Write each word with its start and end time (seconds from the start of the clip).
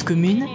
Commune 0.00 0.46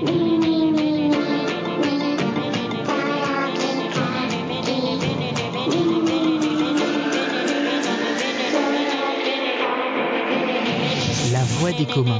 La 11.32 11.44
voix 11.60 11.72
des 11.72 11.86
communs. 11.86 12.20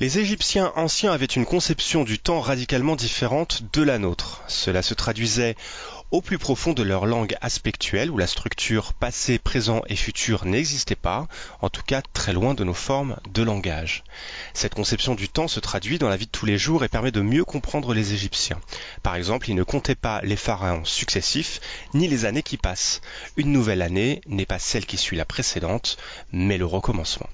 Les 0.00 0.18
Égyptiens 0.18 0.72
anciens 0.76 1.12
avaient 1.12 1.26
une 1.26 1.44
conception 1.44 2.04
du 2.04 2.18
temps 2.18 2.40
radicalement 2.40 2.96
différente 2.96 3.64
de 3.74 3.82
la 3.82 3.98
nôtre. 3.98 4.42
Cela 4.48 4.80
se 4.80 4.94
traduisait 4.94 5.56
au 6.10 6.22
plus 6.22 6.38
profond 6.38 6.72
de 6.72 6.82
leur 6.82 7.04
langue 7.04 7.36
aspectuelle 7.42 8.10
où 8.10 8.16
la 8.16 8.26
structure 8.26 8.94
passé, 8.94 9.38
présent 9.38 9.82
et 9.88 9.96
futur 9.96 10.46
n'existait 10.46 10.94
pas, 10.94 11.28
en 11.60 11.68
tout 11.68 11.82
cas 11.82 12.00
très 12.14 12.32
loin 12.32 12.54
de 12.54 12.64
nos 12.64 12.72
formes 12.72 13.18
de 13.34 13.42
langage. 13.42 14.02
Cette 14.54 14.74
conception 14.74 15.14
du 15.14 15.28
temps 15.28 15.48
se 15.48 15.60
traduit 15.60 15.98
dans 15.98 16.08
la 16.08 16.16
vie 16.16 16.24
de 16.24 16.30
tous 16.30 16.46
les 16.46 16.56
jours 16.56 16.82
et 16.82 16.88
permet 16.88 17.12
de 17.12 17.20
mieux 17.20 17.44
comprendre 17.44 17.92
les 17.92 18.14
Égyptiens. 18.14 18.58
Par 19.02 19.16
exemple, 19.16 19.50
ils 19.50 19.54
ne 19.54 19.64
comptaient 19.64 19.94
pas 19.94 20.22
les 20.22 20.36
pharaons 20.36 20.86
successifs 20.86 21.60
ni 21.92 22.08
les 22.08 22.24
années 22.24 22.42
qui 22.42 22.56
passent. 22.56 23.02
Une 23.36 23.52
nouvelle 23.52 23.82
année 23.82 24.22
n'est 24.26 24.46
pas 24.46 24.58
celle 24.58 24.86
qui 24.86 24.96
suit 24.96 25.18
la 25.18 25.26
précédente, 25.26 25.98
mais 26.32 26.56
le 26.56 26.64
recommencement. 26.64 27.28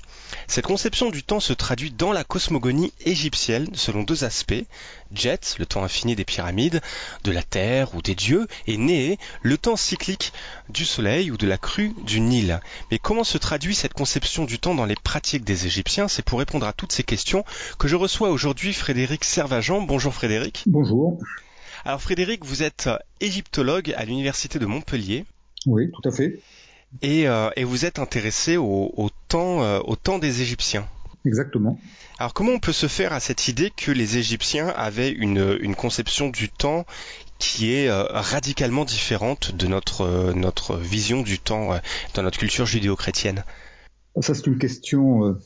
Cette 0.46 0.66
conception 0.66 1.10
du 1.10 1.22
temps 1.22 1.40
se 1.40 1.52
traduit 1.52 1.90
dans 1.90 2.12
la 2.12 2.24
cosmogonie 2.24 2.92
égyptienne 3.04 3.68
selon 3.74 4.02
deux 4.02 4.24
aspects. 4.24 4.64
Jet, 5.12 5.56
le 5.58 5.66
temps 5.66 5.84
infini 5.84 6.16
des 6.16 6.24
pyramides, 6.24 6.80
de 7.24 7.30
la 7.32 7.42
terre 7.42 7.94
ou 7.94 8.02
des 8.02 8.14
dieux, 8.14 8.46
et 8.66 8.76
Né, 8.76 9.18
le 9.42 9.58
temps 9.58 9.76
cyclique 9.76 10.32
du 10.68 10.84
soleil 10.84 11.30
ou 11.30 11.36
de 11.36 11.46
la 11.46 11.58
crue 11.58 11.94
du 12.04 12.20
Nil. 12.20 12.60
Mais 12.90 12.98
comment 12.98 13.24
se 13.24 13.38
traduit 13.38 13.74
cette 13.74 13.94
conception 13.94 14.44
du 14.44 14.58
temps 14.58 14.74
dans 14.74 14.84
les 14.84 14.96
pratiques 14.96 15.44
des 15.44 15.66
Égyptiens? 15.66 16.08
C'est 16.08 16.24
pour 16.24 16.38
répondre 16.38 16.66
à 16.66 16.72
toutes 16.72 16.92
ces 16.92 17.04
questions 17.04 17.44
que 17.78 17.88
je 17.88 17.96
reçois 17.96 18.30
aujourd'hui 18.30 18.72
Frédéric 18.72 19.24
Servageant. 19.24 19.80
Bonjour 19.80 20.14
Frédéric. 20.14 20.64
Bonjour. 20.66 21.18
Alors 21.84 22.02
Frédéric, 22.02 22.44
vous 22.44 22.62
êtes 22.62 22.88
égyptologue 23.20 23.94
à 23.96 24.04
l'université 24.04 24.58
de 24.58 24.66
Montpellier. 24.66 25.24
Oui, 25.66 25.90
tout 25.92 26.08
à 26.08 26.12
fait. 26.12 26.40
Et, 27.02 27.28
euh, 27.28 27.50
et 27.56 27.64
vous 27.64 27.84
êtes 27.84 27.98
intéressé 27.98 28.56
au, 28.56 28.92
au 28.96 29.10
temps, 29.28 29.62
euh, 29.62 29.80
au 29.84 29.96
temps 29.96 30.18
des 30.18 30.42
Égyptiens. 30.42 30.86
Exactement. 31.24 31.78
Alors 32.18 32.32
comment 32.32 32.52
on 32.52 32.60
peut 32.60 32.72
se 32.72 32.86
faire 32.86 33.12
à 33.12 33.20
cette 33.20 33.48
idée 33.48 33.70
que 33.70 33.90
les 33.90 34.16
Égyptiens 34.16 34.68
avaient 34.68 35.10
une, 35.10 35.58
une 35.60 35.74
conception 35.74 36.28
du 36.28 36.48
temps 36.48 36.86
qui 37.38 37.72
est 37.74 37.88
euh, 37.88 38.04
radicalement 38.10 38.84
différente 38.84 39.54
de 39.54 39.66
notre, 39.66 40.32
notre 40.32 40.76
vision 40.76 41.22
du 41.22 41.38
temps 41.38 41.78
dans 42.14 42.22
notre 42.22 42.38
culture 42.38 42.64
judéo-chrétienne? 42.64 43.44
Ça 44.20 44.34
c'est 44.34 44.46
une 44.46 44.58
question 44.58 45.36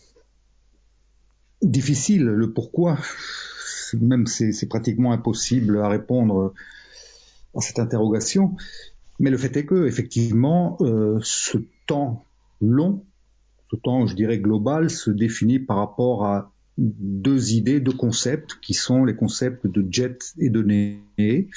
difficile. 1.62 2.24
Le 2.24 2.52
pourquoi, 2.52 2.98
même 3.94 4.26
c'est 4.26 4.68
pratiquement 4.68 5.12
impossible 5.12 5.80
à 5.80 5.88
répondre 5.88 6.54
à 7.56 7.60
cette 7.60 7.80
interrogation. 7.80 8.56
Mais 9.20 9.30
le 9.30 9.36
fait 9.36 9.56
est 9.56 9.66
que 9.66 9.86
effectivement, 9.86 10.78
ce 11.20 11.58
temps 11.86 12.24
long 12.60 13.04
ce 13.70 13.76
temps, 13.76 14.06
je 14.06 14.16
dirais, 14.16 14.38
global 14.38 14.90
se 14.90 15.10
définit 15.10 15.60
par 15.60 15.76
rapport 15.76 16.24
à 16.26 16.52
deux 16.76 17.52
idées, 17.52 17.80
deux 17.80 17.92
concepts, 17.92 18.58
qui 18.60 18.74
sont 18.74 19.04
les 19.04 19.14
concepts 19.14 19.66
de 19.66 19.86
jet 19.90 20.34
et 20.38 20.50
de 20.50 20.62
né. 20.62 21.48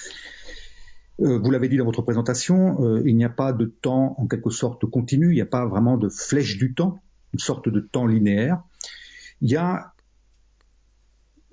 Euh, 1.21 1.39
vous 1.39 1.51
l'avez 1.51 1.69
dit 1.69 1.77
dans 1.77 1.85
votre 1.85 2.01
présentation, 2.01 2.83
euh, 2.83 3.03
il 3.05 3.15
n'y 3.15 3.25
a 3.25 3.29
pas 3.29 3.53
de 3.53 3.65
temps 3.65 4.15
en 4.17 4.27
quelque 4.27 4.49
sorte 4.49 4.85
continu, 4.85 5.31
il 5.31 5.35
n'y 5.35 5.41
a 5.41 5.47
pas 5.47 5.65
vraiment 5.65 5.97
de 5.97 6.09
flèche 6.09 6.57
du 6.57 6.73
temps, 6.73 7.01
une 7.33 7.39
sorte 7.39 7.69
de 7.69 7.79
temps 7.79 8.05
linéaire. 8.05 8.61
Il 9.41 9.49
y 9.49 9.55
a 9.55 9.93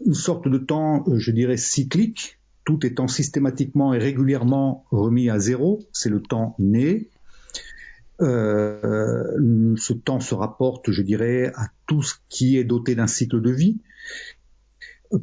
une 0.05 0.15
sorte 0.15 0.49
de 0.49 0.59
temps, 0.59 1.05
euh, 1.09 1.19
je 1.19 1.31
dirais, 1.31 1.57
cyclique, 1.57 2.40
tout 2.71 2.87
étant 2.87 3.09
systématiquement 3.09 3.95
et 3.95 3.99
régulièrement 3.99 4.85
remis 4.93 5.29
à 5.29 5.41
zéro, 5.41 5.81
c'est 5.93 6.09
le 6.09 6.23
temps 6.23 6.55
né, 6.61 7.09
euh, 8.21 9.75
ce 9.77 9.93
temps 9.93 10.21
se 10.21 10.37
rapporte, 10.37 10.93
je 10.93 11.03
dirais, 11.03 11.51
à 11.57 11.67
tout 11.89 12.03
ce 12.03 12.15
qui 12.29 12.59
est 12.59 12.65
doté 12.65 12.95
d'un 12.95 13.09
cycle 13.09 13.41
de 13.41 13.51
vie. 13.51 13.79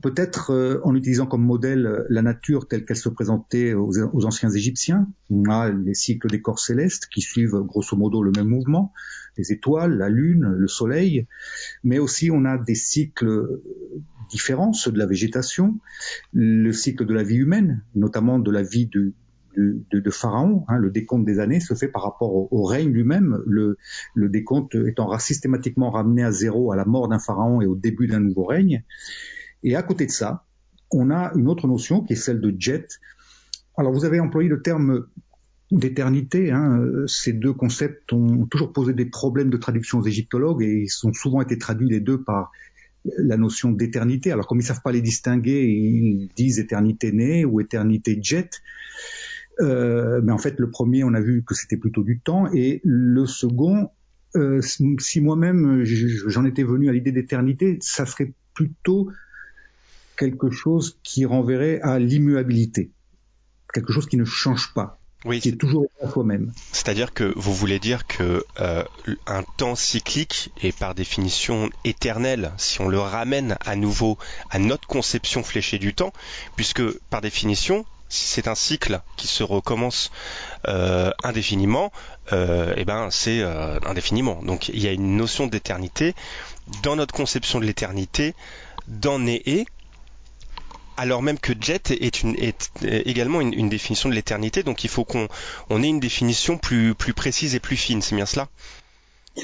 Peut-être 0.02 0.52
euh, 0.52 0.82
en 0.84 0.96
utilisant 0.96 1.28
comme 1.28 1.46
modèle 1.46 2.06
la 2.10 2.22
nature 2.22 2.68
telle 2.68 2.84
qu'elle 2.84 2.98
se 2.98 3.08
présentait 3.08 3.74
aux, 3.74 4.26
anciens 4.26 4.50
Égyptiens. 4.50 5.08
On 5.30 5.50
a 5.50 5.70
les 5.70 5.94
cycles 5.94 6.28
des 6.28 6.42
corps 6.42 6.60
célestes 6.60 7.08
qui 7.08 7.22
suivent 7.22 7.56
grosso 7.62 7.96
modo 7.96 8.22
le 8.22 8.32
même 8.36 8.48
mouvement, 8.48 8.92
les 9.38 9.54
étoiles, 9.54 9.98
la 9.98 10.10
lune, 10.10 10.46
le 10.58 10.68
soleil, 10.68 11.26
mais 11.86 12.00
aussi 12.00 12.30
on 12.32 12.44
a 12.44 12.58
des 12.58 12.76
cycles 12.76 13.62
différents, 14.30 14.74
ceux 14.74 14.92
de 14.92 14.98
la 14.98 15.06
végétation, 15.06 15.80
le 16.34 16.74
cycle 16.74 17.06
de 17.06 17.14
la 17.14 17.24
vie 17.24 17.38
humaine, 17.38 17.82
notamment 17.96 18.40
de 18.40 18.52
la 18.52 18.64
vie 18.64 18.88
de, 18.88 19.14
de, 19.56 20.00
de, 20.00 20.10
Pharaon. 20.10 20.66
Hein, 20.68 20.78
le 20.78 20.92
décompte 20.92 21.26
des 21.26 21.40
années 21.40 21.60
se 21.60 21.74
fait 21.74 21.88
par 21.88 22.04
rapport 22.04 22.52
au, 22.54 22.64
règne 22.64 22.92
lui-même, 22.92 23.42
le, 23.46 23.78
le, 24.16 24.30
décompte 24.30 24.76
étant 24.76 25.18
systématiquement 25.18 25.92
ramené 25.92 26.24
à 26.24 26.32
zéro 26.32 26.72
à 26.72 26.76
la 26.76 26.86
mort 26.86 27.08
d'un 27.08 27.20
Pharaon 27.20 27.62
et 27.62 27.66
au 27.66 27.76
début 27.76 28.08
d'un 28.08 28.20
nouveau 28.20 28.44
règne. 28.44 28.84
Et 29.64 29.76
à 29.76 29.84
côté 29.84 30.06
de 30.06 30.12
ça, 30.12 30.46
on 30.92 31.12
a 31.12 31.32
une 31.36 31.48
autre 31.48 31.68
notion 31.68 32.02
qui 32.02 32.14
est 32.14 32.18
celle 32.18 32.42
de 32.42 32.54
jet. 32.58 33.00
Alors 33.78 33.92
vous 33.92 34.06
avez 34.06 34.20
employé 34.20 34.50
le 34.50 34.62
terme 34.62 35.06
d'éternité. 35.72 36.52
Hein. 36.52 36.82
Ces 37.08 37.34
deux 37.34 37.54
concepts 37.54 38.14
ont 38.14 38.46
toujours 38.46 38.72
posé 38.72 38.94
des 38.94 39.06
problèmes 39.06 39.50
de 39.50 39.58
traduction 39.58 40.00
aux 40.00 40.06
égyptologues 40.06 40.64
et 40.64 40.86
ils 40.86 41.08
ont 41.08 41.14
souvent 41.14 41.42
été 41.42 41.58
traduits 41.58 41.90
les 41.90 42.00
deux 42.00 42.22
par 42.22 42.52
la 43.18 43.38
notion 43.38 43.72
d'éternité. 43.72 44.32
Alors 44.32 44.48
comme 44.48 44.60
ils 44.60 44.66
savent 44.66 44.82
pas 44.82 44.92
les 44.92 45.02
distinguer, 45.02 45.64
ils 45.66 46.30
disent 46.36 46.60
éternité 46.60 47.12
née 47.12 47.46
ou 47.46 47.60
éternité 47.60 48.18
jet. 48.22 48.62
Euh, 49.60 50.22
mais 50.24 50.32
en 50.32 50.38
fait, 50.38 50.60
le 50.60 50.70
premier, 50.70 51.04
on 51.04 51.14
a 51.14 51.22
vu 51.22 51.44
que 51.44 51.56
c'était 51.56 51.78
plutôt 51.78 52.04
du 52.04 52.20
temps, 52.20 52.48
et 52.54 52.82
le 52.84 53.26
second, 53.26 53.90
euh, 54.36 54.62
si 54.62 55.22
moi-même 55.22 55.84
j'en 55.84 56.46
étais 56.46 56.64
venu 56.64 56.90
à 56.90 56.92
l'idée 56.92 57.12
d'éternité, 57.12 57.80
ça 57.82 58.06
serait 58.06 58.34
plutôt 58.54 59.10
quelque 60.18 60.50
chose 60.50 61.00
qui 61.04 61.26
renverrait 61.26 61.80
à 61.82 62.00
l'immuabilité, 62.00 62.92
quelque 63.74 63.94
chose 63.94 64.08
qui 64.08 64.18
ne 64.18 64.26
change 64.26 64.74
pas, 64.74 65.00
oui. 65.26 65.40
qui 65.40 65.50
est 65.50 65.58
toujours 65.58 65.88
à 66.02 66.10
soi-même. 66.10 66.52
C'est-à-dire 66.72 67.14
que 67.14 67.32
vous 67.36 67.54
voulez 67.54 67.80
dire 67.80 68.08
que 68.08 68.44
euh, 68.60 68.84
un 69.26 69.44
temps 69.44 69.76
cyclique 69.76 70.52
est 70.62 70.78
par 70.78 70.96
définition 70.96 71.70
éternel 71.86 72.52
si 72.58 72.82
on 72.82 72.88
le 72.88 73.00
ramène 73.00 73.58
à 73.66 73.76
nouveau 73.76 74.18
à 74.50 74.60
notre 74.60 74.88
conception 74.88 75.44
fléchée 75.44 75.80
du 75.80 75.94
temps, 75.94 76.14
puisque 76.56 76.84
par 77.10 77.22
définition 77.22 77.86
si 78.10 78.26
c'est 78.26 78.48
un 78.48 78.56
cycle 78.56 79.02
qui 79.16 79.28
se 79.28 79.44
recommence 79.44 80.12
euh, 80.68 81.12
indéfiniment, 81.24 81.92
euh, 82.32 82.74
eh 82.78 82.86
ben 82.86 83.10
c'est 83.12 83.42
euh, 83.42 83.80
indéfiniment. 83.86 84.42
Donc 84.44 84.70
il 84.70 84.80
y 84.80 84.88
a 84.88 84.92
une 84.92 85.18
notion 85.18 85.48
d'éternité 85.48 86.16
dans 86.84 86.96
notre 86.96 87.14
conception 87.14 87.60
de 87.60 87.66
l'éternité, 87.66 88.34
dans 88.88 89.20
Néé, 89.20 89.66
alors 90.98 91.22
même 91.22 91.40
que 91.40 91.54
jet 91.60 91.92
est, 91.92 92.24
une, 92.24 92.36
est 92.36 92.72
également 92.84 93.40
une, 93.42 93.54
une, 93.54 93.70
définition 93.70 94.10
de 94.10 94.16
l'éternité. 94.16 94.64
Donc 94.64 94.84
il 94.84 94.90
faut 94.90 95.06
qu'on 95.06 95.28
on 95.70 95.84
ait 95.84 95.88
une 95.88 96.00
définition 96.00 96.58
plus 96.58 96.96
plus 96.96 97.14
précise 97.14 97.56
et 97.56 97.60
plus 97.60 97.78
fine. 97.78 98.02
C'est 98.02 98.16
bien 98.16 98.26
cela? 98.26 98.50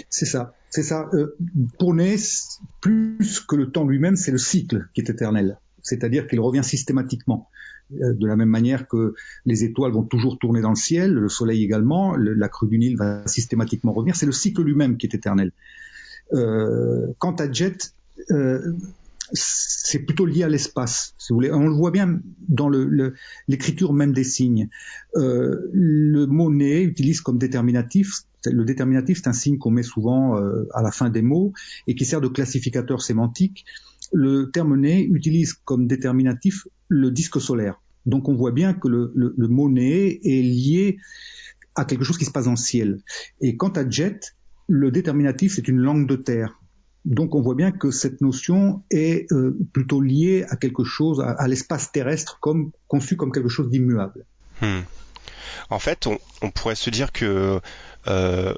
C'est 0.09 0.25
ça. 0.25 0.55
C'est 0.69 0.83
ça. 0.83 1.07
Euh, 1.13 1.37
pour 1.77 1.93
Né, 1.93 2.15
plus 2.81 3.39
que 3.47 3.55
le 3.55 3.71
temps 3.71 3.85
lui-même, 3.85 4.15
c'est 4.15 4.31
le 4.31 4.39
cycle 4.39 4.87
qui 4.93 5.01
est 5.01 5.09
éternel. 5.09 5.59
C'est-à-dire 5.83 6.27
qu'il 6.27 6.39
revient 6.39 6.63
systématiquement. 6.63 7.49
Euh, 8.01 8.13
de 8.13 8.25
la 8.25 8.35
même 8.35 8.49
manière 8.49 8.87
que 8.87 9.13
les 9.45 9.63
étoiles 9.63 9.91
vont 9.91 10.03
toujours 10.03 10.39
tourner 10.39 10.61
dans 10.61 10.69
le 10.69 10.75
ciel, 10.75 11.13
le 11.13 11.29
soleil 11.29 11.63
également, 11.63 12.15
le, 12.15 12.33
la 12.33 12.49
crue 12.49 12.67
du 12.67 12.79
Nil 12.79 12.97
va 12.97 13.27
systématiquement 13.27 13.93
revenir. 13.93 14.15
C'est 14.15 14.25
le 14.25 14.31
cycle 14.31 14.63
lui-même 14.63 14.97
qui 14.97 15.05
est 15.05 15.13
éternel. 15.13 15.51
Euh, 16.33 17.07
quant 17.19 17.35
à 17.35 17.51
Jet, 17.51 17.93
euh, 18.31 18.73
c'est 19.31 19.99
plutôt 19.99 20.25
lié 20.25 20.43
à 20.43 20.49
l'espace. 20.49 21.15
On 21.29 21.39
le 21.39 21.73
voit 21.73 21.91
bien 21.91 22.19
dans 22.47 22.69
l'écriture 23.47 23.93
même 23.93 24.13
des 24.13 24.23
signes. 24.23 24.69
Euh, 25.15 25.69
le 25.71 26.25
mot 26.25 26.51
utilise 26.51 27.21
comme 27.21 27.37
déterminatif. 27.37 28.23
Le 28.45 28.65
déterminatif, 28.65 29.19
c'est 29.23 29.29
un 29.29 29.33
signe 29.33 29.57
qu'on 29.57 29.71
met 29.71 29.83
souvent 29.83 30.37
euh, 30.37 30.67
à 30.73 30.81
la 30.81 30.91
fin 30.91 31.09
des 31.09 31.21
mots 31.21 31.53
et 31.87 31.95
qui 31.95 32.05
sert 32.05 32.21
de 32.21 32.27
classificateur 32.27 33.01
sémantique. 33.01 33.65
Le 34.11 34.51
terme 34.51 34.77
né 34.79 35.05
utilise 35.05 35.53
comme 35.53 35.87
déterminatif 35.87 36.67
le 36.89 37.09
disque 37.11 37.39
solaire. 37.39 37.81
Donc 38.05 38.27
on 38.27 38.35
voit 38.35 38.51
bien 38.51 38.73
que 38.73 38.87
le, 38.89 39.13
le, 39.15 39.47
mot 39.47 39.73
est 39.77 40.19
lié 40.23 40.97
à 41.75 41.85
quelque 41.85 42.03
chose 42.03 42.17
qui 42.17 42.25
se 42.25 42.31
passe 42.31 42.45
dans 42.45 42.51
le 42.51 42.57
ciel. 42.57 42.99
Et 43.39 43.55
quant 43.55 43.69
à 43.69 43.89
jet, 43.89 44.35
le 44.67 44.91
déterminatif, 44.91 45.55
c'est 45.55 45.67
une 45.67 45.79
langue 45.79 46.07
de 46.07 46.15
terre. 46.15 46.59
Donc 47.05 47.35
on 47.35 47.41
voit 47.41 47.55
bien 47.55 47.71
que 47.71 47.91
cette 47.91 48.21
notion 48.21 48.81
est 48.89 49.31
euh, 49.31 49.57
plutôt 49.73 49.99
liée 49.99 50.45
à 50.49 50.55
quelque 50.55 50.83
chose, 50.83 51.21
à, 51.21 51.47
l'espace 51.47 51.91
terrestre, 51.91 52.39
comme 52.39 52.71
conçu 52.87 53.17
comme 53.17 53.31
quelque 53.31 53.49
chose 53.49 53.69
d'immuable. 53.69 54.25
Hmm. 54.61 54.81
En 55.69 55.79
fait, 55.79 56.07
on, 56.41 56.51
pourrait 56.51 56.75
se 56.75 56.89
dire 56.89 57.11
que 57.11 57.59
euh, 58.07 58.53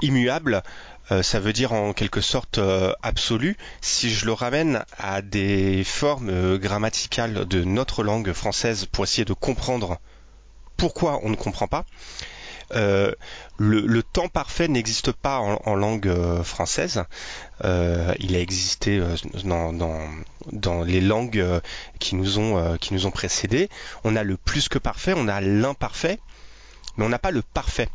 immuable, 0.00 0.62
euh, 1.10 1.22
ça 1.22 1.40
veut 1.40 1.52
dire 1.52 1.72
en 1.72 1.92
quelque 1.92 2.20
sorte 2.20 2.60
absolu. 3.02 3.56
Si 3.80 4.10
je 4.10 4.24
le 4.24 4.32
ramène 4.32 4.84
à 4.98 5.20
des 5.20 5.84
formes 5.84 6.56
grammaticales 6.56 7.46
de 7.46 7.64
notre 7.64 8.02
langue 8.02 8.32
française 8.32 8.86
pour 8.86 9.04
essayer 9.04 9.24
de 9.24 9.32
comprendre 9.34 9.98
pourquoi 10.76 11.20
on 11.22 11.28
ne 11.28 11.36
comprend 11.36 11.66
pas, 11.66 11.84
euh, 12.74 13.12
le, 13.58 14.02
temps 14.02 14.28
parfait 14.28 14.68
n'existe 14.68 15.12
pas 15.12 15.38
en, 15.38 15.74
langue 15.74 16.08
euh, 16.08 16.42
française. 16.42 17.04
Euh, 17.64 18.14
il 18.18 18.36
a 18.36 18.40
existé 18.40 19.02
dans, 19.44 20.84
les 20.84 21.00
langues 21.00 21.44
qui 21.98 22.14
nous 22.14 22.38
ont 22.38 23.10
précédés. 23.12 23.68
On 24.04 24.16
a 24.16 24.22
le 24.22 24.36
plus 24.36 24.68
que 24.68 24.78
parfait, 24.78 25.14
on 25.16 25.28
a 25.28 25.40
l'imparfait, 25.40 26.18
mais 26.96 27.04
on 27.04 27.08
n'a 27.08 27.18
pas 27.18 27.30
le 27.30 27.42
parfait. 27.42 27.88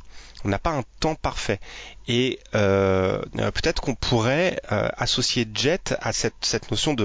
On 0.46 0.50
n'a 0.50 0.60
pas 0.60 0.72
un 0.72 0.84
temps 1.00 1.16
parfait. 1.16 1.62
Et 2.10 2.40
peut-être 2.52 3.82
qu'on 3.82 3.96
pourrait 3.96 4.60
associer 4.68 5.48
jet 5.54 5.96
à 6.02 6.12
cette, 6.12 6.70
notion 6.70 6.96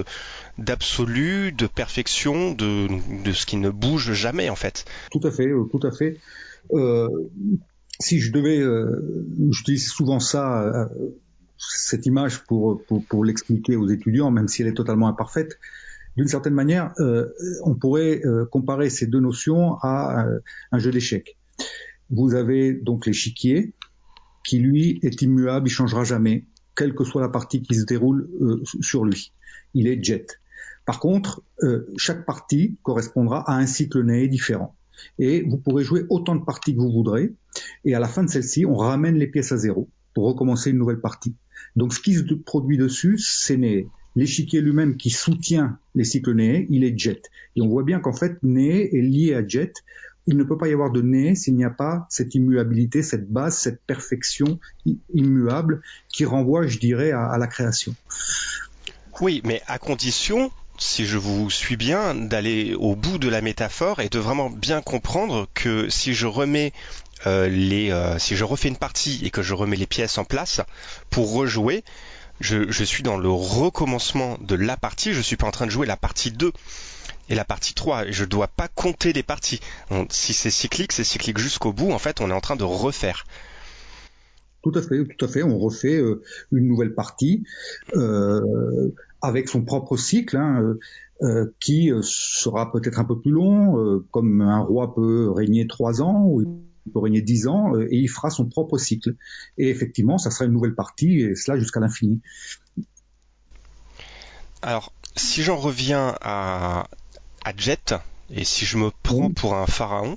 d'absolu, 0.59 1.53
de 1.53 1.69
perfection, 1.69 2.51
de 2.53 3.33
ce 3.33 3.47
qui 3.47 3.57
ne 3.57 3.71
bouge 3.71 4.13
jamais 4.15 4.51
en 4.51 4.57
fait. 4.57 4.85
Tout 5.13 5.21
à 5.23 5.31
fait, 5.31 5.49
tout 5.71 5.87
à 5.87 5.93
fait. 5.93 6.19
Euh, 6.73 7.09
si 8.01 8.21
je 8.21 8.33
devais, 8.33 8.61
euh, 8.61 9.27
j'utilise 9.51 9.89
souvent 9.89 10.21
ça, 10.21 10.63
euh, 10.63 10.87
cette 11.57 12.07
image 12.07 12.45
pour, 12.45 12.83
pour, 12.85 13.05
pour 13.05 13.25
l'expliquer 13.25 13.77
aux 13.77 13.89
étudiants, 13.89 14.31
même 14.31 14.49
si 14.49 14.63
elle 14.63 14.69
est 14.69 14.75
totalement 14.75 15.09
imparfaite. 15.09 15.59
D'une 16.17 16.29
certaine 16.29 16.55
manière, 16.55 16.95
on 17.63 17.77
pourrait 17.77 18.23
comparer 18.51 18.91
ces 18.91 19.07
deux 19.07 19.21
notions 19.21 19.75
à 19.83 20.27
un 20.73 20.79
jeu 20.81 20.91
d'échecs. 20.91 21.37
Vous 22.11 22.35
avez 22.35 22.73
donc 22.73 23.07
l'échiquier, 23.07 23.73
qui 24.45 24.59
lui 24.59 24.99
est 25.03 25.23
immuable, 25.23 25.69
il 25.69 25.71
changera 25.71 26.03
jamais, 26.03 26.45
quelle 26.75 26.93
que 26.93 27.05
soit 27.05 27.21
la 27.21 27.29
partie 27.29 27.63
qui 27.63 27.77
se 27.77 27.85
déroule 27.85 28.29
sur 28.81 29.05
lui. 29.05 29.33
Il 29.75 29.87
est 29.87 30.03
jet. 30.03 30.41
Par 30.87 30.99
contre, 30.99 31.45
chaque 31.97 32.27
partie 32.27 32.79
correspondra 32.83 33.49
à 33.49 33.57
un 33.57 33.67
cycle 33.67 34.03
né 34.03 34.27
différent 34.27 34.75
et 35.19 35.43
vous 35.43 35.57
pourrez 35.57 35.85
jouer 35.85 36.05
autant 36.09 36.35
de 36.35 36.45
parties 36.45 36.75
que 36.75 36.81
vous 36.81 36.93
voudrez. 36.93 37.33
Et 37.85 37.95
à 37.95 38.01
la 38.01 38.09
fin 38.09 38.25
de 38.25 38.31
celle-ci, 38.31 38.67
on 38.67 38.77
ramène 38.77 39.17
les 39.17 39.27
pièces 39.27 39.53
à 39.53 39.57
zéro 39.57 39.89
pour 40.15 40.25
recommencer 40.27 40.71
une 40.71 40.79
nouvelle 40.79 41.01
partie. 41.01 41.35
Donc 41.77 41.95
ce 41.95 42.01
qui 42.01 42.15
se 42.15 42.35
produit 42.35 42.79
dessus, 42.79 43.19
c'est 43.19 43.57
L'échiquier 44.17 44.61
lui-même 44.61 44.97
qui 44.97 45.11
soutient 45.11 45.79
les 45.95 46.03
cycles 46.03 46.35
Né, 46.35 46.67
il 46.71 46.83
est 46.83 46.99
jet. 46.99 47.23
Et 47.55 47.63
on 47.63 47.69
voit 47.69 47.85
bien 47.85 48.01
qu'en 48.01 48.13
fait, 48.13 48.43
Né 48.43 48.93
est 48.97 49.01
lié 49.01 49.35
à 49.35 49.47
jet. 49.47 49.73
Il 50.27 50.37
ne 50.37 50.43
peut 50.43 50.59
pas 50.59 50.67
y 50.67 50.73
avoir 50.73 50.91
de 50.91 51.03
Né 51.03 51.37
s'il 51.37 51.55
n'y 51.55 51.65
a 51.65 51.71
pas 51.71 52.07
cette 52.11 52.35
immuabilité, 52.35 53.03
cette 53.03 53.31
base, 53.31 53.57
cette 53.57 53.81
perfection 53.83 54.59
immuable 55.15 55.83
qui 56.09 56.25
renvoie, 56.25 56.67
je 56.67 56.79
dirais, 56.79 57.13
à 57.13 57.39
la 57.39 57.47
création. 57.47 57.95
Oui, 59.21 59.41
mais 59.45 59.63
à 59.69 59.79
condition 59.79 60.51
si 60.79 61.07
je 61.07 61.19
vous 61.19 61.51
suis 61.51 61.77
bien, 61.77 62.15
d'aller 62.15 62.75
au 62.75 62.95
bout 62.95 63.19
de 63.19 63.29
la 63.29 63.41
métaphore 63.41 64.01
et 64.01 64.09
de 64.09 64.19
vraiment 64.19 64.49
bien 64.49 64.81
comprendre 64.81 65.49
que 65.55 65.89
si 65.89 66.15
je 66.15 66.27
remets 66.27 66.73
euh, 67.27 67.49
les, 67.49 67.91
euh, 67.91 68.19
si 68.19 68.37
je 68.37 68.45
refais 68.45 68.69
une 68.69 68.77
partie 68.77 69.21
et 69.25 69.31
que 69.31 69.43
je 69.43 69.55
remets 69.55 69.77
les 69.77 69.87
pièces 69.87 70.19
en 70.19 70.25
place 70.25 70.61
pour 71.11 71.33
rejouer, 71.33 71.83
je, 72.41 72.85
suis 72.85 73.03
dans 73.03 73.17
le 73.17 73.29
recommencement 73.29 74.39
de 74.41 74.55
la 74.55 74.77
partie, 74.77 75.13
je 75.13 75.21
suis 75.21 75.37
pas 75.37 75.49
en 75.49 75.51
train 75.51 75.67
de 75.67 75.73
jouer 75.73 75.87
la 75.87 75.97
partie 75.97 76.31
2 76.31 76.53
et 77.29 77.35
la 77.35 77.45
partie 77.45 77.75
3, 77.75 78.11
je 78.11 78.25
dois 78.25 78.47
pas 78.47 78.69
compter 78.69 79.13
les 79.13 79.25
parties. 79.25 79.61
si 80.11 80.33
c'est 80.33 80.51
cyclique, 80.51 80.93
c'est 80.93 81.05
cyclique 81.05 81.39
jusqu'au 81.39 81.73
bout, 81.73 81.91
en 81.91 81.99
fait, 81.99 82.21
on 82.21 82.31
est 82.31 82.35
en 82.35 82.41
train 82.41 82.57
de 82.57 82.65
refaire. 82.65 83.27
Tout 84.63 84.73
à 84.75 84.83
fait, 84.83 85.05
tout 85.05 85.25
à 85.25 85.29
fait. 85.29 85.43
On 85.43 85.59
refait 85.59 85.97
euh, 85.97 86.23
une 86.53 86.67
nouvelle 86.69 86.95
partie. 86.95 87.45
Avec 89.23 89.49
son 89.49 89.63
propre 89.63 89.97
cycle, 89.97 90.37
hein, 90.37 90.61
euh, 90.63 90.79
euh, 91.23 91.55
qui 91.61 91.91
euh, 91.93 92.01
sera 92.03 92.71
peut-être 92.71 92.99
un 93.01 93.05
peu 93.05 93.21
plus 93.21 93.31
long, 93.31 94.03
comme 94.11 94.41
un 94.41 94.61
roi 94.61 94.95
peut 94.95 95.31
régner 95.31 95.67
trois 95.67 96.03
ans 96.03 96.25
ou 96.25 96.43
il 96.87 96.93
peut 96.93 97.01
régner 97.01 97.21
dix 97.21 97.49
ans, 97.49 97.77
et 97.79 97.97
il 97.97 98.09
fera 98.09 98.31
son 98.31 98.47
propre 98.47 98.79
cycle. 98.79 99.15
Et 99.59 99.69
effectivement, 99.69 100.19
ça 100.19 100.31
sera 100.31 100.47
une 100.47 100.53
nouvelle 100.53 100.75
partie, 100.75 101.21
et 101.21 101.35
cela 101.35 101.59
jusqu'à 101.59 101.81
l'infini. 101.81 102.21
Alors, 104.63 104.93
si 105.15 105.43
j'en 105.43 105.57
reviens 105.57 106.17
à, 106.23 106.89
à 107.45 107.57
Jet, 107.57 107.95
et 108.31 108.45
si 108.45 108.65
je 108.65 108.79
me 108.79 108.91
prends 109.03 109.31
pour 109.31 109.55
un 109.55 109.67
pharaon, 109.67 110.17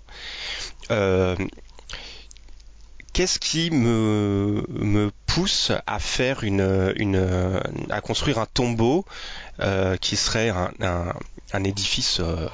qu'est-ce 3.13 3.39
qui 3.39 3.71
me, 3.71 5.11
pousse 5.25 5.71
à 5.87 5.99
faire 5.99 6.43
une 6.43 6.61
à 7.89 8.01
construire 8.01 8.39
un 8.39 8.45
tombeau 8.45 9.05
euh, 9.61 9.97
qui 9.97 10.15
serait 10.15 10.49
un, 10.49 10.71
un, 10.81 11.13
un 11.53 11.63
édifice 11.63 12.19
euh, 12.19 12.47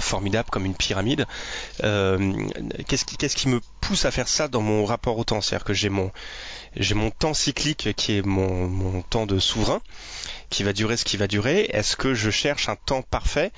formidable 0.00 0.48
comme 0.50 0.64
une 0.64 0.74
pyramide. 0.74 1.26
Euh, 1.84 2.32
qu'est-ce 2.86 3.36
qui, 3.36 3.48
me 3.48 3.60
pousse 3.80 4.04
à 4.04 4.10
faire 4.10 4.28
ça 4.28 4.48
dans 4.48 4.62
mon 4.62 4.84
rapport 4.84 5.18
au 5.18 5.24
temps? 5.24 5.40
C'est-à-dire 5.40 5.64
que 5.64 5.74
j'ai 5.74 5.88
mon 5.88 6.10
mon 6.94 7.10
temps 7.10 7.34
cyclique 7.34 7.94
qui 7.96 8.18
est 8.18 8.24
mon, 8.24 8.68
mon 8.68 9.02
temps 9.02 9.26
de 9.26 9.38
souverain 9.38 9.80
qui 10.50 10.64
va 10.64 10.72
durer 10.72 10.96
ce 10.96 11.04
qui 11.04 11.16
va 11.16 11.28
durer 11.28 11.70
Est-ce 11.72 11.96
que 11.96 12.12
je 12.12 12.30
cherche 12.30 12.68
un 12.68 12.76
temps 12.76 13.02
parfait 13.02 13.52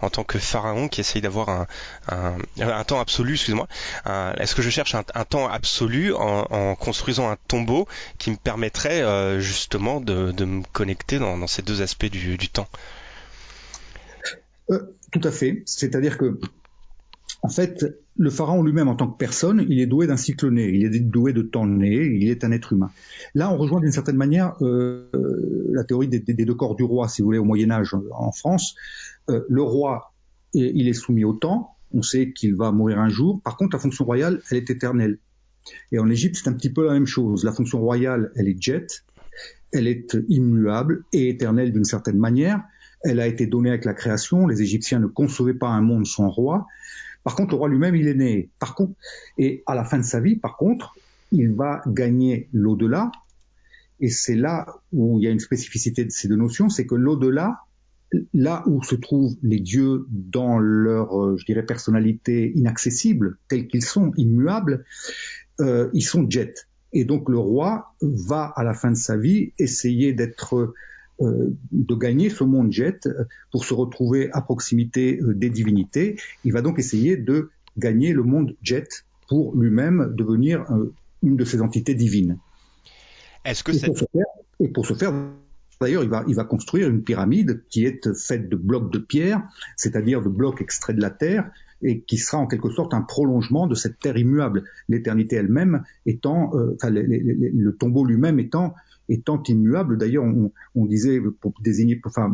en 0.00 0.10
tant 0.10 0.24
que 0.24 0.38
pharaon 0.38 0.88
qui 0.88 1.02
essaye 1.02 1.20
d'avoir 1.20 1.50
un, 1.50 1.66
un, 2.08 2.84
temps 2.84 3.00
absolu, 3.00 3.34
excuse-moi 3.34 3.68
Est-ce 4.06 4.54
que 4.54 4.62
je 4.62 4.70
cherche 4.70 4.94
un, 4.94 5.02
temps 5.24 5.46
absolu 5.46 6.14
en, 6.14 6.74
construisant 6.74 7.30
un 7.30 7.36
tombeau 7.48 7.86
qui 8.18 8.30
me 8.30 8.36
permettrait 8.36 9.02
euh, 9.02 9.40
justement 9.40 10.00
de, 10.00 10.32
de, 10.32 10.44
me 10.46 10.62
connecter 10.72 11.18
dans, 11.18 11.36
dans, 11.36 11.46
ces 11.46 11.62
deux 11.62 11.82
aspects 11.82 12.06
du, 12.06 12.37
du 12.38 12.48
temps 12.48 12.68
euh, 14.70 14.80
Tout 15.12 15.20
à 15.24 15.30
fait. 15.30 15.62
C'est-à-dire 15.66 16.16
que 16.16 16.38
en 17.42 17.48
fait, 17.48 17.84
le 18.16 18.30
pharaon 18.30 18.64
lui-même, 18.64 18.88
en 18.88 18.96
tant 18.96 19.08
que 19.08 19.16
personne, 19.16 19.64
il 19.68 19.78
est 19.78 19.86
doué 19.86 20.06
d'un 20.08 20.16
cycle 20.16 20.50
né, 20.50 20.70
il 20.70 20.84
est 20.84 20.98
doué 20.98 21.32
de 21.32 21.42
temps 21.42 21.66
né, 21.66 21.94
il 21.94 22.28
est 22.28 22.42
un 22.42 22.50
être 22.50 22.72
humain. 22.72 22.90
Là, 23.34 23.52
on 23.52 23.56
rejoint 23.56 23.80
d'une 23.80 23.92
certaine 23.92 24.16
manière 24.16 24.56
euh, 24.60 25.08
la 25.72 25.84
théorie 25.84 26.08
des, 26.08 26.20
deux 26.20 26.54
corps 26.54 26.74
du 26.74 26.82
roi, 26.82 27.08
si 27.08 27.22
vous 27.22 27.26
voulez, 27.26 27.38
au 27.38 27.44
Moyen 27.44 27.70
Âge 27.70 27.94
en 28.12 28.32
France. 28.32 28.74
Euh, 29.30 29.44
le 29.48 29.62
roi, 29.62 30.14
il 30.52 30.88
est 30.88 30.94
soumis 30.94 31.24
au 31.24 31.34
temps, 31.34 31.76
on 31.92 32.02
sait 32.02 32.32
qu'il 32.32 32.56
va 32.56 32.72
mourir 32.72 32.98
un 32.98 33.08
jour. 33.08 33.40
Par 33.42 33.56
contre, 33.56 33.76
la 33.76 33.80
fonction 33.80 34.04
royale, 34.04 34.42
elle 34.50 34.58
est 34.58 34.70
éternelle. 34.70 35.18
Et 35.92 35.98
en 35.98 36.08
Égypte, 36.08 36.40
c'est 36.42 36.48
un 36.48 36.54
petit 36.54 36.70
peu 36.70 36.86
la 36.86 36.94
même 36.94 37.06
chose. 37.06 37.44
La 37.44 37.52
fonction 37.52 37.80
royale, 37.80 38.32
elle 38.34 38.48
est 38.48 38.60
jet, 38.60 39.04
elle 39.72 39.86
est 39.86 40.16
immuable 40.28 41.04
et 41.12 41.28
éternelle 41.28 41.72
d'une 41.72 41.84
certaine 41.84 42.18
manière. 42.18 42.62
Elle 43.02 43.20
a 43.20 43.26
été 43.26 43.46
donnée 43.46 43.68
avec 43.68 43.84
la 43.84 43.94
création. 43.94 44.46
Les 44.46 44.62
Égyptiens 44.62 44.98
ne 44.98 45.06
concevaient 45.06 45.54
pas 45.54 45.68
un 45.68 45.80
monde 45.80 46.06
sans 46.06 46.28
roi. 46.28 46.66
Par 47.24 47.34
contre, 47.34 47.50
le 47.50 47.56
roi 47.56 47.68
lui-même, 47.68 47.94
il 47.94 48.08
est 48.08 48.14
né. 48.14 48.48
Par 48.58 48.74
contre, 48.74 48.94
et 49.36 49.62
à 49.66 49.74
la 49.74 49.84
fin 49.84 49.98
de 49.98 50.02
sa 50.02 50.20
vie, 50.20 50.36
par 50.36 50.56
contre, 50.56 50.96
il 51.32 51.52
va 51.52 51.82
gagner 51.86 52.48
l'au-delà. 52.52 53.10
Et 54.00 54.08
c'est 54.08 54.36
là 54.36 54.66
où 54.92 55.18
il 55.18 55.24
y 55.24 55.26
a 55.26 55.30
une 55.30 55.40
spécificité 55.40 56.04
de 56.04 56.10
ces 56.10 56.28
deux 56.28 56.36
notions, 56.36 56.68
c'est 56.68 56.86
que 56.86 56.94
l'au-delà, 56.94 57.60
là 58.32 58.62
où 58.66 58.82
se 58.82 58.94
trouvent 58.94 59.36
les 59.42 59.60
dieux 59.60 60.06
dans 60.10 60.58
leur, 60.58 61.20
euh, 61.20 61.36
je 61.36 61.44
dirais, 61.44 61.64
personnalité 61.64 62.52
inaccessible, 62.54 63.38
tels 63.48 63.66
qu'ils 63.66 63.84
sont, 63.84 64.12
immuables, 64.16 64.84
euh, 65.60 65.90
ils 65.92 66.02
sont 66.02 66.28
jets. 66.30 66.54
Et 66.92 67.04
donc 67.04 67.28
le 67.28 67.38
roi 67.38 67.94
va 68.00 68.52
à 68.56 68.64
la 68.64 68.74
fin 68.74 68.90
de 68.90 68.96
sa 68.96 69.16
vie 69.16 69.52
essayer 69.58 70.12
d'être 70.12 70.74
euh, 71.20 71.56
de 71.72 71.94
gagner 71.96 72.30
ce 72.30 72.44
monde 72.44 72.70
jet 72.70 73.08
euh, 73.08 73.24
pour 73.50 73.64
se 73.64 73.74
retrouver 73.74 74.30
à 74.30 74.40
proximité 74.40 75.18
euh, 75.20 75.34
des 75.34 75.50
divinités. 75.50 76.16
Il 76.44 76.52
va 76.52 76.62
donc 76.62 76.78
essayer 76.78 77.16
de 77.16 77.50
gagner 77.76 78.12
le 78.12 78.22
monde 78.22 78.54
jet 78.62 79.04
pour 79.28 79.56
lui-même 79.56 80.14
devenir 80.14 80.64
une 81.24 81.36
de 81.36 81.44
ces 81.44 81.60
entités 81.60 81.96
divines. 81.96 82.38
Est-ce 83.44 83.64
que 83.64 83.72
et, 83.72 83.80
pour 83.80 83.98
faire, 83.98 84.26
et 84.60 84.68
pour 84.68 84.86
ce 84.86 84.94
faire, 84.94 85.12
d'ailleurs, 85.80 86.04
il 86.04 86.08
va, 86.08 86.24
il 86.28 86.36
va 86.36 86.44
construire 86.44 86.88
une 86.88 87.02
pyramide 87.02 87.64
qui 87.68 87.84
est 87.84 88.14
faite 88.14 88.48
de 88.48 88.54
blocs 88.54 88.92
de 88.92 88.98
pierre, 88.98 89.42
c'est-à-dire 89.76 90.22
de 90.22 90.28
blocs 90.28 90.60
extraits 90.60 90.94
de 90.94 91.02
la 91.02 91.10
terre, 91.10 91.50
et 91.82 92.00
qui 92.00 92.16
sera 92.16 92.38
en 92.38 92.46
quelque 92.46 92.70
sorte 92.70 92.94
un 92.94 93.02
prolongement 93.02 93.66
de 93.66 93.74
cette 93.74 93.98
terre 93.98 94.16
immuable, 94.16 94.64
l'éternité 94.88 95.36
elle-même 95.36 95.84
étant, 96.06 96.52
enfin, 96.74 96.90
le 96.90 97.70
tombeau 97.72 98.04
lui-même 98.04 98.40
étant 98.40 98.74
étant 99.08 99.42
immuable. 99.42 99.98
D'ailleurs, 99.98 100.24
on, 100.74 100.86
disait 100.86 101.20
pour 101.40 101.54
désigner, 101.62 102.00
enfin, 102.04 102.30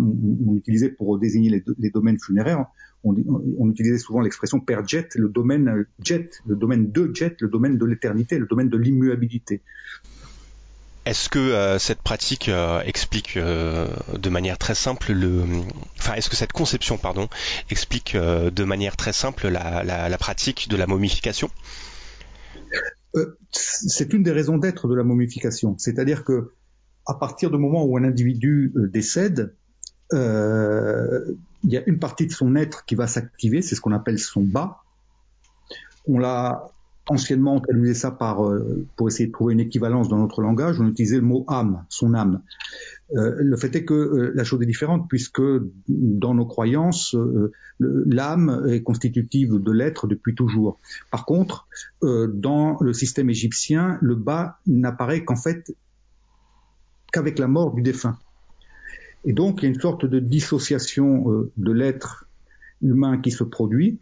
on, 0.46 0.56
utilisait 0.56 0.90
pour 0.90 1.18
désigner 1.18 1.62
les, 1.78 1.90
domaines 1.90 2.18
funéraires, 2.18 2.66
on, 3.04 3.70
utilisait 3.70 3.98
souvent 3.98 4.20
l'expression 4.20 4.60
per 4.60 4.80
jet, 4.86 5.14
le 5.14 5.28
domaine 5.28 5.86
jet, 6.02 6.42
le 6.46 6.56
domaine 6.56 6.90
de 6.90 7.10
jet, 7.14 7.36
le 7.40 7.48
domaine 7.48 7.78
de 7.78 7.84
l'éternité, 7.84 8.38
le 8.38 8.46
domaine 8.46 8.68
de 8.68 8.78
l'immuabilité. 8.78 9.62
Est-ce 11.06 11.28
que 11.28 11.38
euh, 11.38 11.78
cette 11.78 12.00
pratique 12.00 12.48
euh, 12.48 12.80
explique 12.80 13.36
euh, 13.36 13.88
de 14.16 14.30
manière 14.30 14.56
très 14.56 14.74
simple 14.74 15.12
le, 15.12 15.42
enfin, 15.98 16.14
est-ce 16.14 16.30
que 16.30 16.36
cette 16.36 16.52
conception, 16.52 16.96
pardon, 16.96 17.28
explique 17.70 18.16
de 18.16 18.64
manière 18.64 18.96
très 18.96 19.12
simple 19.12 19.48
la, 19.48 20.18
pratique 20.18 20.68
de 20.68 20.76
la 20.76 20.86
momification? 20.86 21.50
C'est 23.50 24.12
une 24.12 24.22
des 24.22 24.32
raisons 24.32 24.56
d'être 24.56 24.88
de 24.88 24.94
la 24.94 25.04
momification, 25.04 25.76
c'est-à-dire 25.78 26.24
que 26.24 26.52
à 27.06 27.14
partir 27.14 27.50
du 27.50 27.58
moment 27.58 27.84
où 27.84 27.96
un 27.98 28.04
individu 28.04 28.72
décède, 28.74 29.54
il 30.12 30.18
y 31.64 31.76
a 31.76 31.82
une 31.86 31.98
partie 31.98 32.26
de 32.26 32.32
son 32.32 32.56
être 32.56 32.86
qui 32.86 32.94
va 32.94 33.06
s'activer, 33.06 33.60
c'est 33.60 33.74
ce 33.74 33.80
qu'on 33.80 33.92
appelle 33.92 34.18
son 34.18 34.42
bas. 34.42 34.78
On 36.06 36.18
l'a 36.18 36.73
anciennement, 37.06 37.56
on 37.56 37.60
traduisait 37.60 37.94
ça 37.94 38.10
par, 38.10 38.46
euh, 38.46 38.86
pour 38.96 39.08
essayer 39.08 39.26
de 39.26 39.32
trouver 39.32 39.52
une 39.52 39.60
équivalence 39.60 40.08
dans 40.08 40.18
notre 40.18 40.40
langage, 40.40 40.80
on 40.80 40.88
utilisait 40.88 41.16
le 41.16 41.22
mot 41.22 41.44
âme, 41.48 41.84
son 41.88 42.14
âme. 42.14 42.42
Euh, 43.14 43.34
le 43.38 43.56
fait 43.56 43.74
est 43.76 43.84
que 43.84 43.94
euh, 43.94 44.32
la 44.34 44.44
chose 44.44 44.62
est 44.62 44.66
différente 44.66 45.06
puisque 45.08 45.42
dans 45.88 46.34
nos 46.34 46.46
croyances, 46.46 47.14
l'âme 47.78 48.64
est 48.68 48.82
constitutive 48.82 49.62
de 49.62 49.72
l'être 49.72 50.06
depuis 50.06 50.34
toujours. 50.34 50.78
Par 51.10 51.26
contre, 51.26 51.68
dans 52.02 52.78
le 52.80 52.92
système 52.92 53.28
égyptien, 53.28 53.98
le 54.00 54.14
bas 54.14 54.58
n'apparaît 54.66 55.24
qu'en 55.24 55.36
fait 55.36 55.74
qu'avec 57.12 57.38
la 57.38 57.48
mort 57.48 57.74
du 57.74 57.82
défunt. 57.82 58.18
Et 59.24 59.32
donc, 59.32 59.62
il 59.62 59.66
y 59.66 59.68
a 59.68 59.74
une 59.74 59.80
sorte 59.80 60.04
de 60.04 60.18
dissociation 60.18 61.48
de 61.56 61.72
l'être 61.72 62.26
humain 62.82 63.18
qui 63.18 63.30
se 63.30 63.44
produit. 63.44 63.98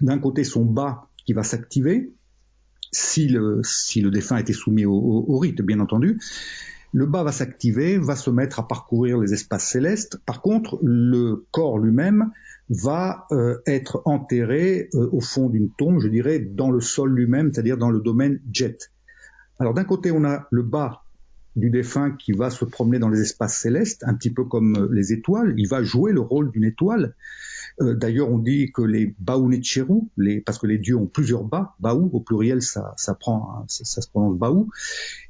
D'un 0.00 0.18
côté, 0.18 0.44
son 0.44 0.64
bas 0.64 1.08
qui 1.24 1.32
va 1.32 1.42
s'activer, 1.42 2.12
si 2.96 3.28
le, 3.28 3.60
si 3.62 4.00
le 4.00 4.10
défunt 4.10 4.38
était 4.38 4.52
soumis 4.52 4.86
au, 4.86 5.38
rite, 5.38 5.60
bien 5.62 5.80
entendu. 5.80 6.18
Le 6.92 7.06
bas 7.06 7.22
va 7.22 7.32
s'activer, 7.32 7.98
va 7.98 8.16
se 8.16 8.30
mettre 8.30 8.58
à 8.58 8.66
parcourir 8.66 9.18
les 9.18 9.34
espaces 9.34 9.68
célestes. 9.68 10.18
Par 10.24 10.40
contre, 10.40 10.78
le 10.82 11.46
corps 11.50 11.78
lui-même 11.78 12.30
va 12.70 13.26
euh, 13.32 13.58
être 13.66 14.02
enterré 14.06 14.88
euh, 14.94 15.08
au 15.12 15.20
fond 15.20 15.50
d'une 15.50 15.70
tombe, 15.70 16.00
je 16.00 16.08
dirais, 16.08 16.38
dans 16.38 16.70
le 16.70 16.80
sol 16.80 17.12
lui-même, 17.12 17.52
c'est-à-dire 17.52 17.76
dans 17.76 17.90
le 17.90 18.00
domaine 18.00 18.40
jet. 18.50 18.90
Alors 19.58 19.74
d'un 19.74 19.84
côté, 19.84 20.10
on 20.10 20.24
a 20.24 20.46
le 20.50 20.62
bas 20.62 21.02
du 21.56 21.70
défunt 21.70 22.12
qui 22.12 22.32
va 22.32 22.50
se 22.50 22.64
promener 22.64 22.98
dans 22.98 23.08
les 23.08 23.20
espaces 23.20 23.58
célestes, 23.58 24.04
un 24.06 24.14
petit 24.14 24.30
peu 24.30 24.44
comme 24.44 24.76
euh, 24.76 24.88
les 24.92 25.12
étoiles. 25.12 25.54
Il 25.56 25.68
va 25.68 25.82
jouer 25.82 26.12
le 26.12 26.20
rôle 26.20 26.50
d'une 26.52 26.64
étoile. 26.64 27.14
Euh, 27.80 27.94
d'ailleurs, 27.94 28.30
on 28.30 28.38
dit 28.38 28.70
que 28.72 28.82
les 28.82 29.14
Baounetcheru, 29.18 30.02
les, 30.16 30.40
parce 30.40 30.58
que 30.58 30.66
les 30.66 30.78
dieux 30.78 30.96
ont 30.96 31.06
plusieurs 31.06 31.44
bas, 31.44 31.74
Baou 31.80 32.10
au 32.12 32.20
pluriel, 32.20 32.62
ça, 32.62 32.94
ça 32.96 33.14
prend, 33.14 33.64
ça, 33.68 34.00
se 34.00 34.08
prononce 34.08 34.38
Baou. 34.38 34.70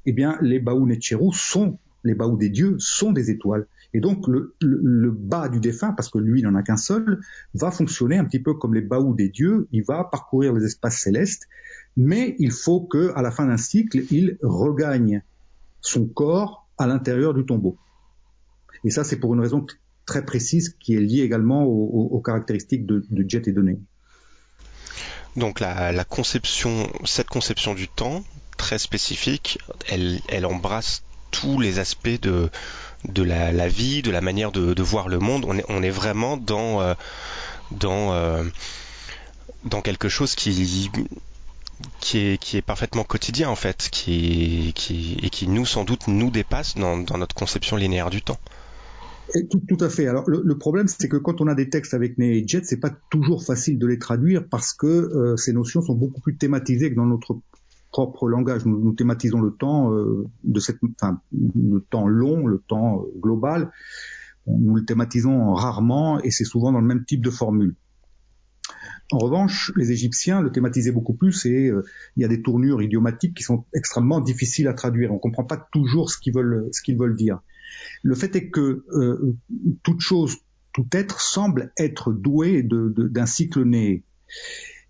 Eh 0.04 0.12
bien, 0.12 0.36
les 0.42 0.58
Baounetcheru 0.58 1.30
sont 1.32 1.78
les 2.04 2.14
Baou 2.14 2.36
des 2.36 2.50
dieux 2.50 2.76
sont 2.78 3.10
des 3.10 3.30
étoiles. 3.30 3.66
Et 3.92 4.00
donc 4.00 4.28
le, 4.28 4.54
le, 4.60 5.10
bas 5.10 5.48
du 5.48 5.58
défunt, 5.58 5.92
parce 5.92 6.08
que 6.08 6.18
lui 6.18 6.40
il 6.40 6.44
n'en 6.44 6.54
a 6.54 6.62
qu'un 6.62 6.76
seul, 6.76 7.20
va 7.54 7.70
fonctionner 7.72 8.16
un 8.16 8.24
petit 8.24 8.38
peu 8.38 8.54
comme 8.54 8.74
les 8.74 8.80
Baou 8.80 9.14
des 9.14 9.28
dieux. 9.28 9.66
Il 9.72 9.82
va 9.82 10.04
parcourir 10.04 10.52
les 10.52 10.64
espaces 10.64 10.98
célestes, 10.98 11.48
mais 11.96 12.36
il 12.38 12.52
faut 12.52 12.80
que 12.80 13.12
à 13.16 13.22
la 13.22 13.32
fin 13.32 13.46
d'un 13.46 13.56
cycle, 13.56 14.04
il 14.12 14.38
regagne 14.42 15.22
son 15.86 16.06
corps 16.06 16.66
à 16.78 16.86
l'intérieur 16.86 17.32
du 17.32 17.46
tombeau. 17.46 17.76
Et 18.84 18.90
ça, 18.90 19.04
c'est 19.04 19.16
pour 19.16 19.34
une 19.34 19.40
raison 19.40 19.64
très 20.04 20.24
précise 20.24 20.76
qui 20.80 20.94
est 20.94 21.00
liée 21.00 21.22
également 21.22 21.64
aux, 21.64 22.20
caractéristiques 22.20 22.86
de, 22.86 23.04
jet 23.28 23.46
et 23.48 23.52
données. 23.52 23.78
Donc 25.36 25.60
la, 25.60 26.04
conception, 26.04 26.88
cette 27.04 27.28
conception 27.28 27.74
du 27.74 27.88
temps 27.88 28.24
très 28.56 28.78
spécifique, 28.78 29.58
elle, 29.88 30.46
embrasse 30.46 31.02
tous 31.30 31.60
les 31.60 31.78
aspects 31.78 32.20
de, 32.20 32.50
de 33.04 33.22
la, 33.22 33.68
vie, 33.68 34.02
de 34.02 34.10
la 34.10 34.20
manière 34.20 34.52
de, 34.52 34.82
voir 34.82 35.08
le 35.08 35.18
monde. 35.18 35.44
On 35.68 35.82
est, 35.82 35.90
vraiment 35.90 36.36
dans, 36.36 36.80
euh, 36.80 36.94
euh, 37.84 38.44
dans 39.64 39.82
quelque 39.82 40.08
chose 40.08 40.34
qui, 40.34 40.90
qui 42.00 42.18
est, 42.18 42.38
qui 42.38 42.56
est 42.56 42.62
parfaitement 42.62 43.04
quotidien 43.04 43.48
en 43.48 43.56
fait, 43.56 43.88
qui, 43.90 44.72
qui, 44.74 45.18
et 45.22 45.30
qui 45.30 45.48
nous 45.48 45.66
sans 45.66 45.84
doute 45.84 46.08
nous 46.08 46.30
dépasse 46.30 46.74
dans, 46.76 46.98
dans 46.98 47.18
notre 47.18 47.34
conception 47.34 47.76
linéaire 47.76 48.10
du 48.10 48.22
temps. 48.22 48.38
tout, 49.50 49.76
à 49.80 49.88
fait. 49.88 50.06
Alors 50.06 50.28
le, 50.28 50.58
problème, 50.58 50.88
c'est 50.88 51.08
que 51.08 51.16
quand 51.16 51.40
on 51.40 51.46
a 51.46 51.54
des 51.54 51.68
textes 51.68 51.94
avec 51.94 52.18
Né 52.18 52.38
et 52.38 52.48
Jet, 52.48 52.64
c'est 52.64 52.80
pas 52.80 52.90
toujours 53.10 53.44
facile 53.44 53.78
de 53.78 53.86
les 53.86 53.98
traduire 53.98 54.46
parce 54.48 54.72
que 54.72 54.86
euh, 54.86 55.36
ces 55.36 55.52
notions 55.52 55.82
sont 55.82 55.94
beaucoup 55.94 56.20
plus 56.20 56.36
thématisées 56.36 56.90
que 56.90 56.96
dans 56.96 57.06
notre 57.06 57.38
propre 57.90 58.28
langage. 58.28 58.64
Nous, 58.66 58.78
nous 58.78 58.92
thématisons 58.92 59.40
le 59.40 59.52
temps 59.52 59.92
euh, 59.92 60.26
de 60.44 60.60
cette, 60.60 60.78
enfin, 61.00 61.20
le 61.32 61.80
temps 61.80 62.06
long, 62.06 62.46
le 62.46 62.58
temps 62.58 63.00
euh, 63.00 63.20
global. 63.20 63.70
Nous 64.46 64.76
le 64.76 64.84
thématisons 64.84 65.54
rarement 65.54 66.20
et 66.22 66.30
c'est 66.30 66.44
souvent 66.44 66.70
dans 66.70 66.80
le 66.80 66.86
même 66.86 67.04
type 67.04 67.20
de 67.20 67.30
formule. 67.30 67.74
En 69.12 69.18
revanche, 69.18 69.72
les 69.76 69.92
Égyptiens 69.92 70.40
le 70.40 70.50
thématisaient 70.50 70.90
beaucoup 70.90 71.14
plus 71.14 71.46
et 71.46 71.68
euh, 71.68 71.84
il 72.16 72.22
y 72.22 72.24
a 72.24 72.28
des 72.28 72.42
tournures 72.42 72.82
idiomatiques 72.82 73.34
qui 73.34 73.44
sont 73.44 73.64
extrêmement 73.72 74.20
difficiles 74.20 74.66
à 74.66 74.74
traduire. 74.74 75.12
On 75.12 75.14
ne 75.14 75.20
comprend 75.20 75.44
pas 75.44 75.68
toujours 75.72 76.10
ce 76.10 76.18
qu'ils 76.18 76.34
veulent, 76.34 77.16
dire. 77.16 77.40
Le 78.02 78.14
fait 78.14 78.34
est 78.34 78.50
que 78.50 78.84
euh, 78.90 79.36
toute 79.84 80.00
chose, 80.00 80.38
tout 80.72 80.86
être 80.92 81.20
semble 81.20 81.72
être 81.78 82.12
doué 82.12 82.62
d'un 82.64 83.26
cycle 83.26 83.62
né. 83.64 84.02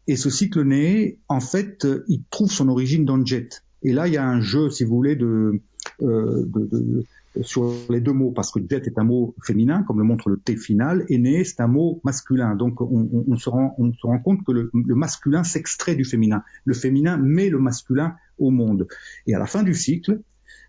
Et 0.07 0.17
ce 0.17 0.31
cycle 0.31 0.63
né, 0.63 1.19
en 1.29 1.41
fait, 1.41 1.87
il 2.09 2.23
trouve 2.31 2.51
son 2.51 2.69
origine 2.69 3.05
dans 3.05 3.17
le 3.17 3.27
jet. 3.27 3.63
Et 3.83 3.93
là, 3.93 4.09
il 4.09 4.15
y 4.15 4.17
a 4.17 4.27
un 4.27 4.41
jeu, 4.41 4.71
si 4.71 4.85
vous 4.85 4.95
voulez, 4.95 5.17
de, 5.17 5.61
euh, 6.03 6.45
de, 6.47 7.05
sur 7.43 7.73
les 7.91 8.01
deux 8.01 8.13
mots, 8.13 8.31
parce 8.31 8.51
que 8.51 8.61
jet 8.69 8.87
est 8.87 8.99
un 8.99 9.05
mot 9.05 9.35
féminin, 9.43 9.83
comme 9.83 9.99
le 9.99 10.05
montre 10.05 10.29
le 10.29 10.39
T 10.39 10.57
final, 10.57 11.05
et 11.09 11.19
né, 11.19 11.45
c'est 11.45 11.61
un 11.61 11.67
mot 11.67 12.01
masculin. 12.05 12.55
Donc 12.55 12.81
on, 12.81 13.37
se, 13.37 13.49
rend, 13.49 13.75
on 13.79 13.93
se 13.93 14.07
rend 14.07 14.19
compte 14.19 14.45
que 14.45 14.53
le, 14.53 14.71
masculin 14.95 15.45
s'extrait 15.45 15.95
du 15.95 16.05
féminin. 16.05 16.43
Le 16.65 16.75
féminin 16.75 17.17
met 17.17 17.49
le 17.49 17.59
masculin 17.59 18.17
au 18.39 18.51
monde. 18.51 18.89
Et 19.27 19.35
à 19.35 19.39
la 19.39 19.47
fin 19.47 19.63
du 19.63 19.75
cycle, 19.75 20.21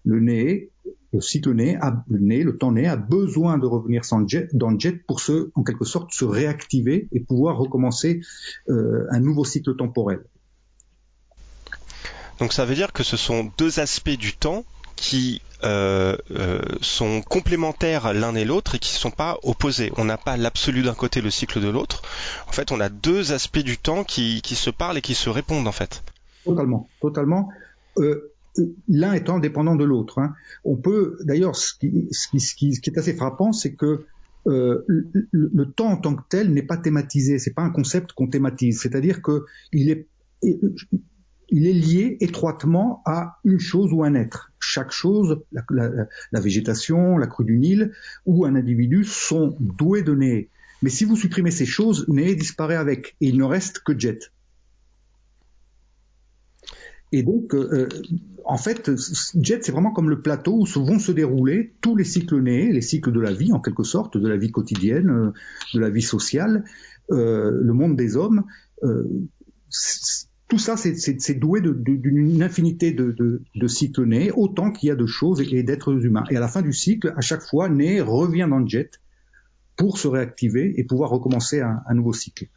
le 0.03 0.19
né, 0.19 0.69
le 1.13 1.21
cycle 1.21 1.53
né, 1.53 1.77
le, 2.07 2.19
né, 2.19 2.43
le 2.43 2.57
temps 2.57 2.71
né 2.71 2.88
a 2.88 2.95
besoin 2.95 3.57
de 3.57 3.65
revenir 3.65 4.03
jet, 4.27 4.50
dans 4.53 4.71
le 4.71 4.79
jet 4.79 5.03
pour 5.05 5.19
se, 5.19 5.51
en 5.55 5.63
quelque 5.63 5.86
sorte, 5.86 6.13
se 6.13 6.25
réactiver 6.25 7.07
et 7.12 7.19
pouvoir 7.19 7.57
recommencer 7.57 8.21
euh, 8.69 9.05
un 9.12 9.19
nouveau 9.19 9.45
cycle 9.45 9.75
temporel. 9.75 10.21
Donc 12.39 12.53
ça 12.53 12.65
veut 12.65 12.75
dire 12.75 12.93
que 12.93 13.03
ce 13.03 13.17
sont 13.17 13.51
deux 13.57 13.79
aspects 13.79 14.17
du 14.17 14.33
temps 14.33 14.63
qui 14.95 15.41
euh, 15.64 16.16
euh, 16.32 16.62
sont 16.82 17.22
complémentaires 17.22 18.14
l'un 18.14 18.36
et 18.36 18.46
l'autre 18.46 18.76
et 18.76 18.80
qui 18.80 18.94
ne 18.94 19.00
sont 19.00 19.12
pas 19.12 19.40
opposés. 19.44 19.92
On 19.98 20.06
n'a 20.06 20.18
pas 20.18 20.38
l'absolu 20.38 20.84
d'un 20.84 20.94
côté, 20.94 21.22
le 21.22 21.32
cycle 21.32 21.60
de 21.60 21.68
l'autre. 21.68 22.02
En 22.48 22.52
fait, 22.52 22.72
on 22.72 22.80
a 22.80 22.90
deux 22.90 23.32
aspects 23.32 23.60
du 23.60 23.78
temps 23.78 24.04
qui, 24.04 24.42
qui, 24.44 24.56
se 24.56 24.70
parlent 24.70 24.98
et 24.98 25.02
qui 25.02 25.16
se 25.16 25.30
répondent 25.30 25.68
en 25.68 25.72
fait. 25.72 26.04
Totalement, 26.46 26.88
totalement. 27.02 27.50
Euh, 27.98 28.32
l'un 28.88 29.14
étant 29.14 29.40
dépendant 29.40 29.76
de 29.76 29.84
l'autre. 29.84 30.20
Hein. 30.20 30.34
On 30.64 30.76
peut, 30.76 31.18
d'ailleurs, 31.24 31.56
ce 31.56 31.74
qui, 31.74 32.08
ce, 32.12 32.28
qui, 32.28 32.40
ce, 32.40 32.50
ce 32.50 32.80
qui, 32.80 32.90
est 32.90 32.98
assez 32.98 33.14
frappant, 33.14 33.52
c'est 33.52 33.74
que 33.74 34.06
le, 34.46 34.86
le, 35.32 35.66
temps 35.72 35.90
en 35.90 35.98
tant 35.98 36.16
que 36.16 36.24
tel 36.30 36.54
n'est 36.54 36.62
pas 36.62 36.78
thématisé. 36.78 37.38
C'est 37.38 37.54
pas 37.54 37.64
un 37.64 37.70
concept 37.70 38.14
qu'on 38.14 38.28
thématise. 38.28 38.80
C'est-à-dire 38.80 39.22
que 39.22 39.44
il 39.74 39.90
est 39.90 40.08
il 41.50 41.68
est 41.68 41.74
lié 41.74 42.18
étroitement 42.20 43.01
à 43.06 43.39
une 43.44 43.60
chose 43.60 43.94
ou 43.94 44.04
un 44.04 44.13
être. 44.16 44.51
Chaque 44.60 44.92
chose, 44.92 45.42
la, 45.70 46.39
végétation, 46.39 47.18
la 47.18 47.27
crue 47.27 47.46
du 47.46 47.58
Nil 47.58 47.92
ou 48.25 48.46
un 48.46 48.56
individu 48.56 49.04
sont 49.04 49.56
doués 49.60 50.04
de 50.04 50.13
nez. 50.13 50.50
Mais 50.82 50.89
si 50.89 51.06
vous 51.06 51.16
supprimez 51.16 51.51
ces 51.51 51.66
choses, 51.66 52.06
nez 52.08 52.36
disparaît 52.36 52.75
avec 52.75 53.16
et 53.22 53.27
il 53.27 53.38
ne 53.38 53.44
reste 53.44 53.80
que 53.80 53.98
jet. 53.98 54.32
Et 57.13 57.24
donc, 57.24 57.56
euh, 57.56 57.88
en 58.44 58.58
fait, 58.58 58.92
Jet, 59.42 59.63
c'est 59.63 59.72
vraiment 59.72 59.92
comme 59.92 60.10
le 60.10 60.22
plateau 60.22 60.60
où 60.60 60.66
vont 60.66 61.00
se 61.00 61.13
dérouler 61.13 61.74
tous 61.80 61.96
les 61.96 62.04
cycles 62.04 62.42
nés, 62.42 62.72
les 62.74 62.82
cycles 62.82 63.13
de 63.13 63.22
la 63.22 63.32
vie, 63.32 63.54
en 63.54 63.62
quelque 63.62 63.84
sorte, 63.84 64.18
de 64.18 64.27
la 64.27 64.36
vie 64.36 64.51
quotidienne, 64.51 65.10
euh, 65.10 65.32
de 65.74 65.80
la 65.80 65.89
vie 65.89 66.01
sociale, 66.01 66.66
euh, 67.12 67.51
le 67.62 67.74
monde 67.74 67.96
des 67.96 68.18
hommes 68.18 68.44
tout 70.48 70.60
ça, 70.60 70.77
c'est 70.77 71.34
doué 71.34 71.62
d'une 71.62 72.42
infinité 72.42 72.92
de, 72.92 73.44
de, 73.54 73.68
cycles 73.68 74.06
nés, 74.06 74.32
autant 74.32 74.72
qu'il 74.72 74.88
y 74.88 74.92
a 74.92 74.96
de 74.96 75.06
choses 75.06 75.42
et, 75.42 75.63
d'êtres 75.63 75.92
humains. 75.92 76.24
Et 76.30 76.38
à 76.38 76.39
la 76.39 76.48
fin 76.48 76.62
du 76.62 76.72
cycle, 76.72 77.13
à 77.18 77.22
chaque 77.22 77.44
fois, 77.44 77.68
né 77.68 78.00
revient 78.00 78.48
dans 78.50 78.60
le 78.60 78.68
jet 78.68 79.01
pour 79.75 79.98
se 79.98 80.08
réactiver 80.08 80.74
et 80.77 80.86
pouvoir 80.86 81.10
recommencer 81.10 81.60
un, 81.60 81.94
nouveau 81.94 82.13
cycle. 82.13 82.48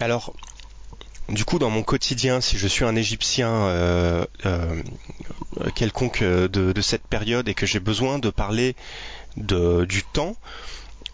Alors, 0.00 0.34
du 1.28 1.44
coup, 1.44 1.60
dans 1.60 1.70
mon 1.70 1.84
quotidien, 1.84 2.40
si 2.40 2.58
je 2.58 2.66
suis 2.66 2.84
un 2.84 2.96
Égyptien 2.96 3.50
euh, 3.50 4.26
euh, 4.46 4.80
quelconque 5.76 6.22
de, 6.22 6.48
de, 6.48 6.80
cette 6.80 7.06
période 7.06 7.48
et 7.48 7.54
que 7.54 7.64
j'ai 7.64 7.80
besoin 7.80 8.18
de 8.18 8.28
parler 8.28 8.74
de, 9.36 9.84
du 9.84 10.02
temps, 10.02 10.36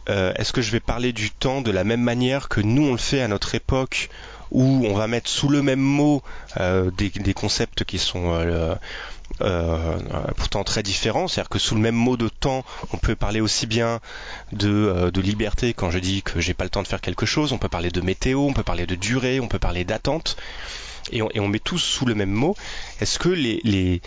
euh, 0.08 0.32
est-ce 0.36 0.52
que 0.52 0.62
je 0.62 0.70
vais 0.70 0.80
parler 0.80 1.12
du 1.12 1.30
temps 1.30 1.60
de 1.60 1.70
la 1.70 1.84
même 1.84 2.02
manière 2.02 2.48
que 2.48 2.60
nous 2.60 2.82
on 2.82 2.92
le 2.92 2.98
fait 2.98 3.20
à 3.20 3.28
notre 3.28 3.54
époque 3.54 4.10
où 4.50 4.84
on 4.84 4.94
va 4.94 5.06
mettre 5.06 5.30
sous 5.30 5.48
le 5.48 5.62
même 5.62 5.78
mot 5.78 6.24
des, 6.58 7.10
des, 7.10 7.34
concepts 7.34 7.84
qui 7.84 7.98
sont 7.98 8.32
euh, 9.42 9.96
pourtant 10.36 10.64
très 10.64 10.82
différents. 10.82 11.28
C'est-à-dire 11.28 11.48
que 11.48 11.58
sous 11.58 11.74
le 11.74 11.80
même 11.80 11.94
mot 11.94 12.16
de 12.16 12.28
temps, 12.28 12.64
on 12.92 12.96
peut 12.98 13.16
parler 13.16 13.40
aussi 13.40 13.66
bien 13.66 14.00
de, 14.52 14.68
euh, 14.68 15.10
liberté 15.22 15.72
quand 15.72 15.90
je 15.90 15.98
dis 15.98 16.22
que 16.22 16.40
j'ai 16.40 16.54
pas 16.54 16.64
le 16.64 16.70
temps 16.70 16.82
de 16.82 16.88
faire 16.88 17.00
quelque 17.00 17.26
chose. 17.26 17.52
On 17.52 17.58
peut 17.58 17.68
parler 17.68 17.90
de 17.90 18.00
météo, 18.00 18.40
on 18.40 18.52
peut 18.52 18.62
parler 18.62 18.86
de 18.86 18.94
durée, 18.94 19.40
on 19.40 19.48
peut 19.48 19.58
parler 19.58 19.84
d'attente. 19.84 20.36
Et 21.12 21.22
on, 21.22 21.30
et 21.32 21.40
on, 21.40 21.48
met 21.48 21.58
tous 21.58 21.78
sous 21.78 22.04
le 22.04 22.14
même 22.14 22.30
mot. 22.30 22.54
Est-ce 23.00 23.18
que 23.18 23.28
les, 23.28 24.02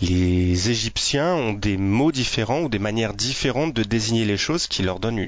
les 0.00 0.70
Égyptiens 0.70 1.34
ont 1.34 1.52
des 1.52 1.76
mots 1.76 2.12
différents 2.12 2.62
ou 2.62 2.68
des 2.68 2.78
manières 2.78 3.14
différentes 3.14 3.74
de 3.74 3.82
désigner 3.82 4.24
les 4.24 4.36
choses 4.36 4.66
qui 4.66 4.82
leur 4.82 5.00
donnent 5.00 5.26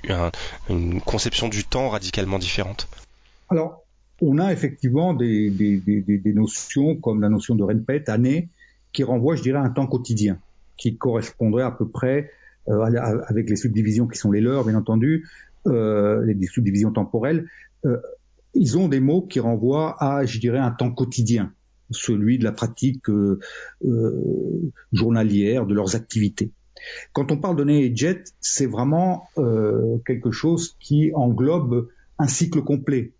une, 0.68 1.00
conception 1.00 1.48
du 1.48 1.64
temps 1.64 1.88
radicalement 1.88 2.38
différente. 2.38 2.88
Alors, 3.48 3.82
on 4.20 4.38
a 4.38 4.52
effectivement 4.52 5.14
des, 5.14 5.52
notions 6.34 6.96
comme 6.96 7.20
la 7.20 7.28
notion 7.28 7.54
de 7.54 7.62
renpet, 7.62 8.08
année, 8.08 8.48
qui 8.92 9.04
renvoie, 9.04 9.36
je 9.36 9.42
dirais, 9.42 9.58
à 9.58 9.62
un 9.62 9.70
temps 9.70 9.86
quotidien, 9.86 10.38
qui 10.76 10.96
correspondrait 10.96 11.64
à 11.64 11.70
peu 11.70 11.88
près, 11.88 12.30
euh, 12.68 12.82
avec 13.28 13.48
les 13.50 13.56
subdivisions 13.56 14.06
qui 14.06 14.18
sont 14.18 14.32
les 14.32 14.40
leurs, 14.40 14.64
bien 14.64 14.74
entendu, 14.74 15.28
euh, 15.66 16.24
les 16.24 16.46
subdivisions 16.46 16.92
temporelles, 16.92 17.46
euh, 17.84 17.98
ils 18.54 18.78
ont 18.78 18.88
des 18.88 19.00
mots 19.00 19.22
qui 19.22 19.40
renvoient 19.40 19.96
à, 20.02 20.24
je 20.24 20.38
dirais, 20.38 20.58
un 20.58 20.70
temps 20.70 20.90
quotidien, 20.90 21.52
celui 21.90 22.38
de 22.38 22.44
la 22.44 22.52
pratique 22.52 23.08
euh, 23.08 23.38
euh, 23.84 24.72
journalière 24.92 25.66
de 25.66 25.74
leurs 25.74 25.96
activités. 25.96 26.52
Quand 27.12 27.32
on 27.32 27.38
parle 27.38 27.56
de 27.56 27.64
nez 27.64 27.84
et 27.84 27.96
jet, 27.96 28.32
c'est 28.40 28.66
vraiment 28.66 29.28
euh, 29.38 29.98
quelque 30.06 30.30
chose 30.30 30.76
qui 30.78 31.10
englobe 31.14 31.88
un 32.18 32.28
cycle 32.28 32.62
complet, 32.62 33.12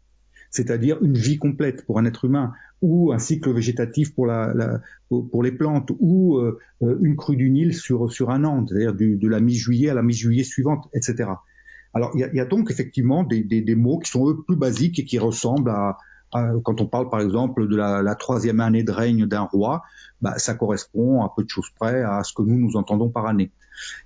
c'est-à-dire 0.50 0.98
une 1.02 1.16
vie 1.16 1.38
complète 1.38 1.84
pour 1.86 1.98
un 1.98 2.04
être 2.04 2.24
humain 2.24 2.52
ou 2.82 3.12
un 3.12 3.18
cycle 3.18 3.52
végétatif 3.52 4.14
pour, 4.14 4.26
la, 4.26 4.52
la 4.54 4.80
pour 5.08 5.42
les 5.42 5.52
plantes, 5.52 5.90
ou 5.98 6.36
euh, 6.36 6.58
une 6.80 7.16
crue 7.16 7.36
du 7.36 7.48
Nil 7.48 7.74
sur, 7.74 8.12
sur 8.12 8.30
un 8.30 8.44
an, 8.44 8.66
c'est-à-dire 8.66 8.94
de 8.94 9.28
la 9.28 9.40
mi-juillet 9.40 9.88
à 9.88 9.94
la 9.94 10.02
mi-juillet 10.02 10.44
suivante, 10.44 10.88
etc. 10.92 11.30
Alors 11.94 12.10
il 12.14 12.20
y 12.20 12.24
a, 12.24 12.34
y 12.34 12.40
a, 12.40 12.44
donc 12.44 12.70
effectivement 12.70 13.24
des, 13.24 13.42
des, 13.42 13.62
des, 13.62 13.74
mots 13.74 13.98
qui 13.98 14.10
sont 14.10 14.28
eux 14.28 14.42
plus 14.46 14.56
basiques 14.56 14.98
et 14.98 15.04
qui 15.06 15.18
ressemblent 15.18 15.70
à 15.70 15.96
quand 16.32 16.80
on 16.80 16.86
parle 16.86 17.08
par 17.08 17.20
exemple 17.20 17.66
de 17.68 17.76
la, 17.76 18.02
la 18.02 18.14
troisième 18.14 18.60
année 18.60 18.82
de 18.82 18.92
règne 18.92 19.26
d'un 19.26 19.42
roi, 19.42 19.82
bah, 20.20 20.38
ça 20.38 20.54
correspond 20.54 21.22
à 21.22 21.32
peu 21.34 21.44
de 21.44 21.48
choses 21.48 21.70
près 21.78 22.02
à 22.02 22.22
ce 22.24 22.32
que 22.32 22.42
nous 22.42 22.58
nous 22.58 22.76
entendons 22.76 23.08
par 23.08 23.26
année. 23.26 23.50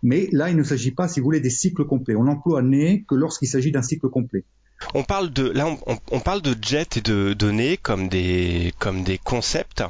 Mais 0.02 0.28
là, 0.32 0.50
il 0.50 0.56
ne 0.56 0.62
s'agit 0.62 0.90
pas, 0.90 1.08
si 1.08 1.20
vous 1.20 1.24
voulez, 1.24 1.40
des 1.40 1.50
cycles 1.50 1.84
complets. 1.84 2.16
On 2.16 2.26
emploie 2.26 2.60
année 2.60 3.04
que 3.08 3.14
lorsqu'il 3.14 3.48
s'agit 3.48 3.70
d'un 3.72 3.82
cycle 3.82 4.08
complet. 4.08 4.44
On 4.94 5.04
parle 5.04 5.30
de 5.30 5.48
là, 5.50 5.66
on, 5.86 5.98
on, 6.10 6.20
parle 6.20 6.40
de 6.40 6.54
jet 6.60 6.96
et 6.96 7.00
de 7.02 7.34
données 7.34 7.76
comme 7.76 8.08
des 8.08 8.72
comme 8.78 9.02
des 9.02 9.18
concepts. 9.18 9.84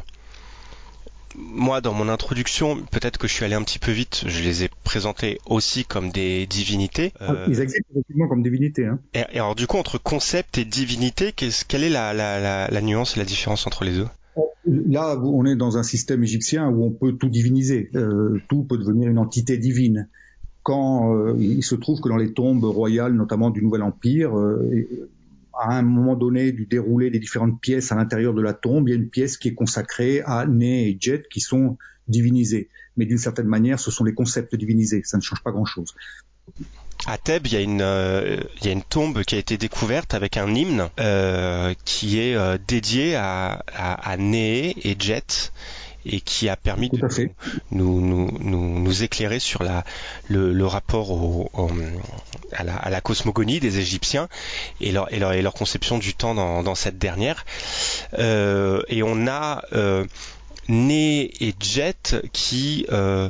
Moi, 1.36 1.80
dans 1.80 1.94
mon 1.94 2.08
introduction, 2.08 2.78
peut-être 2.90 3.18
que 3.18 3.28
je 3.28 3.34
suis 3.34 3.44
allé 3.44 3.54
un 3.54 3.62
petit 3.62 3.78
peu 3.78 3.92
vite. 3.92 4.24
Je 4.26 4.42
les 4.42 4.64
ai 4.64 4.70
présentés 4.84 5.38
aussi 5.46 5.84
comme 5.84 6.10
des 6.10 6.46
divinités. 6.46 7.12
Ah, 7.20 7.32
euh, 7.32 7.44
ils 7.48 7.60
existent 7.60 7.88
effectivement 7.92 8.28
comme 8.28 8.42
divinités. 8.42 8.86
Hein. 8.86 8.98
Et, 9.14 9.20
et, 9.32 9.38
alors, 9.38 9.54
du 9.54 9.66
coup, 9.66 9.76
entre 9.76 9.98
concept 9.98 10.58
et 10.58 10.64
divinité, 10.64 11.32
quelle 11.32 11.84
est 11.84 11.90
la, 11.90 12.12
la, 12.12 12.40
la, 12.40 12.68
la 12.68 12.80
nuance 12.80 13.16
et 13.16 13.20
la 13.20 13.26
différence 13.26 13.66
entre 13.66 13.84
les 13.84 13.92
deux? 13.92 14.06
Là, 14.66 15.18
on 15.18 15.44
est 15.46 15.56
dans 15.56 15.78
un 15.78 15.82
système 15.82 16.22
égyptien 16.22 16.68
où 16.68 16.84
on 16.84 16.90
peut 16.90 17.12
tout 17.12 17.28
diviniser. 17.28 17.90
Euh, 17.94 18.40
tout 18.48 18.64
peut 18.64 18.78
devenir 18.78 19.08
une 19.08 19.18
entité 19.18 19.56
divine 19.58 20.08
quand 20.62 21.14
euh, 21.14 21.36
il 21.38 21.62
se 21.62 21.74
trouve 21.74 22.00
que 22.00 22.08
dans 22.08 22.16
les 22.16 22.32
tombes 22.32 22.64
royales, 22.64 23.14
notamment 23.14 23.50
du 23.50 23.62
Nouvel 23.62 23.82
Empire, 23.82 24.36
euh, 24.36 25.08
à 25.60 25.76
un 25.76 25.82
moment 25.82 26.16
donné 26.16 26.52
du 26.52 26.66
déroulé 26.66 27.10
des 27.10 27.18
différentes 27.18 27.60
pièces 27.60 27.92
à 27.92 27.94
l'intérieur 27.94 28.34
de 28.34 28.42
la 28.42 28.54
tombe, 28.54 28.88
il 28.88 28.92
y 28.92 28.94
a 28.94 28.96
une 28.96 29.10
pièce 29.10 29.36
qui 29.36 29.48
est 29.48 29.54
consacrée 29.54 30.22
à 30.24 30.46
Né 30.46 30.88
et 30.88 30.96
Jet 30.98 31.28
qui 31.28 31.40
sont 31.40 31.76
divinisés. 32.08 32.68
Mais 32.96 33.06
d'une 33.06 33.18
certaine 33.18 33.46
manière, 33.46 33.78
ce 33.78 33.90
sont 33.90 34.04
les 34.04 34.14
concepts 34.14 34.54
divinisés. 34.56 35.02
Ça 35.04 35.16
ne 35.16 35.22
change 35.22 35.42
pas 35.42 35.52
grand-chose. 35.52 35.94
À 37.06 37.16
Thèbes, 37.16 37.46
il 37.46 37.52
y, 37.52 37.56
a 37.56 37.60
une, 37.60 37.80
euh, 37.82 38.40
tombe 38.88 39.22
qui 39.22 39.34
a 39.34 39.38
été 39.38 39.56
découverte 39.56 40.12
avec 40.14 40.36
un 40.36 40.54
hymne 40.54 40.88
euh, 40.98 41.74
qui 41.84 42.18
est 42.18 42.34
euh, 42.34 42.58
dédié 42.66 43.14
à, 43.16 43.64
à, 43.74 44.16
et 44.18 44.96
Jet 44.98 45.52
et 46.06 46.20
qui 46.20 46.48
a 46.48 46.56
permis 46.56 46.88
de 46.88 46.98
nous, 47.70 48.00
nous, 48.00 48.30
nous, 48.40 48.78
nous, 48.78 49.02
éclairer 49.02 49.38
sur 49.38 49.62
la, 49.62 49.84
le, 50.28 50.52
le 50.52 50.66
rapport 50.66 51.10
au, 51.10 51.50
au, 51.52 51.70
à, 52.52 52.64
la, 52.64 52.76
à, 52.76 52.90
la, 52.90 53.00
cosmogonie 53.00 53.60
des 53.60 53.78
Égyptiens 53.78 54.28
et 54.80 54.92
leur, 54.92 55.12
et 55.12 55.18
leur, 55.18 55.32
et 55.32 55.42
leur 55.42 55.54
conception 55.54 55.98
du 55.98 56.14
temps 56.14 56.34
dans, 56.34 56.62
dans 56.62 56.74
cette 56.74 56.98
dernière. 56.98 57.44
Euh, 58.18 58.82
et 58.88 59.02
on 59.02 59.26
a 59.26 59.62
euh, 59.72 60.04
Né 60.68 61.32
et 61.40 61.54
Jet 61.60 62.16
qui 62.32 62.86
euh, 62.92 63.28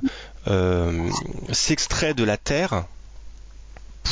euh, 0.48 1.08
s'extrait 1.52 2.14
de 2.14 2.24
la 2.24 2.36
Terre 2.36 2.84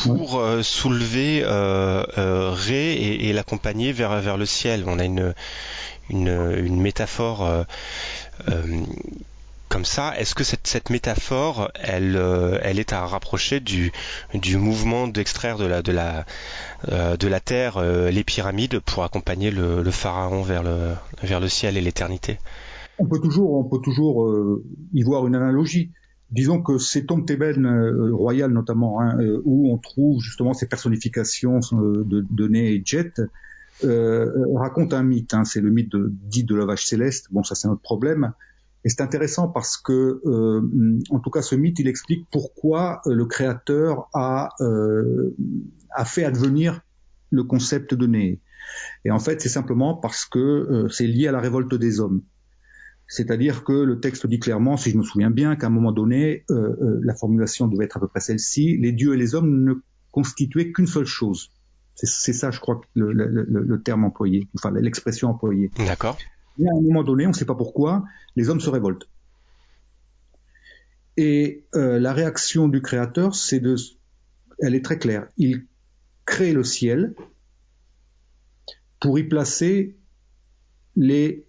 pour 0.02 0.38
euh, 0.38 0.62
soulever 0.62 1.42
euh, 1.44 2.04
euh, 2.18 2.50
Ré 2.50 2.92
et, 2.92 3.28
et 3.28 3.32
l'accompagner 3.32 3.92
vers, 3.92 4.20
vers 4.20 4.36
le 4.36 4.46
ciel. 4.46 4.84
On 4.86 4.98
a 4.98 5.04
une, 5.04 5.34
une, 6.10 6.28
une 6.56 6.80
métaphore 6.80 7.44
euh, 7.46 7.64
euh, 8.48 8.62
comme 9.68 9.84
ça, 9.84 10.18
est-ce 10.18 10.34
que 10.34 10.44
cette, 10.44 10.66
cette 10.66 10.88
métaphore, 10.88 11.70
elle, 11.74 12.16
euh, 12.16 12.58
elle 12.62 12.78
est 12.78 12.94
à 12.94 13.04
rapprocher 13.04 13.60
du, 13.60 13.92
du 14.32 14.56
mouvement 14.56 15.06
d'extraire 15.08 15.58
de 15.58 15.66
la, 15.66 15.82
de, 15.82 15.92
la, 15.92 16.24
euh, 16.90 17.18
de 17.18 17.28
la 17.28 17.40
terre 17.40 17.76
euh, 17.76 18.10
les 18.10 18.24
pyramides 18.24 18.78
pour 18.80 19.04
accompagner 19.04 19.50
le, 19.50 19.82
le, 19.82 19.90
pharaon 19.90 20.42
vers 20.42 20.62
le, 20.62 20.94
vers 21.22 21.40
le 21.40 21.48
ciel 21.48 21.76
et 21.76 21.82
l'éternité? 21.82 22.38
On 22.98 23.06
peut 23.06 23.20
toujours, 23.20 23.52
on 23.52 23.64
peut 23.64 23.82
toujours 23.84 24.24
euh, 24.24 24.64
y 24.94 25.02
voir 25.02 25.26
une 25.26 25.34
analogie. 25.34 25.90
Disons 26.30 26.62
que 26.62 26.78
ces 26.78 27.06
tombes 27.06 27.26
thébaines 27.26 27.66
euh, 27.66 28.14
royales 28.14 28.52
notamment, 28.52 29.00
hein, 29.00 29.18
où 29.44 29.72
on 29.72 29.78
trouve 29.78 30.20
justement 30.22 30.52
ces 30.54 30.66
personnifications 30.66 31.60
de, 31.72 32.26
de 32.28 32.48
Né 32.48 32.74
et 32.74 32.82
Jet, 32.84 33.20
racontent 33.82 34.96
un 34.96 35.02
mythe. 35.02 35.34
Hein, 35.34 35.44
c'est 35.44 35.60
le 35.60 35.70
mythe 35.70 35.90
de, 35.90 36.10
dit 36.10 36.44
de 36.44 36.54
lavage 36.54 36.86
céleste. 36.86 37.28
Bon, 37.30 37.42
ça 37.42 37.54
c'est 37.54 37.68
notre 37.68 37.82
problème. 37.82 38.32
Et 38.84 38.90
c'est 38.90 39.00
intéressant 39.00 39.48
parce 39.48 39.76
que, 39.76 40.20
euh, 40.24 40.98
en 41.10 41.18
tout 41.18 41.30
cas, 41.30 41.42
ce 41.42 41.54
mythe, 41.54 41.78
il 41.78 41.88
explique 41.88 42.26
pourquoi 42.30 43.00
euh, 43.06 43.14
le 43.14 43.26
créateur 43.26 44.08
a, 44.14 44.50
euh, 44.60 45.34
fait 46.04 46.24
advenir 46.24 46.80
le 47.30 47.42
concept 47.42 47.94
de 47.94 48.06
Né. 48.06 48.40
Et 49.04 49.10
en 49.10 49.18
fait, 49.18 49.40
c'est 49.40 49.48
simplement 49.48 49.94
parce 49.94 50.24
que 50.24 50.38
euh, 50.38 50.88
c'est 50.88 51.06
lié 51.06 51.26
à 51.26 51.32
la 51.32 51.40
révolte 51.40 51.74
des 51.74 52.00
hommes. 52.00 52.22
C'est-à-dire 53.10 53.64
que 53.64 53.72
le 53.72 54.00
texte 54.00 54.26
dit 54.26 54.38
clairement, 54.38 54.76
si 54.76 54.90
je 54.90 54.98
me 54.98 55.02
souviens 55.02 55.30
bien, 55.30 55.56
qu'à 55.56 55.68
un 55.68 55.70
moment 55.70 55.92
donné, 55.92 56.44
euh, 56.50 56.54
euh, 56.54 57.00
la 57.02 57.14
formulation 57.14 57.66
devait 57.66 57.86
être 57.86 57.96
à 57.96 58.00
peu 58.00 58.06
près 58.06 58.20
celle-ci, 58.20 58.76
les 58.76 58.92
dieux 58.92 59.14
et 59.14 59.16
les 59.16 59.34
hommes 59.34 59.64
ne 59.64 59.74
constituaient 60.12 60.72
qu'une 60.72 60.86
seule 60.86 61.06
chose. 61.06 61.50
C'est 61.94 62.32
ça, 62.32 62.52
je 62.52 62.60
crois, 62.60 62.80
le, 62.94 63.12
le, 63.12 63.26
le, 63.26 63.44
le 63.44 63.82
terme 63.82 64.04
employé, 64.04 64.46
enfin 64.54 64.70
l'expression 64.70 65.30
employée. 65.30 65.72
D'accord. 65.78 66.16
Et 66.60 66.68
à 66.68 66.70
un 66.70 66.80
moment 66.80 67.02
donné, 67.02 67.26
on 67.26 67.30
ne 67.30 67.34
sait 67.34 67.44
pas 67.44 67.56
pourquoi, 67.56 68.04
les 68.36 68.50
hommes 68.50 68.60
se 68.60 68.70
révoltent. 68.70 69.08
Et 71.16 71.64
euh, 71.74 71.98
la 71.98 72.12
réaction 72.12 72.68
du 72.68 72.82
créateur, 72.82 73.34
c'est 73.34 73.58
de, 73.58 73.74
elle 74.60 74.76
est 74.76 74.84
très 74.84 74.98
claire. 74.98 75.26
Il 75.38 75.66
crée 76.24 76.52
le 76.52 76.62
ciel 76.62 77.16
pour 79.00 79.18
y 79.18 79.24
placer 79.24 79.96
les 80.94 81.47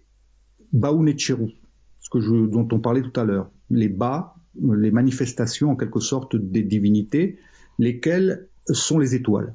Baounetcheru, 0.72 1.52
ce 2.00 2.46
dont 2.46 2.68
on 2.72 2.80
parlait 2.80 3.02
tout 3.02 3.18
à 3.18 3.24
l'heure, 3.24 3.50
les 3.70 3.88
bas, 3.88 4.34
les 4.60 4.90
manifestations 4.90 5.70
en 5.70 5.76
quelque 5.76 6.00
sorte 6.00 6.36
des 6.36 6.62
divinités, 6.62 7.38
lesquelles 7.78 8.48
sont 8.68 8.98
les 8.98 9.14
étoiles. 9.14 9.54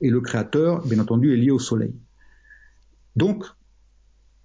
Et 0.00 0.10
le 0.10 0.20
créateur, 0.20 0.86
bien 0.86 1.00
entendu, 1.00 1.32
est 1.32 1.36
lié 1.36 1.50
au 1.50 1.58
soleil. 1.58 1.94
Donc, 3.16 3.44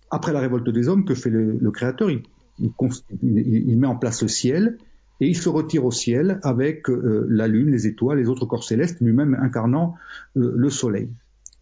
après 0.09 0.33
la 0.33 0.39
révolte 0.39 0.69
des 0.69 0.87
hommes, 0.87 1.05
que 1.05 1.15
fait 1.15 1.29
le, 1.29 1.71
créateur? 1.71 2.09
Il, 2.09 3.77
met 3.77 3.87
en 3.87 3.95
place 3.95 4.21
le 4.21 4.27
ciel 4.27 4.77
et 5.19 5.27
il 5.27 5.35
se 5.35 5.49
retire 5.49 5.85
au 5.85 5.91
ciel 5.91 6.39
avec 6.43 6.89
euh, 6.89 7.25
la 7.29 7.47
lune, 7.47 7.71
les 7.71 7.87
étoiles, 7.87 8.19
les 8.19 8.29
autres 8.29 8.45
corps 8.45 8.63
célestes, 8.63 8.99
lui-même 9.01 9.35
incarnant 9.41 9.95
euh, 10.37 10.53
le 10.55 10.69
soleil. 10.69 11.09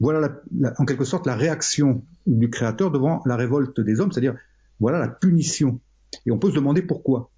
Voilà 0.02 0.20
la, 0.60 0.74
en 0.80 0.86
quelque 0.86 1.06
sorte 1.06 1.28
la 1.28 1.36
réaction 1.36 2.04
du 2.26 2.50
créateur 2.50 2.90
devant 2.90 3.22
la 3.28 3.36
révolte 3.36 3.80
des 3.80 4.00
hommes, 4.00 4.12
c'est-à-dire 4.12 4.36
voilà 4.80 4.98
la 4.98 5.08
punition. 5.08 5.80
Et 6.26 6.32
on 6.32 6.40
peut 6.40 6.50
se 6.50 6.56
demander 6.56 6.82
pourquoi. 6.82 7.30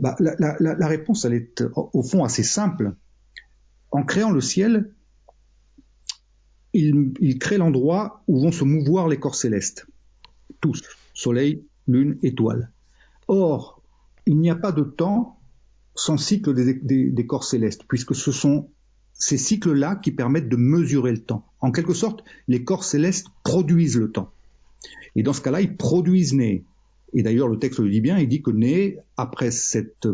Bah, 0.00 0.16
la, 0.18 0.88
réponse, 0.88 1.24
elle 1.24 1.34
est 1.34 1.62
au 1.74 2.02
fond 2.02 2.24
assez 2.24 2.42
simple. 2.42 2.96
En 3.92 4.02
créant 4.02 4.32
le 4.32 4.40
ciel, 4.40 4.92
il, 6.72 7.38
crée 7.38 7.58
l'endroit 7.58 8.24
où 8.26 8.40
vont 8.40 8.50
se 8.50 8.64
mouvoir 8.64 9.06
les 9.06 9.18
corps 9.18 9.36
célestes. 9.36 9.86
Tous. 10.60 10.82
Soleil, 11.14 11.64
lune, 11.86 12.18
étoile. 12.24 12.72
Or, 13.28 13.82
il 14.26 14.38
n'y 14.40 14.50
a 14.50 14.56
pas 14.56 14.72
de 14.72 14.82
temps 14.82 15.38
sans 15.94 16.16
cycle 16.16 16.54
des, 16.54 16.74
des, 16.74 17.10
des, 17.10 17.26
corps 17.26 17.44
célestes, 17.44 17.84
puisque 17.88 18.16
ce 18.16 18.32
sont 18.32 18.68
ces 19.18 19.38
cycles-là 19.38 19.96
qui 19.96 20.12
permettent 20.12 20.48
de 20.48 20.56
mesurer 20.56 21.12
le 21.12 21.22
temps. 21.22 21.46
En 21.60 21.72
quelque 21.72 21.94
sorte, 21.94 22.22
les 22.48 22.64
corps 22.64 22.84
célestes 22.84 23.28
produisent 23.44 23.96
le 23.96 24.10
temps. 24.10 24.30
Et 25.14 25.22
dans 25.22 25.32
ce 25.32 25.40
cas-là, 25.40 25.60
ils 25.60 25.76
produisent 25.76 26.34
Né. 26.34 26.64
Et 27.14 27.22
d'ailleurs, 27.22 27.48
le 27.48 27.58
texte 27.58 27.80
le 27.80 27.88
dit 27.88 28.00
bien, 28.00 28.18
il 28.18 28.28
dit 28.28 28.42
que 28.42 28.50
Né, 28.50 28.98
après 29.16 29.50
cette, 29.50 30.06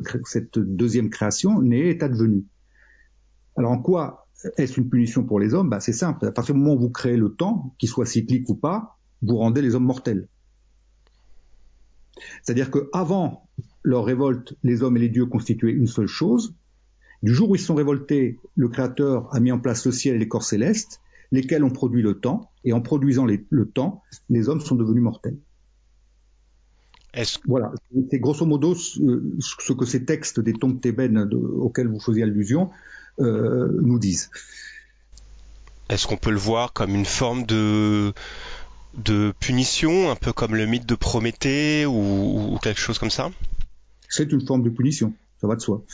deuxième 0.56 1.10
création, 1.10 1.60
Né 1.60 1.88
est 1.88 2.02
advenu. 2.02 2.44
Alors 3.56 3.72
en 3.72 3.78
quoi 3.78 4.26
est-ce 4.56 4.80
une 4.80 4.88
punition 4.88 5.24
pour 5.24 5.38
les 5.38 5.54
hommes? 5.54 5.70
Bah, 5.70 5.80
C'est 5.80 5.92
simple. 5.92 6.26
À 6.26 6.32
partir 6.32 6.54
du 6.54 6.60
moment 6.60 6.74
où 6.74 6.80
vous 6.80 6.90
créez 6.90 7.16
le 7.16 7.32
temps, 7.32 7.74
qu'il 7.78 7.88
soit 7.88 8.06
cyclique 8.06 8.48
ou 8.48 8.54
pas, 8.54 8.98
vous 9.22 9.36
rendez 9.36 9.62
les 9.62 9.74
hommes 9.74 9.84
mortels. 9.84 10.26
C'est-à-dire 12.42 12.70
qu'avant 12.70 13.48
leur 13.82 14.04
révolte, 14.04 14.54
les 14.62 14.82
hommes 14.82 14.96
et 14.96 15.00
les 15.00 15.08
dieux 15.08 15.26
constituaient 15.26 15.72
une 15.72 15.86
seule 15.86 16.06
chose. 16.06 16.54
Du 17.22 17.34
jour 17.34 17.50
où 17.50 17.56
ils 17.56 17.60
sont 17.60 17.74
révoltés, 17.74 18.38
le 18.56 18.68
Créateur 18.68 19.32
a 19.34 19.40
mis 19.40 19.52
en 19.52 19.58
place 19.58 19.86
le 19.86 19.92
ciel 19.92 20.16
et 20.16 20.18
les 20.18 20.28
corps 20.28 20.42
célestes, 20.42 21.00
lesquels 21.30 21.64
ont 21.64 21.70
produit 21.70 22.02
le 22.02 22.18
temps, 22.18 22.50
et 22.64 22.72
en 22.72 22.80
produisant 22.80 23.26
le 23.26 23.66
temps, 23.66 24.02
les 24.28 24.48
hommes 24.48 24.60
sont 24.60 24.74
devenus 24.74 25.02
mortels. 25.02 25.36
Voilà, 27.46 27.72
c'est 28.10 28.18
grosso 28.18 28.46
modo 28.46 28.74
ce, 28.74 29.72
que 29.74 29.84
ces 29.84 30.04
textes 30.04 30.40
des 30.40 30.54
tombes 30.54 30.80
thébaines 30.80 31.28
auxquels 31.58 31.88
vous 31.88 32.00
faisiez 32.00 32.22
allusion 32.22 32.70
euh, 33.20 33.68
nous 33.82 33.98
disent. 33.98 34.30
Est-ce 35.90 36.06
qu'on 36.06 36.16
peut 36.16 36.30
le 36.30 36.38
voir 36.38 36.72
comme 36.72 36.94
une 36.94 37.04
forme 37.04 37.44
de, 37.44 38.14
de 38.96 39.34
punition, 39.40 40.10
un 40.10 40.16
peu 40.16 40.32
comme 40.32 40.54
le 40.54 40.64
mythe 40.64 40.86
de 40.86 40.94
Prométhée 40.94 41.84
ou, 41.84 42.58
quelque 42.62 42.80
chose 42.80 42.98
comme 42.98 43.10
ça? 43.10 43.30
C'est 44.08 44.32
une 44.32 44.46
forme 44.46 44.62
de 44.62 44.70
punition, 44.70 45.12
ça 45.38 45.46
va 45.46 45.56
de 45.56 45.60
soi. 45.60 45.84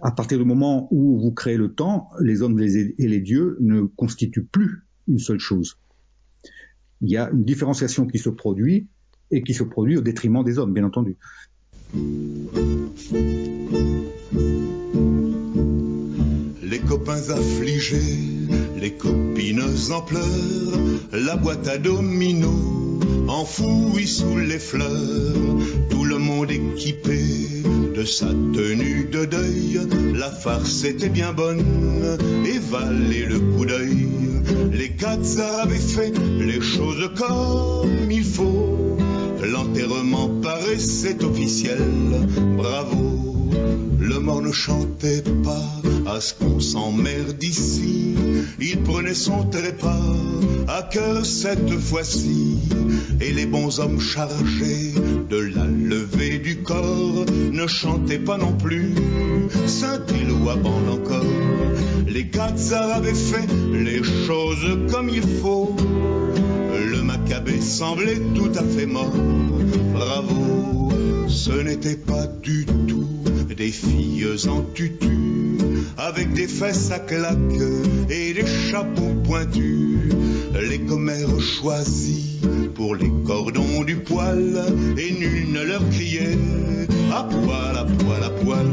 À 0.00 0.12
partir 0.12 0.38
du 0.38 0.44
moment 0.44 0.86
où 0.92 1.18
vous 1.18 1.32
créez 1.32 1.56
le 1.56 1.74
temps, 1.74 2.10
les 2.20 2.42
hommes 2.42 2.60
et 2.60 2.94
les 2.98 3.20
dieux 3.20 3.56
ne 3.60 3.82
constituent 3.82 4.44
plus 4.44 4.84
une 5.08 5.18
seule 5.18 5.40
chose. 5.40 5.78
Il 7.00 7.10
y 7.10 7.16
a 7.16 7.30
une 7.30 7.44
différenciation 7.44 8.06
qui 8.06 8.18
se 8.18 8.28
produit 8.28 8.86
et 9.30 9.42
qui 9.42 9.54
se 9.54 9.64
produit 9.64 9.96
au 9.96 10.00
détriment 10.00 10.44
des 10.44 10.58
hommes, 10.58 10.72
bien 10.72 10.84
entendu. 10.84 11.16
Les 16.62 16.80
copains 16.86 17.30
affligés, 17.30 18.46
les 18.80 18.92
copines 18.92 19.62
en 19.90 20.02
pleurs, 20.02 20.78
la 21.12 21.36
boîte 21.36 21.66
à 21.66 21.78
dominos 21.78 22.78
enfouie 23.28 24.06
sous 24.06 24.38
les 24.38 24.58
fleurs, 24.58 24.88
tout 25.90 26.04
le 26.04 26.18
monde 26.18 26.50
équipé 26.50 27.18
de 27.94 28.04
sa 28.04 28.26
tenue 28.26 29.08
de 29.10 29.24
deuil, 29.24 29.80
la 30.14 30.30
farce 30.30 30.84
était 30.84 31.08
bien 31.08 31.32
bonne 31.32 31.64
et 32.46 32.58
valait 32.58 33.26
le 33.26 33.38
coup 33.38 33.66
d'œil. 33.66 34.08
Les 34.72 34.90
quatre 34.90 35.40
avaient 35.60 35.76
fait 35.76 36.12
les 36.40 36.60
choses 36.60 37.10
comme 37.16 38.10
il 38.10 38.24
faut, 38.24 38.96
l'enterrement 39.42 40.28
paraissait 40.40 41.22
officiel, 41.22 41.78
bravo 42.56 43.17
le 44.00 44.18
mort 44.20 44.42
ne 44.42 44.52
chantait 44.52 45.22
pas 45.44 46.10
à 46.10 46.20
ce 46.20 46.34
qu'on 46.34 46.60
s'emmerde 46.60 47.42
ici. 47.42 48.14
Il 48.60 48.82
prenait 48.82 49.14
son 49.14 49.44
trépas 49.44 50.00
à 50.68 50.82
cœur 50.82 51.24
cette 51.26 51.78
fois-ci. 51.78 52.58
Et 53.20 53.32
les 53.32 53.46
bons 53.46 53.80
hommes 53.80 54.00
chargés 54.00 54.92
de 55.30 55.36
la 55.36 55.64
levée 55.64 56.38
du 56.38 56.62
corps 56.62 57.26
ne 57.52 57.66
chantaient 57.66 58.18
pas 58.18 58.38
non 58.38 58.52
plus. 58.52 58.94
Saint-Éloi 59.66 60.56
bande 60.56 60.88
encore. 60.88 61.24
Les 62.06 62.28
quatre 62.28 62.72
avaient 62.72 63.14
fait 63.14 63.48
les 63.72 64.02
choses 64.02 64.78
comme 64.90 65.08
il 65.08 65.22
faut. 65.22 65.74
Le 66.90 67.02
macabé 67.02 67.60
semblait 67.60 68.20
tout 68.34 68.52
à 68.54 68.62
fait 68.62 68.86
mort. 68.86 69.12
Bravo, 69.92 70.90
ce 71.28 71.52
n'était 71.52 71.96
pas 71.96 72.26
du 72.26 72.64
tout 72.86 72.97
des 73.68 73.72
filles 73.72 74.48
en 74.48 74.62
tutu, 74.72 75.58
avec 75.98 76.32
des 76.32 76.48
fesses 76.48 76.90
à 76.90 77.00
claques 77.00 77.36
et 78.08 78.32
des 78.32 78.46
chapeaux 78.46 79.14
pointus, 79.24 80.10
les 80.70 80.78
commères 80.78 81.38
choisis 81.38 82.38
pour 82.74 82.94
les 82.94 83.12
cordons 83.26 83.84
du 83.84 83.96
poil, 83.96 84.64
et 84.96 85.12
nul 85.12 85.52
ne 85.52 85.62
leur 85.64 85.86
criait 85.90 86.38
à 87.12 87.24
poil, 87.24 87.76
à 87.76 87.84
poil, 87.84 88.24
à 88.24 88.30
poil. 88.42 88.66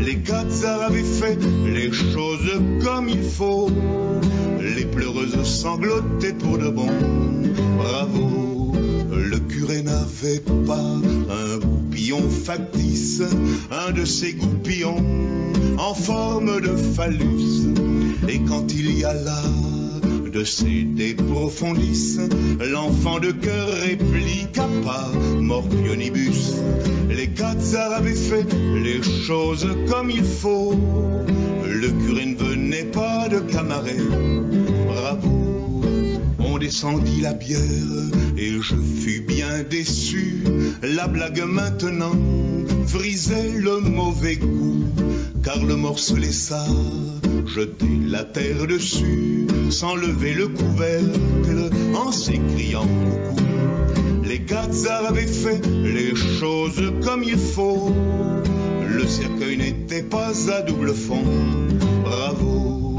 Les 0.00 0.16
quatre 0.20 0.64
avaient 0.64 1.12
fait 1.20 1.38
les 1.66 1.92
choses 1.92 2.52
comme 2.82 3.10
il 3.10 3.22
faut, 3.22 3.68
les 4.76 4.86
pleureuses 4.86 5.44
sanglotaient 5.44 6.32
pour 6.32 6.56
de 6.56 6.70
bon, 6.70 6.88
bravo. 7.76 8.61
Le 9.42 9.54
curé 9.54 9.82
n'avait 9.82 10.40
pas 10.66 10.78
un 10.78 11.58
goupillon 11.58 12.22
factice, 12.30 13.22
un 13.70 13.90
de 13.92 14.04
ces 14.04 14.34
goupillons 14.34 15.04
en 15.78 15.94
forme 15.94 16.60
de 16.60 16.76
phallus. 16.76 17.74
Et 18.28 18.38
quand 18.40 18.72
il 18.72 18.98
y 18.98 19.04
a 19.04 19.14
là 19.14 19.42
de 20.32 20.44
ces 20.44 20.86
profondis, 21.28 22.18
l'enfant 22.70 23.18
de 23.18 23.32
cœur 23.32 23.68
répliqua 23.68 24.68
pas 24.84 25.10
morpionibus. 25.40 26.54
Les 27.10 27.28
quatre 27.28 27.76
avaient 27.76 28.14
fait 28.14 28.46
les 28.76 29.02
choses 29.02 29.66
comme 29.88 30.10
il 30.10 30.24
faut. 30.24 30.74
Le 31.66 31.88
curé 32.06 32.26
ne 32.26 32.36
venait 32.36 32.84
pas 32.84 33.28
de 33.28 33.40
Camaret. 33.40 33.96
Descendit 36.72 37.20
la 37.20 37.34
bière 37.34 37.58
et 38.38 38.52
je 38.62 38.74
fus 38.74 39.20
bien 39.20 39.62
déçu. 39.68 40.42
La 40.82 41.06
blague 41.06 41.44
maintenant 41.46 42.14
frisait 42.86 43.58
le 43.58 43.80
mauvais 43.80 44.36
goût, 44.36 44.86
car 45.44 45.62
le 45.62 45.76
se 45.96 46.14
laissa 46.14 46.64
jeter 47.46 48.00
la 48.08 48.24
terre 48.24 48.66
dessus, 48.66 49.46
sans 49.68 49.96
lever 49.96 50.32
le 50.32 50.48
couvercle, 50.48 51.68
en 51.94 52.10
s'écriant 52.10 52.86
coucou. 52.86 53.42
Les 54.24 54.40
quatre 54.40 54.90
avaient 54.90 55.26
fait 55.26 55.60
les 55.84 56.16
choses 56.16 56.90
comme 57.04 57.22
il 57.22 57.36
faut. 57.36 57.94
Le 58.88 59.06
cercueil 59.06 59.58
n'était 59.58 60.04
pas 60.04 60.32
à 60.50 60.62
double 60.62 60.94
fond. 60.94 61.22
Bravo 62.02 62.91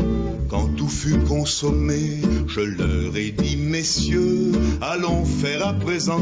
quand 0.53 0.67
tout 0.77 0.87
fut 0.87 1.17
consommé, 1.17 2.21
je 2.45 2.61
leur 2.61 3.17
ai 3.17 3.31
dit, 3.31 3.57
messieurs, 3.57 4.51
allons 4.81 5.25
faire 5.25 5.65
à 5.65 5.73
présent 5.73 6.21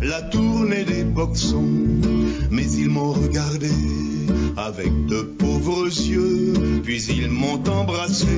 la 0.00 0.22
tournée 0.22 0.84
des 0.84 1.02
boxons. 1.02 1.66
Mais 2.52 2.70
ils 2.70 2.88
m'ont 2.88 3.14
regardé 3.14 3.72
avec 4.56 5.06
de 5.06 5.22
pauvres 5.22 5.86
yeux, 5.86 6.52
puis 6.84 7.02
ils 7.06 7.28
m'ont 7.28 7.60
embrassé 7.68 8.28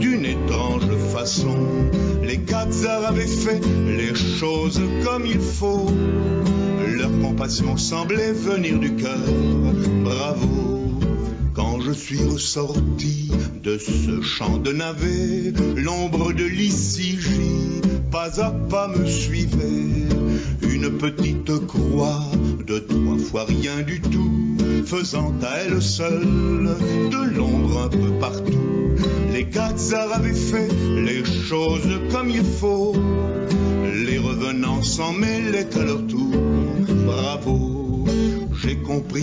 d'une 0.00 0.24
étrange 0.24 0.88
façon. 1.12 1.58
Les 2.22 2.38
quatre 2.38 2.86
avaient 2.86 3.26
fait 3.26 3.60
les 3.98 4.14
choses 4.14 4.80
comme 5.04 5.26
il 5.26 5.40
faut. 5.40 5.90
Leur 6.96 7.10
compassion 7.20 7.76
semblait 7.76 8.32
venir 8.32 8.78
du 8.78 8.94
cœur. 8.96 9.18
Bravo 10.04 10.78
quand 11.58 11.80
je 11.80 11.90
suis 11.90 12.22
ressorti 12.22 13.32
de 13.68 13.76
ce 13.76 14.22
champ 14.22 14.56
de 14.56 14.72
navets, 14.72 15.52
l'ombre 15.76 16.32
de 16.32 16.44
l'Issigie 16.44 17.82
pas 18.10 18.40
à 18.40 18.50
pas 18.50 18.88
me 18.88 19.04
suivait. 19.04 20.08
Une 20.62 20.96
petite 20.96 21.66
croix 21.66 22.22
de 22.66 22.78
trois 22.78 23.18
fois 23.18 23.44
rien 23.44 23.82
du 23.82 24.00
tout, 24.00 24.56
faisant 24.86 25.34
à 25.42 25.58
elle 25.58 25.82
seule 25.82 26.76
de 27.10 27.36
l'ombre 27.36 27.82
un 27.82 27.88
peu 27.88 28.10
partout. 28.18 28.94
Les 29.34 29.44
Khazars 29.44 30.14
avaient 30.14 30.32
fait 30.32 30.70
les 31.04 31.22
choses 31.26 32.00
comme 32.10 32.30
il 32.30 32.44
faut. 32.44 32.96
Les 34.06 34.16
revenants 34.16 34.82
s'en 34.82 35.12
mêlaient 35.12 35.76
à 35.76 35.84
leur 35.84 36.06
tour. 36.06 36.32
Bravo 37.04 37.77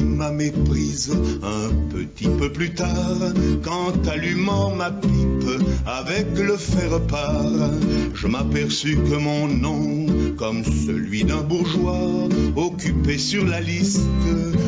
ma 0.04 0.32
méprise 0.32 1.12
un 1.44 1.70
petit 1.90 2.28
peu 2.28 2.52
plus 2.52 2.74
tard, 2.74 3.18
quand 3.64 4.08
allumant 4.08 4.76
ma 4.76 4.92
pipe 4.92 5.62
avec 5.86 6.28
le 6.38 6.58
faire-part, 6.58 7.72
je 8.14 8.28
m'aperçus 8.28 8.98
que 8.98 9.16
mon 9.16 9.48
nom, 9.48 10.06
comme 10.38 10.64
celui 10.64 11.24
d'un 11.24 11.42
bourgeois, 11.42 12.28
occupait 12.56 13.18
sur 13.18 13.46
la 13.46 13.62
liste 13.62 14.02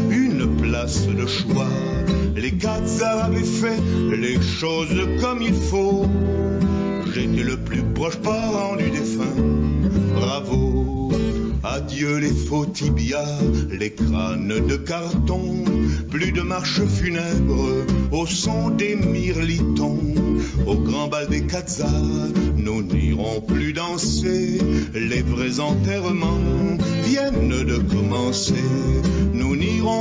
une 0.09 0.55
place 0.57 1.07
de 1.07 1.25
choix. 1.25 1.67
Les 2.35 2.51
quatre 2.51 3.03
avaient 3.03 3.43
fait 3.43 3.81
les 4.15 4.41
choses 4.41 5.07
comme 5.21 5.41
il 5.41 5.55
faut. 5.55 6.05
J'étais 7.13 7.43
le 7.43 7.57
plus 7.57 7.81
proche 7.95 8.17
parent 8.17 8.75
du 8.75 8.89
défunt. 8.91 9.35
Bravo 10.13 10.76
Adieu 11.69 12.19
les 12.19 12.33
faux 12.33 12.65
tibias, 12.65 13.41
les 13.69 13.91
crânes 13.91 14.67
de 14.67 14.77
carton, 14.77 15.65
plus 16.09 16.31
de 16.31 16.41
marches 16.41 16.85
funèbres 16.85 17.85
au 18.11 18.25
son 18.25 18.69
des 18.69 18.95
mirlitons. 18.95 19.99
Au 20.65 20.75
grand 20.75 21.09
bal 21.09 21.27
des 21.27 21.45
Katzas, 21.45 22.31
nous 22.55 22.83
n'irons 22.83 23.41
plus 23.41 23.73
danser, 23.73 24.59
les 24.93 25.21
vrais 25.21 25.59
enterrements 25.59 26.77
viennent 27.03 27.49
de 27.49 27.77
commencer. 27.77 28.53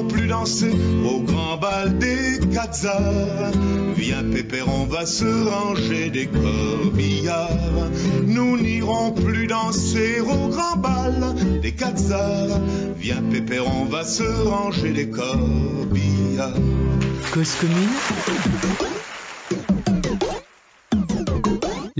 Plus 0.08 0.26
danser 0.26 0.72
au 1.08 1.20
grand 1.20 1.58
bal 1.58 1.96
des 1.98 2.40
Katzas. 2.52 3.52
Viens 3.96 4.24
pépère, 4.24 4.66
on 4.68 4.84
va 4.84 5.06
se 5.06 5.24
ranger 5.24 6.10
des 6.10 6.26
corbillards. 6.26 7.90
Nous 8.26 8.56
n'irons 8.58 9.12
plus 9.12 9.46
danser 9.46 10.20
au 10.20 10.48
grand 10.48 10.76
bal 10.76 11.34
des 11.62 11.70
Katzas. 11.70 12.60
Viens 12.98 13.22
pépère, 13.30 13.64
on 13.80 13.84
va 13.84 14.02
se 14.04 14.24
ranger 14.24 14.90
des 14.90 15.08
corbillards. 15.08 16.52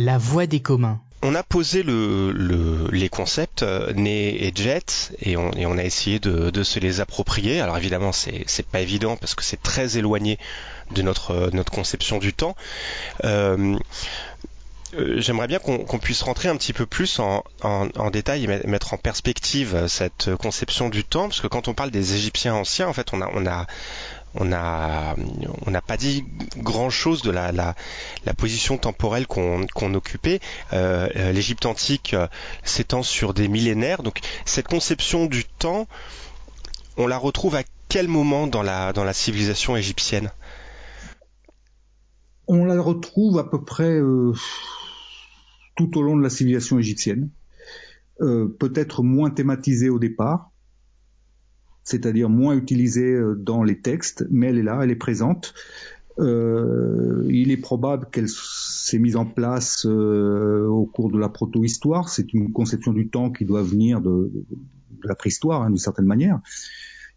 La 0.07 0.19
voix 0.19 0.47
des 0.47 0.61
communs. 0.61 1.01
On 1.23 1.35
a 1.35 1.43
posé 1.43 1.83
le, 1.83 2.31
le, 2.31 2.89
les 2.93 3.09
concepts 3.09 3.65
euh, 3.65 3.93
Né 3.93 4.47
et 4.47 4.53
Jet 4.55 5.13
et 5.21 5.37
on, 5.37 5.51
a 5.51 5.83
essayé 5.83 6.21
de, 6.21 6.63
se 6.63 6.79
les 6.79 7.01
approprier. 7.01 7.61
Alors 7.61 7.77
évidemment, 7.77 8.13
c'est, 8.13 8.47
pas 8.71 8.83
évident 8.83 9.17
parce 9.17 9.35
que 9.35 9.43
c'est 9.43 9.61
très 9.61 9.99
éloigné 9.99 10.39
de 10.93 11.03
notre, 11.03 11.51
notre 11.53 11.73
conception 11.73 12.19
du 12.19 12.33
temps. 12.33 12.55
Euh, 13.25 13.77
euh, 14.95 15.21
j'aimerais 15.21 15.49
bien 15.49 15.59
qu'on, 15.59 15.99
puisse 15.99 16.23
rentrer 16.23 16.49
un 16.49 16.57
petit 16.57 16.73
peu 16.73 16.87
plus 16.87 17.19
en, 17.19 17.43
détail 18.13 18.45
et 18.45 18.67
mettre 18.69 18.95
en 18.95 18.99
perspective 18.99 19.89
cette 19.89 20.37
conception 20.37 20.89
du 20.89 21.03
temps, 21.03 21.29
parce 21.29 21.41
que 21.41 21.49
quand 21.49 21.67
on 21.67 21.75
parle 21.75 21.91
des 21.91 22.15
Égyptiens 22.15 22.55
anciens, 22.55 22.87
en 22.87 22.93
fait, 22.93 23.13
on 23.13 23.47
a 23.47 23.67
on 24.39 24.45
n'a 24.45 25.15
pas 25.87 25.97
dit 25.97 26.25
grand 26.59 26.91
chose 26.91 27.23
de 27.23 27.31
la, 27.31 27.53
la, 27.53 27.75
la 28.25 28.35
position 28.35 28.79
temporelle 28.79 29.27
qu'on 29.27 29.67
qu'on 29.75 29.95
occupait. 29.95 30.41
Euh, 30.73 31.33
L'Égypte 31.33 31.67
antique 31.67 32.15
euh, 32.15 32.27
s'étend 32.65 33.03
sur 33.03 33.35
des 33.35 33.49
millénaires, 33.49 34.03
donc 34.03 34.21
cette 34.45 34.69
conception 34.69 35.27
du 35.27 35.45
temps, 35.45 35.87
on 36.97 37.07
la 37.07 37.19
retrouve 37.19 37.55
à 37.57 37.63
quel 37.89 38.09
moment 38.09 38.47
dans 38.47 38.63
la 38.63 39.13
civilisation 39.13 39.77
égyptienne? 39.77 40.31
On 42.49 42.65
la 42.65 42.81
retrouve 42.81 43.39
à 43.39 43.45
peu 43.45 43.65
près 43.65 43.91
euh, 43.91 44.33
tout 45.77 45.99
au 45.99 46.03
long 46.03 46.17
de 46.17 46.23
la 46.23 46.31
civilisation 46.31 46.79
égyptienne, 46.79 47.31
euh, 48.21 48.49
peut-être 48.59 49.03
moins 49.03 49.31
thématisée 49.31 49.89
au 49.89 49.99
départ 49.99 50.51
c'est-à-dire 51.87 52.29
moins 52.29 52.55
utilisée 52.55 53.19
dans 53.39 53.63
les 53.63 53.81
textes, 53.81 54.27
mais 54.31 54.49
elle 54.49 54.59
est 54.59 54.63
là, 54.63 54.81
elle 54.83 54.91
est 54.91 54.97
présente. 54.97 55.55
Euh, 56.19 57.27
il 57.29 57.51
est 57.51 57.57
probable 57.59 58.09
qu'elle 58.11 58.29
s'est 58.29 58.99
mise 58.99 59.17
en 59.17 59.27
place 59.27 59.85
euh, 59.87 60.67
au 60.67 60.87
cours 60.87 61.11
de 61.11 61.19
la 61.19 61.29
proto-histoire. 61.29 62.09
C'est 62.09 62.33
une 62.33 62.53
conception 62.53 62.93
du 62.93 63.09
temps 63.09 63.31
qui 63.31 63.45
doit 63.45 63.63
venir 63.63 64.01
de, 64.01 64.31
de 64.33 65.09
la 65.09 65.15
préhistoire, 65.15 65.63
hein, 65.63 65.69
d'une 65.69 65.79
certaine 65.79 66.07
manière, 66.07 66.41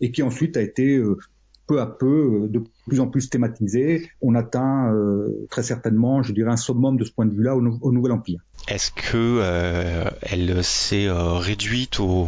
et 0.02 0.12
qui 0.12 0.22
ensuite 0.22 0.58
a 0.58 0.62
été 0.62 0.98
euh, 0.98 1.18
peu 1.66 1.80
à 1.80 1.86
peu 1.86 2.48
de 2.50 2.62
plus 2.88 3.00
en 3.00 3.08
plus 3.08 3.30
thématisée. 3.30 4.10
On 4.22 4.36
atteint 4.36 4.94
euh, 4.94 5.48
très 5.50 5.64
certainement, 5.64 6.22
je 6.22 6.34
dirais, 6.34 6.52
un 6.52 6.58
summum 6.58 6.98
de 6.98 7.06
ce 7.06 7.12
point 7.12 7.26
de 7.26 7.34
vue-là 7.34 7.56
au, 7.56 7.62
au 7.82 7.92
Nouvel 7.92 8.12
Empire. 8.12 8.42
Est-ce 8.68 8.92
que 8.92 9.16
euh, 9.16 10.10
elle 10.22 10.64
s'est 10.64 11.08
réduite 11.10 12.02
au 12.02 12.28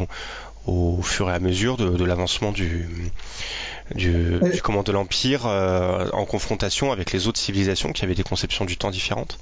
au 0.66 1.02
fur 1.02 1.30
et 1.30 1.34
à 1.34 1.40
mesure 1.40 1.78
de, 1.78 1.98
de 1.98 2.04
l'avancement 2.06 2.52
du, 2.52 2.86
du, 3.96 4.40
du 4.40 4.62
comment 4.62 4.84
de 4.84 4.92
l'empire 4.92 5.46
euh, 5.48 6.08
en 6.14 6.26
confrontation 6.26 6.92
avec 6.92 7.12
les 7.12 7.28
autres 7.28 7.40
civilisations 7.40 7.92
qui 7.92 8.04
avaient 8.06 8.16
des 8.16 8.24
conceptions 8.24 8.66
du 8.66 8.78
temps 8.78 8.92
différentes? 8.92 9.40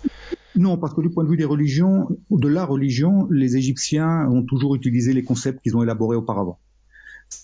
Non, 0.55 0.77
parce 0.77 0.93
que 0.93 1.01
du 1.01 1.09
point 1.09 1.23
de 1.23 1.29
vue 1.29 1.37
des 1.37 1.45
religions, 1.45 2.07
de 2.31 2.47
la 2.47 2.65
religion, 2.65 3.27
les 3.29 3.55
Égyptiens 3.55 4.27
ont 4.29 4.43
toujours 4.43 4.75
utilisé 4.75 5.13
les 5.13 5.23
concepts 5.23 5.61
qu'ils 5.61 5.77
ont 5.77 5.83
élaborés 5.83 6.15
auparavant. 6.15 6.59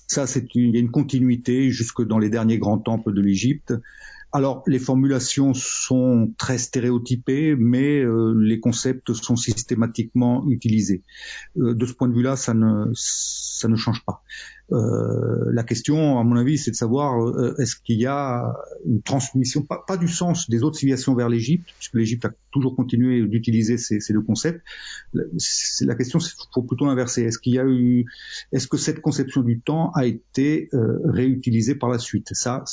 Ça, 0.08 0.26
c'est 0.26 0.48
il 0.56 0.72
y 0.72 0.78
a 0.78 0.80
une 0.80 0.92
continuité 0.92 1.70
jusque 1.70 2.02
dans 2.06 2.18
les 2.18 2.30
derniers 2.30 2.58
grands 2.58 2.80
temples 2.80 3.14
de 3.14 3.22
l'Égypte. 3.22 3.74
Alors, 4.36 4.64
les 4.68 4.80
formulations 4.80 5.54
sont 5.54 6.34
très 6.38 6.58
stéréotypées, 6.58 7.56
mais 7.56 8.02
euh, 8.02 8.34
les 8.38 8.60
concepts 8.60 9.14
sont 9.14 9.38
systématiquement 9.38 10.44
utilisés. 10.50 11.04
Euh, 11.58 11.74
de 11.74 11.86
ce 11.86 11.94
point 11.94 12.10
de 12.10 12.14
vue-là, 12.14 12.36
ça 12.36 12.54
ne 12.54 12.92
ça 12.94 13.70
ne 13.70 13.78
change 13.78 14.04
pas. 14.04 14.24
Euh, 14.72 15.52
la 15.52 15.64
question, 15.64 16.20
à 16.20 16.24
mon 16.24 16.36
avis, 16.38 16.58
c'est 16.58 16.72
de 16.72 16.76
savoir 16.76 17.22
euh, 17.22 17.56
est-ce 17.60 17.76
qu'il 17.76 18.00
y 18.00 18.08
a 18.08 18.54
une 18.86 19.02
transmission, 19.02 19.62
pas, 19.62 19.84
pas, 19.88 19.98
du 19.98 20.08
sens 20.08 20.50
des 20.50 20.64
autres 20.64 20.78
civilisations 20.78 21.14
vers 21.14 21.30
l'Égypte, 21.30 21.70
puisque 21.78 21.94
l'Égypte 21.94 22.26
a 22.26 22.32
toujours 22.52 22.76
continué 22.76 23.26
d'utiliser 23.28 23.78
ces, 23.78 24.00
ces, 24.00 24.14
deux 24.14 24.22
concepts. 24.22 24.62
La, 25.14 25.24
la 25.82 25.96
question, 25.96 26.20
c'est 26.20 26.34
faut 26.54 26.64
plutôt 26.64 26.88
inverser. 26.88 27.24
Est-ce 27.24 27.38
qu'il 27.38 27.54
y 27.54 27.60
a 27.60 27.66
eu, 27.66 28.06
est-ce 28.52 28.68
que 28.68 28.78
cette 28.78 29.02
conception 29.02 29.42
du 29.42 29.60
temps 29.60 29.92
a 29.92 30.06
été 30.06 30.70
euh, 30.74 31.00
réutilisée 31.06 31.76
par 31.76 31.90
la 31.90 32.00
suite? 32.00 32.30
Ça, 32.32 32.64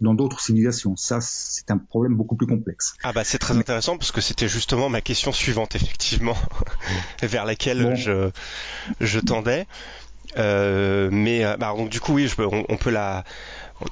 dans 0.00 0.14
d'autres 0.14 0.40
civilisations, 0.40 0.94
ça, 0.96 1.18
c'est 1.20 1.70
un 1.70 1.78
problème 1.78 2.16
beaucoup 2.16 2.36
plus 2.36 2.46
complexe. 2.46 2.94
Ah 3.02 3.12
bah 3.12 3.24
c'est 3.24 3.38
très 3.38 3.54
Mais, 3.54 3.60
intéressant 3.60 3.96
parce 3.98 4.12
que 4.12 4.20
c'était 4.20 4.48
justement 4.48 4.88
ma 4.88 5.00
question 5.00 5.32
suivante, 5.32 5.74
effectivement, 5.74 6.36
vers 7.22 7.44
laquelle 7.44 7.82
bon. 7.82 7.94
je 7.96 8.30
je 9.00 9.18
tendais. 9.18 9.66
Euh, 10.36 11.08
mais 11.10 11.42
bah, 11.58 11.74
donc 11.76 11.88
du 11.88 12.00
coup 12.00 12.14
oui, 12.14 12.28
je, 12.28 12.42
on, 12.42 12.64
on, 12.68 12.76
peut 12.76 12.90
la 12.90 13.24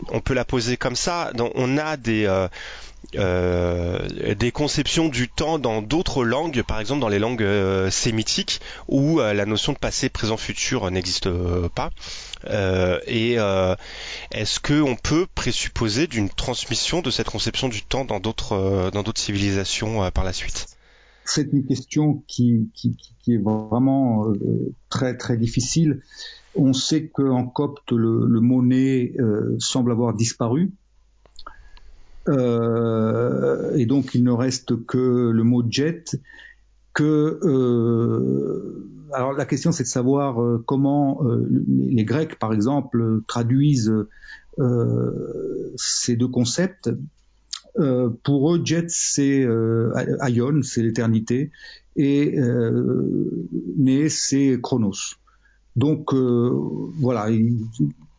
on 0.08 0.20
peut 0.20 0.34
la 0.34 0.44
poser 0.44 0.76
comme 0.76 0.96
ça. 0.96 1.30
Donc, 1.34 1.52
on 1.54 1.78
a 1.78 1.96
des 1.96 2.26
euh, 2.26 2.48
euh, 3.14 4.34
des 4.34 4.50
conceptions 4.50 5.08
du 5.08 5.28
temps 5.28 5.58
dans 5.58 5.80
d'autres 5.80 6.24
langues, 6.24 6.62
par 6.62 6.80
exemple 6.80 7.00
dans 7.00 7.08
les 7.08 7.18
langues 7.18 7.42
euh, 7.42 7.90
sémitiques, 7.90 8.60
où 8.88 9.20
euh, 9.20 9.32
la 9.32 9.46
notion 9.46 9.72
de 9.72 9.78
passé, 9.78 10.08
présent, 10.08 10.36
futur 10.36 10.90
n'existe 10.90 11.28
pas. 11.74 11.90
et 13.06 13.36
est-ce 14.32 14.60
qu'on 14.60 14.96
peut 14.96 15.26
présupposer 15.34 16.06
d'une 16.06 16.28
transmission 16.28 17.00
de 17.00 17.10
cette 17.10 17.30
conception 17.30 17.68
du 17.68 17.82
temps 17.82 18.04
dans 18.04 18.20
d'autres 18.20 18.90
dans 18.92 19.02
d'autres 19.02 19.20
civilisations 19.20 20.10
par 20.10 20.24
la 20.24 20.32
suite? 20.32 20.75
C'est 21.28 21.52
une 21.52 21.64
question 21.64 22.22
qui, 22.26 22.70
est 23.28 23.36
vraiment 23.36 24.28
euh, 24.28 24.74
très 24.88 25.16
très 25.16 25.36
difficile. 25.36 26.00
On 26.54 26.72
sait 26.72 27.08
qu'en 27.08 27.46
copte, 27.46 27.92
le, 27.92 28.26
le 28.26 28.40
monnaie 28.40 29.14
euh, 29.18 29.56
semble 29.58 29.92
avoir 29.92 30.14
disparu. 30.14 30.72
Euh, 32.28 33.76
et 33.76 33.86
donc 33.86 34.14
il 34.14 34.24
ne 34.24 34.32
reste 34.32 34.84
que 34.86 35.30
le 35.30 35.42
mot 35.44 35.64
jet. 35.68 36.18
Que 36.94 37.38
alors 39.12 39.34
la 39.34 39.44
question 39.44 39.70
c'est 39.70 39.82
de 39.82 39.88
savoir 39.88 40.38
comment 40.64 41.20
les 41.68 42.04
Grecs 42.06 42.38
par 42.38 42.54
exemple 42.54 43.20
traduisent 43.26 43.92
ces 45.76 46.16
deux 46.16 46.28
concepts 46.28 46.90
euh, 47.78 48.10
pour 48.24 48.54
eux, 48.54 48.60
Jet, 48.64 48.86
c'est 48.88 49.42
euh, 49.42 49.92
Aion, 50.20 50.62
c'est 50.62 50.82
l'éternité, 50.82 51.50
et 51.96 52.38
euh, 52.38 53.46
Né, 53.76 54.08
c'est 54.08 54.58
Chronos. 54.62 55.16
Donc 55.76 56.14
euh, 56.14 56.50
voilà, 56.98 57.28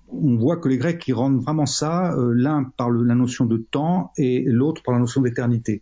on 0.10 0.36
voit 0.38 0.58
que 0.58 0.70
les 0.70 0.78
Grecs 0.78 1.08
ils 1.08 1.13
rendent 1.13 1.41
vraiment 1.41 1.65
ça, 1.65 2.13
euh, 2.13 2.34
l'un 2.36 2.63
par 2.78 2.91
la 2.91 3.15
notion 3.15 3.46
de 3.46 3.58
temps 3.58 4.12
et 4.17 4.43
l'autre 4.46 4.84
par 4.84 4.93
la 4.93 5.00
notion 5.00 5.22
d'éternité. 5.22 5.82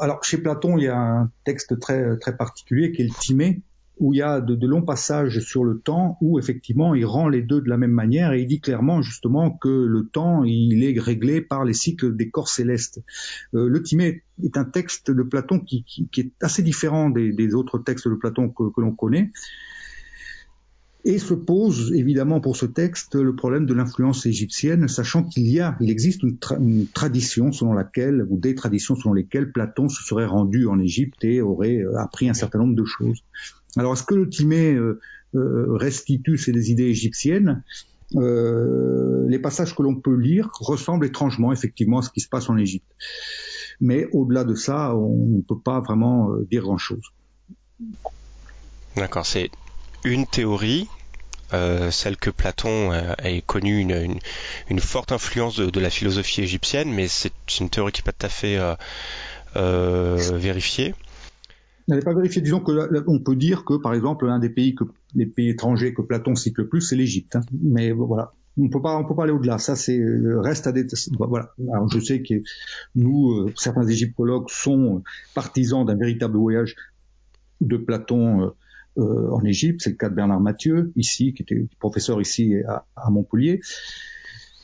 Alors 0.00 0.24
chez 0.24 0.38
Platon, 0.38 0.78
il 0.78 0.84
y 0.84 0.88
a 0.88 0.98
un 0.98 1.30
texte 1.44 1.78
très 1.78 2.16
très 2.18 2.36
particulier 2.36 2.90
qui 2.90 3.02
est 3.02 3.04
le 3.04 3.10
Timée, 3.20 3.60
où 4.02 4.12
il 4.12 4.16
y 4.16 4.22
a 4.22 4.40
de, 4.40 4.66
longs 4.66 4.82
passages 4.82 5.38
sur 5.38 5.62
le 5.62 5.78
temps 5.78 6.18
où 6.20 6.40
effectivement 6.40 6.92
il 6.96 7.06
rend 7.06 7.28
les 7.28 7.40
deux 7.40 7.60
de 7.60 7.68
la 7.68 7.76
même 7.76 7.92
manière 7.92 8.32
et 8.32 8.40
il 8.40 8.48
dit 8.48 8.60
clairement 8.60 9.00
justement 9.00 9.52
que 9.52 9.68
le 9.68 10.08
temps 10.08 10.42
il 10.42 10.82
est 10.82 10.98
réglé 10.98 11.40
par 11.40 11.64
les 11.64 11.72
cycles 11.72 12.16
des 12.16 12.28
corps 12.28 12.48
célestes. 12.48 13.00
Euh, 13.54 13.68
le 13.68 13.80
Timée 13.80 14.24
est 14.42 14.56
un 14.56 14.64
texte 14.64 15.12
de 15.12 15.22
Platon 15.22 15.60
qui, 15.60 15.86
est 16.18 16.32
assez 16.42 16.64
différent 16.64 17.10
des, 17.10 17.54
autres 17.54 17.78
textes 17.78 18.08
de 18.08 18.14
Platon 18.16 18.48
que, 18.48 18.80
l'on 18.80 18.92
connaît. 18.92 19.30
Et 21.04 21.18
se 21.18 21.34
pose 21.34 21.92
évidemment 21.94 22.40
pour 22.40 22.56
ce 22.56 22.66
texte 22.66 23.14
le 23.14 23.36
problème 23.36 23.66
de 23.66 23.74
l'influence 23.74 24.26
égyptienne, 24.26 24.88
sachant 24.88 25.22
qu'il 25.22 25.46
y 25.48 25.60
a, 25.60 25.76
il 25.80 25.90
existe 25.90 26.24
une, 26.24 26.38
tra 26.38 26.56
une, 26.56 26.86
tradition 26.86 27.52
selon 27.52 27.72
laquelle, 27.72 28.26
ou 28.28 28.38
des 28.38 28.56
traditions 28.56 28.96
selon 28.96 29.12
lesquelles 29.12 29.52
Platon 29.52 29.88
se 29.88 30.02
serait 30.02 30.26
rendu 30.26 30.66
en 30.66 30.80
Égypte 30.80 31.24
et 31.24 31.40
aurait 31.40 31.84
appris 31.98 32.28
un 32.28 32.34
certain 32.34 32.58
nombre 32.58 32.74
de 32.74 32.84
choses. 32.84 33.22
Alors, 33.76 33.94
est-ce 33.94 34.02
que 34.02 34.14
le 34.14 34.28
Timée 34.28 34.72
euh, 34.72 35.00
euh, 35.34 35.66
restitue 35.70 36.36
ces 36.36 36.70
idées 36.70 36.84
égyptiennes 36.84 37.62
euh, 38.16 39.26
Les 39.28 39.38
passages 39.38 39.74
que 39.74 39.82
l'on 39.82 39.96
peut 39.96 40.14
lire 40.14 40.50
ressemblent 40.60 41.06
étrangement, 41.06 41.52
effectivement, 41.52 42.00
à 42.00 42.02
ce 42.02 42.10
qui 42.10 42.20
se 42.20 42.28
passe 42.28 42.50
en 42.50 42.56
Égypte. 42.56 42.90
Mais 43.80 44.06
au-delà 44.12 44.44
de 44.44 44.54
ça, 44.54 44.94
on 44.94 45.38
ne 45.38 45.40
peut 45.40 45.58
pas 45.58 45.80
vraiment 45.80 46.30
dire 46.50 46.62
grand-chose. 46.62 47.02
D'accord, 48.96 49.24
c'est 49.24 49.50
une 50.04 50.26
théorie, 50.26 50.86
celle 51.50 52.16
que 52.18 52.30
Platon 52.30 52.92
ait 52.92 53.42
connu 53.42 53.78
une, 53.78 54.18
une, 54.68 54.80
forte 54.80 55.10
influence 55.10 55.56
de, 55.56 55.80
la 55.80 55.90
philosophie 55.90 56.42
égyptienne, 56.42 56.92
mais 56.92 57.08
c'est 57.08 57.32
une 57.58 57.70
théorie 57.70 57.92
qui 57.92 58.02
n'est 58.02 58.04
pas 58.04 58.12
tout 58.12 58.26
à 58.26 58.28
fait 58.28 58.58
vérifiée. 59.56 60.94
N'est 61.96 62.00
pas 62.00 62.14
vérifiée. 62.14 62.42
Disons 62.42 62.60
que 62.60 63.04
on 63.06 63.18
peut 63.18 63.36
dire 63.36 63.64
que, 63.64 63.74
par 63.74 63.94
exemple, 63.94 64.26
l'un 64.26 64.38
des 64.38 64.48
pays 64.48 64.74
que 64.74 64.84
les 65.14 65.26
pays 65.26 65.50
étrangers 65.50 65.94
que 65.94 66.02
Platon 66.02 66.34
cite 66.34 66.58
le 66.58 66.68
plus, 66.68 66.80
c'est 66.80 66.96
l'Égypte. 66.96 67.36
Hein. 67.36 67.42
Mais 67.62 67.92
voilà, 67.92 68.32
on 68.58 68.68
peut 68.68 68.80
pas, 68.80 68.96
on 68.96 69.04
peut 69.04 69.14
pas 69.14 69.24
aller 69.24 69.32
au-delà. 69.32 69.58
Ça, 69.58 69.76
c'est 69.76 69.98
euh, 69.98 70.40
reste 70.40 70.66
à 70.66 70.72
des. 70.72 70.86
Voilà. 71.18 71.50
Alors, 71.72 71.88
je 71.88 72.00
sais 72.00 72.22
que 72.22 72.42
nous, 72.94 73.32
euh, 73.32 73.52
certains 73.56 73.86
égyptologues 73.86 74.48
sont 74.48 75.02
partisans 75.34 75.84
d'un 75.84 75.96
véritable 75.96 76.36
voyage 76.36 76.76
de 77.60 77.76
Platon 77.76 78.52
euh, 78.98 79.30
en 79.30 79.44
Égypte. 79.44 79.82
C'est 79.82 79.90
le 79.90 79.96
cas 79.96 80.08
de 80.08 80.14
Bernard 80.14 80.40
Mathieu 80.40 80.92
ici, 80.96 81.34
qui 81.34 81.42
était 81.42 81.66
professeur 81.78 82.20
ici 82.20 82.54
à 82.96 83.10
Montpellier. 83.10 83.60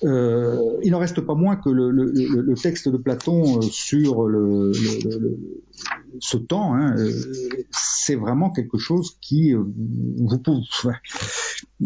Euh, 0.04 0.56
il 0.82 0.92
n'en 0.92 0.98
reste 0.98 1.20
pas 1.20 1.34
moins 1.34 1.56
que 1.56 1.70
le, 1.70 1.90
le, 1.90 2.12
le 2.12 2.54
texte 2.54 2.88
de 2.88 2.96
Platon 2.96 3.60
sur 3.62 4.26
le, 4.26 4.72
ce 6.20 6.36
temps, 6.36 6.76
hein, 6.76 6.94
c'est 7.72 8.14
vraiment 8.14 8.50
quelque 8.50 8.78
chose 8.78 9.18
qui, 9.20 9.54
vous 9.54 10.38
pouvez, 10.38 10.62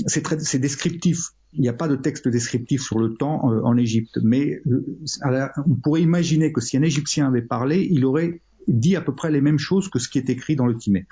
c'est 0.06 0.58
descriptif 0.58 1.32
il 1.54 1.60
n'y 1.60 1.68
a 1.68 1.72
pas 1.74 1.88
de 1.88 1.96
texte 1.96 2.28
descriptif 2.28 2.82
sur 2.82 2.98
le 2.98 3.14
temps 3.14 3.52
euh, 3.52 3.60
en 3.62 3.76
Égypte, 3.76 4.18
mais 4.22 4.62
euh, 4.66 5.48
on 5.66 5.74
pourrait 5.74 6.02
imaginer 6.02 6.52
que 6.52 6.60
si 6.60 6.76
un 6.76 6.82
Égyptien 6.82 7.28
avait 7.28 7.42
parlé, 7.42 7.86
il 7.90 8.04
aurait 8.04 8.40
dit 8.68 8.96
à 8.96 9.00
peu 9.00 9.14
près 9.14 9.30
les 9.30 9.40
mêmes 9.40 9.58
choses 9.58 9.88
que 9.88 9.98
ce 9.98 10.08
qui 10.08 10.18
est 10.18 10.30
écrit 10.30 10.56
dans 10.56 10.66
le 10.66 10.76
Timet. 10.76 11.06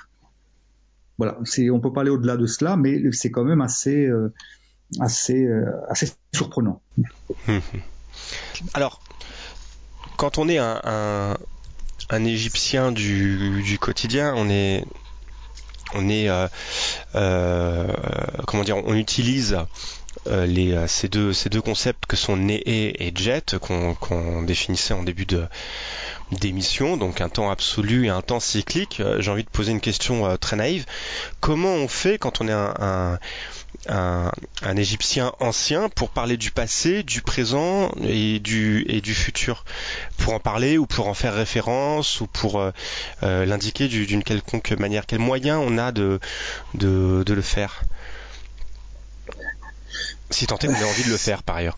Voilà, 1.18 1.38
c'est, 1.44 1.68
on 1.68 1.80
peut 1.80 1.92
pas 1.92 2.00
aller 2.00 2.10
au-delà 2.10 2.38
de 2.38 2.46
cela, 2.46 2.76
mais 2.78 3.12
c'est 3.12 3.30
quand 3.30 3.44
même 3.44 3.60
assez, 3.60 4.06
euh, 4.06 4.32
assez, 4.98 5.48
assez 5.88 6.12
surprenant. 6.34 6.80
Alors, 8.74 9.00
quand 10.16 10.38
on 10.38 10.48
est 10.48 10.58
un, 10.58 11.36
un, 12.10 12.24
Égyptien 12.24 12.92
du, 12.92 13.62
du, 13.62 13.78
quotidien, 13.78 14.34
on 14.36 14.50
est, 14.50 14.84
on 15.94 16.08
est, 16.08 16.28
euh, 17.14 17.86
comment 18.46 18.64
dire, 18.64 18.76
on 18.78 18.94
utilise 18.94 19.56
euh, 20.26 20.44
les, 20.44 20.72
euh, 20.72 20.86
ces, 20.86 21.08
deux, 21.08 21.32
ces 21.32 21.48
deux 21.48 21.62
concepts 21.62 22.04
que 22.04 22.16
sont 22.16 22.36
Néé 22.36 23.06
et 23.06 23.12
Jet 23.14 23.56
qu'on 23.58 24.42
définissait 24.42 24.92
en 24.92 25.02
début 25.02 25.26
d'émission, 26.32 26.96
donc 26.96 27.20
un 27.20 27.28
temps 27.28 27.50
absolu 27.50 28.06
et 28.06 28.08
un 28.10 28.20
temps 28.20 28.40
cyclique. 28.40 29.00
Euh, 29.00 29.20
j'ai 29.20 29.30
envie 29.30 29.44
de 29.44 29.48
poser 29.48 29.72
une 29.72 29.80
question 29.80 30.36
très 30.36 30.56
naïve. 30.56 30.84
Comment 31.40 31.74
on 31.74 31.88
fait 31.88 32.18
quand 32.18 32.40
on 32.42 32.48
est 32.48 32.52
un, 32.52 33.18
un, 33.88 34.30
Égyptien 34.76 35.32
ancien 35.40 35.88
pour 35.88 36.10
parler 36.10 36.36
du 36.36 36.50
passé, 36.50 37.02
du 37.02 37.22
présent 37.22 37.90
et 38.02 38.38
du, 38.38 39.14
futur. 39.14 39.64
Pour 40.18 40.34
en 40.34 40.40
parler 40.40 40.78
ou 40.78 40.86
pour 40.86 41.08
en 41.08 41.14
faire 41.14 41.34
référence 41.34 42.20
ou 42.20 42.26
pour 42.26 42.62
l'indiquer 43.22 43.88
d'une 43.88 44.22
quelconque 44.22 44.72
manière. 44.72 45.06
Quels 45.06 45.18
moyens 45.18 45.62
on 45.64 45.78
a 45.78 45.92
de, 45.92 46.20
le 46.74 47.42
faire? 47.42 47.82
Si 50.30 50.46
tant 50.46 50.58
est 50.58 50.68
envie 50.68 51.04
de 51.04 51.10
le 51.10 51.16
faire 51.16 51.42
par 51.42 51.56
ailleurs. 51.56 51.76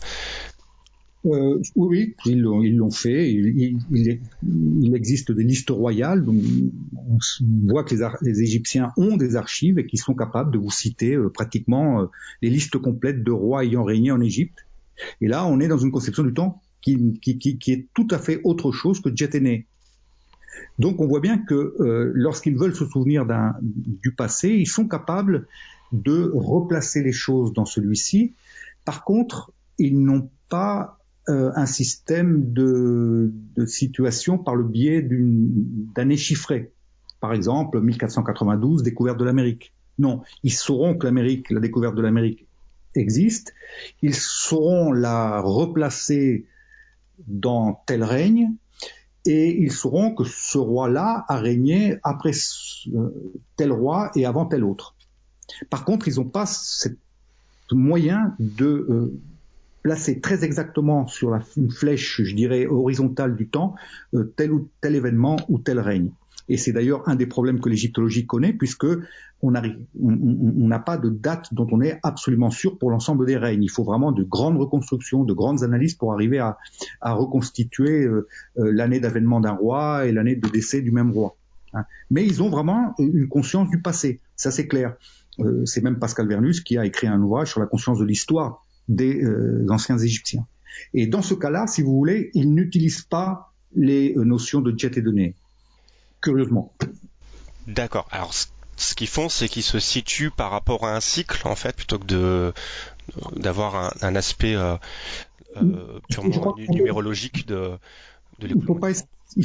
Euh, 1.24 1.60
oui, 1.76 2.16
ils 2.26 2.40
l'ont, 2.40 2.90
fait. 2.90 3.32
Il, 3.32 4.94
existe 4.94 5.30
des 5.30 5.44
listes 5.44 5.70
royales. 5.70 6.24
on, 6.28 7.18
voit 7.64 7.84
que 7.84 7.94
les, 8.22 8.42
Égyptiens 8.42 8.92
ont 8.96 9.16
des 9.16 9.36
archives 9.36 9.78
et 9.78 9.86
qu'ils 9.86 10.00
sont 10.00 10.14
capables 10.14 10.52
de 10.52 10.58
vous 10.58 10.70
citer 10.70 11.14
euh, 11.14 11.28
pratiquement 11.28 12.02
euh, 12.02 12.06
les 12.42 12.50
listes 12.50 12.76
complètes 12.78 13.22
de 13.22 13.30
rois 13.30 13.64
ayant 13.64 13.84
régné 13.84 14.10
en 14.10 14.20
Égypte. 14.20 14.66
Et 15.20 15.28
là, 15.28 15.46
on 15.46 15.60
est 15.60 15.68
dans 15.68 15.78
une 15.78 15.92
conception 15.92 16.24
du 16.24 16.34
temps 16.34 16.60
qui, 16.80 16.96
est 16.96 17.86
tout 17.94 18.08
à 18.10 18.18
fait 18.18 18.40
autre 18.42 18.72
chose 18.72 19.00
que 19.00 19.14
Djeténé. 19.14 19.66
Donc, 20.78 21.00
on 21.00 21.06
voit 21.06 21.20
bien 21.20 21.38
que 21.38 21.74
lorsqu'ils 22.14 22.56
veulent 22.56 22.74
se 22.74 22.86
souvenir 22.86 23.24
du 23.62 24.12
passé, 24.12 24.48
ils 24.48 24.66
sont 24.66 24.88
capables 24.88 25.46
de 25.92 26.30
replacer 26.34 27.02
les 27.02 27.12
choses 27.12 27.52
dans 27.52 27.64
celui-ci. 27.64 28.32
Par 28.84 29.04
contre, 29.04 29.52
ils 29.78 29.98
n'ont 30.02 30.28
pas 30.48 30.98
euh, 31.00 31.01
un 31.32 31.66
système 31.66 32.52
de, 32.52 33.32
situation 33.66 34.38
par 34.38 34.54
le 34.54 34.64
biais 34.64 35.06
d'années 35.08 36.16
chiffrées. 36.16 36.72
Par 37.20 37.32
exemple, 37.32 37.80
1492, 37.80 38.82
découverte 38.82 39.18
de 39.18 39.24
l'Amérique. 39.24 39.72
Non, 39.98 40.22
ils 40.42 40.52
sauront 40.52 40.96
que 40.96 41.06
l'Amérique, 41.06 41.50
la 41.50 41.60
découverte 41.60 41.94
de 41.94 42.02
l'Amérique 42.02 42.46
existe. 42.94 43.54
Ils 44.02 44.14
sauront 44.14 44.92
la 44.92 45.40
replacer 45.40 46.46
dans 47.26 47.82
tel 47.86 48.02
règne 48.02 48.52
et 49.24 49.62
ils 49.62 49.72
sauront 49.72 50.14
que 50.14 50.24
ce 50.24 50.58
roi-là 50.58 51.24
a 51.28 51.38
régné 51.38 51.98
après 52.02 52.32
euh, 52.92 53.10
tel 53.56 53.72
roi 53.72 54.10
et 54.16 54.26
avant 54.26 54.46
tel 54.46 54.64
autre. 54.64 54.96
Par 55.70 55.84
contre, 55.84 56.08
ils 56.08 56.16
n'ont 56.16 56.28
pas 56.28 56.46
ce 56.46 56.88
moyen 57.70 58.34
de 58.38 58.66
euh, 58.66 59.20
placer 59.82 60.20
très 60.20 60.44
exactement 60.44 61.06
sur 61.06 61.30
la, 61.30 61.40
une 61.56 61.70
flèche, 61.70 62.22
je 62.22 62.34
dirais, 62.34 62.66
horizontale 62.66 63.36
du 63.36 63.48
temps, 63.48 63.74
euh, 64.14 64.32
tel 64.36 64.52
ou 64.52 64.68
tel 64.80 64.94
événement 64.94 65.36
ou 65.48 65.58
tel 65.58 65.80
règne. 65.80 66.10
Et 66.48 66.56
c'est 66.56 66.72
d'ailleurs 66.72 67.08
un 67.08 67.14
des 67.14 67.26
problèmes 67.26 67.60
que 67.60 67.68
l'égyptologie 67.68 68.26
connaît, 68.26 68.52
puisque 68.52 68.86
on 69.42 69.50
n'a 69.50 70.78
pas 70.78 70.98
de 70.98 71.08
date 71.08 71.52
dont 71.52 71.66
on 71.72 71.80
est 71.80 71.98
absolument 72.02 72.50
sûr 72.50 72.78
pour 72.78 72.90
l'ensemble 72.90 73.26
des 73.26 73.36
règnes. 73.36 73.62
Il 73.62 73.70
faut 73.70 73.84
vraiment 73.84 74.12
de 74.12 74.22
grandes 74.22 74.56
reconstructions, 74.56 75.24
de 75.24 75.32
grandes 75.32 75.62
analyses 75.62 75.94
pour 75.94 76.12
arriver 76.12 76.38
à, 76.38 76.56
reconstituer 77.00 78.04
euh, 78.04 78.26
l'année 78.56 79.00
d'avènement 79.00 79.40
d'un 79.40 79.52
roi 79.52 80.06
et 80.06 80.12
l'année 80.12 80.36
de 80.36 80.48
décès 80.48 80.80
du 80.80 80.92
même 80.92 81.10
roi. 81.10 81.36
Hein. 81.74 81.84
Mais 82.10 82.24
ils 82.24 82.42
ont 82.42 82.50
vraiment 82.50 82.94
une 82.98 83.28
conscience 83.28 83.68
du 83.68 83.80
passé, 83.80 84.20
ça 84.36 84.50
c'est 84.50 84.68
clair. 84.68 84.94
Euh, 85.40 85.64
c'est 85.64 85.82
même 85.82 85.98
Pascal 85.98 86.28
Vernus 86.28 86.60
qui 86.60 86.76
a 86.76 86.84
écrit 86.84 87.06
un 87.06 87.20
ouvrage 87.20 87.50
sur 87.50 87.60
la 87.60 87.66
conscience 87.66 87.98
de 87.98 88.04
l'histoire 88.04 88.64
des 88.88 89.22
euh, 89.22 89.66
anciens 89.70 89.98
Égyptiens. 89.98 90.46
Et 90.94 91.06
dans 91.06 91.22
ce 91.22 91.34
cas-là, 91.34 91.66
si 91.66 91.82
vous 91.82 91.92
voulez, 91.92 92.30
ils 92.34 92.52
n'utilisent 92.52 93.02
pas 93.02 93.52
les 93.74 94.14
euh, 94.16 94.24
notions 94.24 94.60
de 94.60 94.76
jet 94.76 94.96
et 94.96 95.02
de 95.02 95.10
nez, 95.10 95.34
curieusement. 96.20 96.72
D'accord. 97.66 98.08
Alors, 98.10 98.32
ce 98.34 98.94
qu'ils 98.94 99.08
font, 99.08 99.28
c'est 99.28 99.48
qu'ils 99.48 99.62
se 99.62 99.78
situent 99.78 100.30
par 100.30 100.50
rapport 100.50 100.86
à 100.86 100.96
un 100.96 101.00
cycle, 101.00 101.46
en 101.46 101.54
fait, 101.54 101.76
plutôt 101.76 101.98
que 101.98 102.06
de 102.06 102.52
d'avoir 103.36 103.92
un, 104.02 104.14
aspect 104.14 104.56
purement 106.08 106.54
numérologique 106.56 107.46
de, 107.46 107.72
de 108.38 108.48
Il 108.48 108.56
ne 108.56 108.60
faut, 108.62 108.78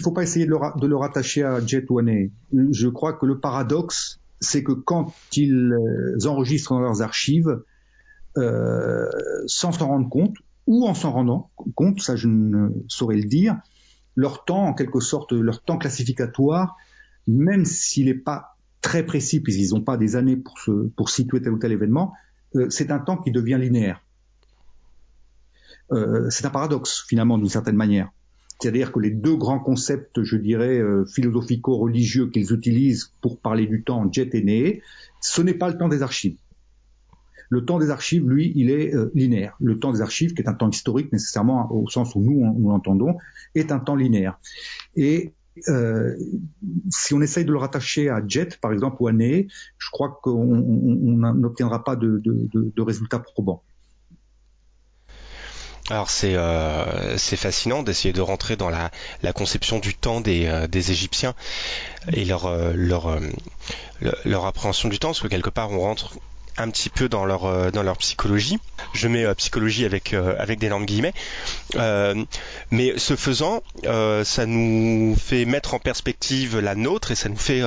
faut 0.03 0.11
pas 0.11 0.23
essayer 0.23 0.45
de 0.45 0.51
le, 0.51 0.79
de 0.79 0.87
le 0.87 0.95
rattacher 0.95 1.43
à 1.43 1.65
jet 1.65 1.85
ou 1.89 1.99
à 1.99 2.03
nez. 2.03 2.31
Je 2.53 2.87
crois 2.87 3.13
que 3.13 3.25
le 3.25 3.39
paradoxe, 3.39 4.19
c'est 4.39 4.63
que 4.63 4.71
quand 4.71 5.13
ils 5.35 5.73
euh, 5.73 6.27
enregistrent 6.27 6.73
dans 6.73 6.81
leurs 6.81 7.01
archives, 7.01 7.61
euh, 8.37 9.09
sans 9.47 9.71
s'en 9.71 9.87
rendre 9.87 10.09
compte, 10.09 10.35
ou 10.67 10.85
en 10.85 10.93
s'en 10.93 11.11
rendant 11.11 11.49
compte, 11.75 12.01
ça 12.01 12.15
je 12.15 12.27
ne 12.27 12.69
saurais 12.87 13.15
le 13.15 13.23
dire, 13.23 13.57
leur 14.15 14.45
temps, 14.45 14.65
en 14.65 14.73
quelque 14.73 14.99
sorte, 14.99 15.31
leur 15.31 15.63
temps 15.63 15.77
classificatoire, 15.77 16.75
même 17.25 17.65
s'il 17.65 18.05
n'est 18.05 18.13
pas 18.13 18.57
très 18.81 19.05
précis, 19.05 19.39
puisqu'ils 19.39 19.73
n'ont 19.73 19.83
pas 19.83 19.97
des 19.97 20.15
années 20.15 20.37
pour, 20.37 20.59
se, 20.59 20.71
pour 20.89 21.09
situer 21.09 21.41
tel 21.41 21.53
ou 21.53 21.57
tel 21.57 21.71
événement, 21.71 22.13
euh, 22.55 22.69
c'est 22.69 22.91
un 22.91 22.99
temps 22.99 23.17
qui 23.17 23.31
devient 23.31 23.57
linéaire. 23.59 24.03
Euh, 25.91 26.29
c'est 26.29 26.45
un 26.45 26.49
paradoxe, 26.49 27.05
finalement, 27.07 27.37
d'une 27.37 27.49
certaine 27.49 27.75
manière. 27.75 28.11
C'est-à-dire 28.59 28.91
que 28.91 28.99
les 28.99 29.11
deux 29.11 29.35
grands 29.35 29.59
concepts, 29.59 30.23
je 30.23 30.35
dirais, 30.35 30.81
philosophico-religieux 31.13 32.29
qu'ils 32.31 32.51
utilisent 32.53 33.13
pour 33.21 33.39
parler 33.39 33.67
du 33.67 33.83
temps, 33.83 34.11
jet 34.11 34.33
et 34.33 34.43
né, 34.43 34.81
ce 35.21 35.41
n'est 35.43 35.53
pas 35.53 35.69
le 35.69 35.77
temps 35.77 35.87
des 35.87 36.01
archives. 36.01 36.37
Le 37.49 37.65
temps 37.65 37.79
des 37.79 37.89
archives, 37.89 38.27
lui, 38.27 38.51
il 38.55 38.69
est 38.69 38.93
euh, 38.93 39.11
linéaire. 39.15 39.55
Le 39.59 39.79
temps 39.79 39.91
des 39.91 40.01
archives, 40.01 40.33
qui 40.33 40.41
est 40.41 40.49
un 40.49 40.53
temps 40.53 40.69
historique 40.69 41.11
nécessairement 41.13 41.71
au 41.71 41.87
sens 41.89 42.15
où 42.15 42.19
nous, 42.19 42.53
nous 42.57 42.69
l'entendons, 42.69 43.17
est 43.55 43.71
un 43.71 43.79
temps 43.79 43.95
linéaire. 43.95 44.39
Et 44.95 45.33
euh, 45.69 46.15
si 46.89 47.13
on 47.13 47.21
essaye 47.21 47.45
de 47.45 47.51
le 47.51 47.57
rattacher 47.57 48.09
à 48.09 48.21
jet, 48.27 48.57
par 48.57 48.73
exemple, 48.73 48.97
ou 48.99 49.07
à 49.07 49.13
né, 49.13 49.47
je 49.77 49.89
crois 49.91 50.19
qu'on 50.21 50.45
n'obtiendra 50.45 51.83
pas 51.83 51.95
de, 51.95 52.21
résultats 52.81 53.19
probants. 53.19 53.63
Alors 55.89 56.09
c'est 56.09 56.35
euh, 56.35 57.17
c'est 57.17 57.37
fascinant 57.37 57.81
d'essayer 57.81 58.11
de 58.11 58.19
rentrer 58.19 58.57
dans 58.57 58.69
la, 58.69 58.91
conception 59.33 59.79
du 59.79 59.95
temps 59.95 60.19
des, 60.19 60.67
Égyptiens 60.73 61.33
et 62.11 62.25
leur 62.25 62.45
appréhension 64.45 64.89
du 64.89 64.99
temps 64.99 65.09
parce 65.09 65.21
que 65.21 65.29
quelque 65.29 65.49
part 65.49 65.71
on 65.71 65.79
rentre 65.79 66.19
un 66.57 66.69
petit 66.69 66.89
peu 66.89 67.09
dans 67.09 67.25
leur 67.25 67.71
dans 67.71 67.83
leur 67.83 67.97
psychologie. 67.97 68.59
Je 68.93 69.07
mets 69.07 69.33
psychologie 69.35 69.85
avec 69.85 70.13
avec 70.13 70.59
des 70.59 70.69
normes 70.69 70.85
guillemets. 70.85 71.13
mais 72.71 72.93
ce 72.97 73.15
faisant, 73.15 73.63
ça 73.83 74.45
nous 74.45 75.15
fait 75.15 75.45
mettre 75.45 75.73
en 75.73 75.79
perspective 75.79 76.59
la 76.59 76.75
nôtre 76.75 77.11
et 77.11 77.15
ça 77.15 77.29
nous 77.29 77.37
fait 77.37 77.61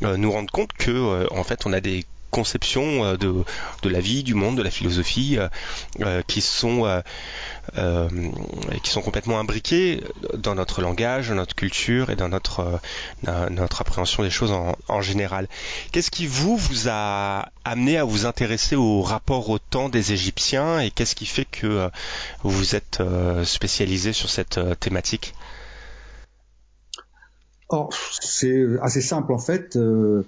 nous 0.00 0.32
rendre 0.32 0.50
compte 0.50 0.72
que 0.72 1.26
en 1.32 1.44
fait 1.44 1.66
on 1.66 1.72
a 1.72 1.80
des 1.80 2.04
conceptions 2.34 3.04
euh, 3.04 3.16
de, 3.16 3.88
la 3.88 4.00
vie, 4.00 4.22
du 4.22 4.34
monde, 4.34 4.56
de 4.56 4.62
la 4.62 4.70
philosophie, 4.70 5.38
qui 6.26 6.40
sont 6.40 7.02
qui 8.82 8.90
sont 8.90 9.02
complètement 9.02 9.38
imbriquées 9.38 10.02
dans 10.36 10.54
notre 10.54 10.82
langage, 10.82 11.28
dans 11.28 11.36
notre 11.36 11.54
culture 11.54 12.10
et 12.10 12.16
dans 12.16 12.28
notre 12.28 12.80
notre 13.50 13.80
appréhension 13.80 14.22
des 14.22 14.30
choses 14.30 14.52
en, 14.88 15.00
général. 15.02 15.48
Qu'est-ce 15.92 16.10
qui 16.10 16.26
vous 16.26 16.56
vous 16.56 16.88
a 16.88 17.48
amené 17.64 17.98
à 17.98 18.04
vous 18.04 18.26
intéresser 18.26 18.74
au 18.76 19.02
rapport 19.02 19.48
au 19.50 19.58
temps 19.58 19.88
des 19.88 20.12
Égyptiens 20.12 20.80
et 20.80 20.90
qu'est-ce 20.90 21.14
qui 21.14 21.26
fait 21.26 21.44
que 21.44 21.90
vous 22.42 22.74
êtes 22.74 23.02
spécialisé 23.44 24.12
sur 24.12 24.30
cette 24.30 24.58
thématique? 24.80 25.34
C'est 28.20 28.64
assez 28.82 29.00
simple 29.00 29.32
en 29.32 29.38
fait. 29.38 29.76
Euh, 29.76 29.80
euh, 29.80 30.26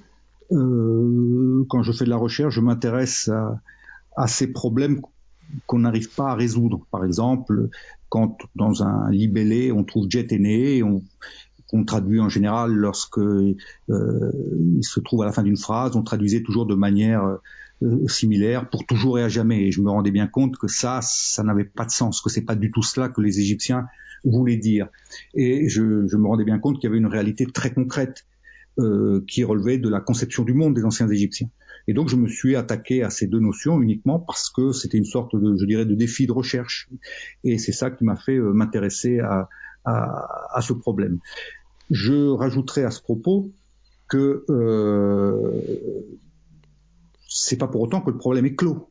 quand 0.51 1.83
je 1.83 1.93
fais 1.93 2.05
de 2.05 2.11
la 2.11 2.17
recherche, 2.17 2.55
je 2.55 2.61
m'intéresse 2.61 3.31
à, 4.17 4.27
ces 4.27 4.53
problèmes 4.53 5.01
qu'on 5.67 5.81
n'arrive 5.81 6.13
pas 6.15 6.31
à 6.31 6.35
résoudre. 6.35 6.87
Par 6.91 7.05
exemple, 7.05 7.69
quand 8.09 8.39
dans 8.55 8.83
un 8.83 9.11
libellé 9.11 9.73
on 9.73 9.85
trouve 9.85 10.07
jet 10.09 10.33
aîné, 10.33 10.83
on, 10.83 11.03
on 11.73 11.85
traduit 11.85 12.21
en 12.21 12.29
général 12.29 12.73
lorsque 12.73 13.19
euh, 13.19 13.57
il 13.89 14.85
se 14.85 15.01
trouve 15.01 15.23
à 15.23 15.27
la 15.27 15.33
fin 15.33 15.43
d'une 15.43 15.57
phrase, 15.57 15.97
on 15.97 16.03
traduisait 16.03 16.43
toujours 16.43 16.67
de 16.67 16.75
manière 16.75 17.39
euh, 17.83 18.09
similaire 18.09 18.69
pour 18.71 18.87
toujours 18.87 19.19
et 19.19 19.23
à 19.23 19.29
jamais. 19.29 19.67
Et 19.67 19.73
je 19.73 19.81
me 19.81 19.91
rendais 19.91 20.11
bien 20.11 20.27
compte 20.27 20.57
que 20.57 20.69
ça, 20.69 21.01
ça 21.03 21.43
n'avait 21.43 21.65
pas 21.65 21.85
de 21.85 21.91
sens, 21.91 22.21
que 22.21 22.31
c'est 22.31 22.45
pas 22.45 22.55
du 22.55 22.71
tout 22.71 22.83
cela 22.83 23.09
que 23.09 23.21
les 23.21 23.41
Égyptiens 23.41 23.87
voulaient 24.25 24.57
dire. 24.57 24.89
Et 25.35 25.69
je, 25.69 26.07
je 26.07 26.17
me 26.17 26.27
rendais 26.27 26.45
bien 26.45 26.59
compte 26.59 26.77
qu'il 26.77 26.85
y 26.85 26.91
avait 26.91 26.99
une 26.99 27.07
réalité 27.07 27.47
très 27.47 27.73
concrète 27.73 28.25
euh, 28.79 29.25
qui 29.27 29.45
relevait 29.45 29.79
de 29.79 29.89
la 29.89 30.01
conception 30.01 30.45
du 30.45 30.55
monde 30.55 30.75
des 30.75 30.85
anciens 30.85 31.09
Égyptiens. 31.09 31.49
Et 31.89 31.95
donc 31.95 32.09
je 32.09 32.17
me 32.17 32.29
suis 32.29 32.57
attaqué 32.57 33.03
à 33.03 33.11
ces 33.11 33.27
deux 33.27 33.39
notions 33.39 33.81
uniquement 33.81 34.19
parce 34.19 34.51
que 34.51 34.73
c'était 34.73 34.99
une 34.99 35.05
sorte 35.05 35.37
de, 35.37 35.57
je 35.57 35.65
dirais, 35.67 35.87
de 35.87 35.95
défi 35.95 36.27
de 36.27 36.33
recherche. 36.33 36.89
Et 37.45 37.59
c'est 37.59 37.73
ça 37.73 37.91
qui 37.91 38.05
m'a 38.05 38.17
fait 38.17 38.37
euh, 38.37 38.53
m'intéresser 38.53 39.21
à, 39.21 39.49
à, 39.85 40.57
à, 40.57 40.63
ce 40.63 40.73
problème. 40.73 41.19
Je 41.91 42.29
rajouterai 42.29 42.85
à 42.85 42.91
ce 42.91 43.01
propos 43.01 43.53
que 44.09 44.45
euh, 44.51 45.51
c'est 47.29 47.57
pas 47.57 47.69
pour 47.69 47.81
autant 47.83 48.01
que 48.01 48.11
le 48.11 48.19
problème 48.19 48.47
est 48.47 48.55
clos. 48.55 48.91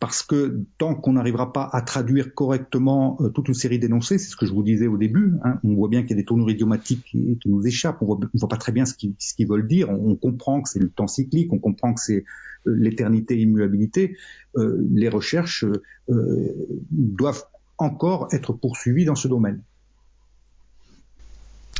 Parce 0.00 0.22
que 0.22 0.64
tant 0.78 0.94
qu'on 0.94 1.12
n'arrivera 1.12 1.52
pas 1.52 1.68
à 1.72 1.82
traduire 1.82 2.34
correctement 2.34 3.18
euh, 3.20 3.28
toute 3.28 3.48
une 3.48 3.54
série 3.54 3.78
d'énoncés, 3.78 4.16
c'est 4.16 4.30
ce 4.30 4.36
que 4.36 4.46
je 4.46 4.52
vous 4.52 4.62
disais 4.62 4.86
au 4.86 4.96
début, 4.96 5.34
hein, 5.44 5.60
on 5.62 5.74
voit 5.74 5.88
bien 5.88 6.00
qu'il 6.00 6.12
y 6.12 6.14
a 6.14 6.16
des 6.16 6.24
tournures 6.24 6.50
idiomatiques 6.50 7.04
qui, 7.04 7.38
nous 7.44 7.66
échappent, 7.66 7.98
on 8.00 8.06
voit, 8.06 8.18
voit 8.32 8.48
pas 8.48 8.56
très 8.56 8.72
bien 8.72 8.86
ce 8.86 8.94
qu'ils 8.94 9.46
veulent 9.46 9.68
dire, 9.68 9.90
on, 9.90 10.16
comprend 10.16 10.62
que 10.62 10.70
c'est 10.70 10.78
le 10.78 10.88
temps 10.88 11.06
cyclique, 11.06 11.52
on 11.52 11.58
comprend 11.58 11.92
que 11.92 12.00
c'est 12.00 12.24
euh, 12.66 12.74
l'éternité, 12.78 13.38
immuabilité. 13.38 14.16
Euh, 14.56 14.82
les 14.90 15.10
recherches 15.10 15.66
doivent 16.90 17.44
encore 17.76 18.28
être 18.32 18.52
poursuivies 18.54 19.04
dans 19.04 19.14
ce 19.14 19.28
domaine. 19.28 19.62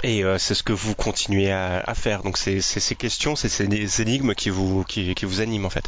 Et 0.02 0.24
euh, 0.24 0.38
c'est 0.38 0.54
ce 0.54 0.62
que 0.62 0.72
vous 0.72 0.94
continuez 0.94 1.50
à, 1.50 1.94
faire. 1.94 2.22
Donc 2.22 2.38
c'est 2.38 2.60
ces 2.60 2.94
questions, 2.94 3.36
c'est 3.36 3.48
ces 3.48 4.00
énigmes 4.00 4.34
qui 4.34 4.50
vous, 4.50 4.84
qui 4.84 5.14
vous 5.24 5.40
animent 5.40 5.66
en 5.66 5.70
fait. 5.70 5.84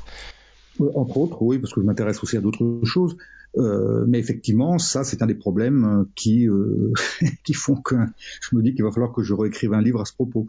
Entre 0.81 1.17
autres, 1.19 1.43
oui, 1.43 1.59
parce 1.59 1.73
que 1.73 1.81
je 1.81 1.87
m'intéresse 1.87 2.23
aussi 2.23 2.37
à 2.37 2.41
d'autres 2.41 2.81
choses. 2.85 3.17
Euh, 3.59 4.05
mais 4.09 4.19
effectivement, 4.19 4.79
ça, 4.79 5.05
c'est 5.05 5.23
un 5.23 5.27
des 5.27 5.35
problèmes 5.35 5.85
euh, 5.85 6.05
qui 6.15 6.49
euh, 6.49 6.93
qui 7.45 7.53
font 7.53 7.77
que 7.77 7.97
je 8.41 8.57
me 8.57 8.63
dis 8.63 8.75
qu'il 8.75 8.83
va 8.83 8.91
falloir 8.91 9.13
que 9.13 9.23
je 9.23 9.35
réécrive 9.35 9.75
un 9.75 9.83
livre 9.83 10.01
à 10.01 10.07
ce 10.07 10.15
propos. 10.15 10.47